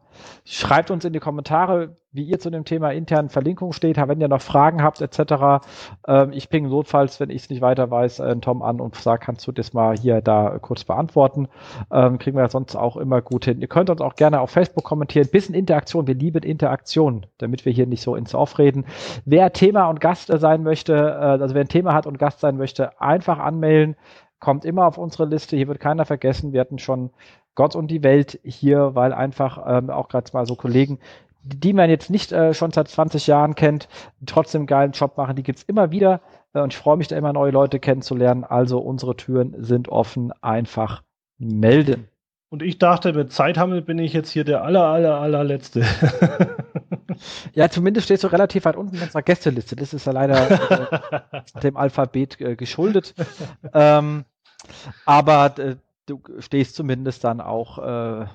[0.45, 3.97] schreibt uns in die Kommentare, wie ihr zu dem Thema internen Verlinkung steht.
[3.97, 5.65] Wenn ihr noch Fragen habt etc.
[6.07, 9.25] Ähm, ich ping notfalls, wenn ich es nicht weiter weiß, äh, Tom an und sage,
[9.25, 11.47] kannst du das mal hier da kurz beantworten.
[11.91, 13.59] Ähm, kriegen wir sonst auch immer gut hin.
[13.59, 15.27] Ihr könnt uns auch gerne auf Facebook kommentieren.
[15.31, 16.07] Bisschen Interaktion.
[16.07, 18.85] Wir lieben Interaktion, damit wir hier nicht so ins Off reden.
[19.25, 22.57] Wer Thema und Gast sein möchte, äh, also wer ein Thema hat und Gast sein
[22.57, 23.95] möchte, einfach anmelden
[24.43, 25.55] kommt immer auf unsere Liste.
[25.55, 26.51] Hier wird keiner vergessen.
[26.51, 27.11] Wir hatten schon
[27.55, 30.99] Gott und die Welt hier, weil einfach ähm, auch gerade mal so Kollegen,
[31.43, 33.87] die man jetzt nicht äh, schon seit 20 Jahren kennt,
[34.25, 36.21] trotzdem einen geilen Job machen, die gibt's immer wieder.
[36.53, 38.43] Äh, und ich freue mich da immer, neue Leute kennenzulernen.
[38.43, 40.31] Also unsere Türen sind offen.
[40.41, 41.03] Einfach
[41.37, 42.07] melden.
[42.49, 45.83] Und ich dachte, mit Zeithammel bin ich jetzt hier der aller, aller, allerletzte.
[47.53, 49.75] ja, zumindest stehst du relativ weit unten in unserer Gästeliste.
[49.75, 53.15] Das ist ja leider äh, dem Alphabet äh, geschuldet.
[53.73, 54.25] Ähm,
[55.05, 55.75] aber äh,
[56.05, 58.25] du stehst zumindest dann auch äh,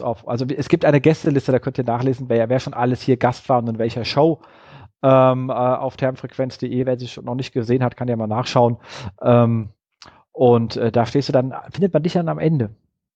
[0.00, 0.28] auf.
[0.28, 3.48] Also es gibt eine Gästeliste, da könnt ihr nachlesen, wer, wer schon alles hier Gast
[3.48, 4.40] war und in welcher Show.
[5.02, 8.78] Ähm, äh, auf termfrequenz.de, wer sich noch nicht gesehen hat, kann ja mal nachschauen.
[9.20, 9.70] Ähm,
[10.32, 12.70] und äh, da stehst du dann, findet man dich dann am Ende.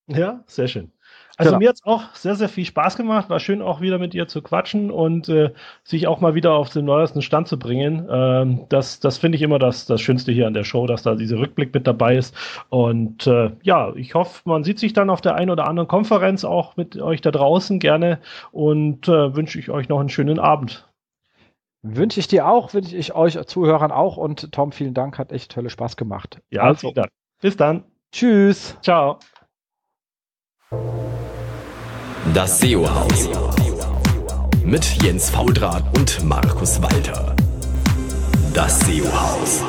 [0.06, 0.92] Ja, sehr schön.
[1.38, 1.58] Also genau.
[1.60, 3.30] mir hat es auch sehr, sehr viel Spaß gemacht.
[3.30, 5.52] War schön auch wieder mit ihr zu quatschen und äh,
[5.84, 8.08] sich auch mal wieder auf den neuesten Stand zu bringen.
[8.10, 11.14] Ähm, das das finde ich immer das, das Schönste hier an der Show, dass da
[11.14, 12.34] dieser Rückblick mit dabei ist.
[12.70, 16.44] Und äh, ja, ich hoffe, man sieht sich dann auf der einen oder anderen Konferenz
[16.44, 18.18] auch mit euch da draußen gerne
[18.50, 20.88] und äh, wünsche ich euch noch einen schönen Abend.
[21.82, 25.52] Wünsche ich dir auch, wünsche ich euch Zuhörern auch und Tom, vielen Dank, hat echt
[25.52, 26.40] tolle Spaß gemacht.
[26.50, 27.10] Ja, also, vielen Dank.
[27.40, 27.84] Bis dann.
[28.10, 28.76] Tschüss.
[28.82, 29.20] Ciao.
[32.34, 33.28] Das SEO-Haus
[34.62, 37.34] mit Jens Faudrat und Markus Walter.
[38.52, 39.62] Das SEO-Haus.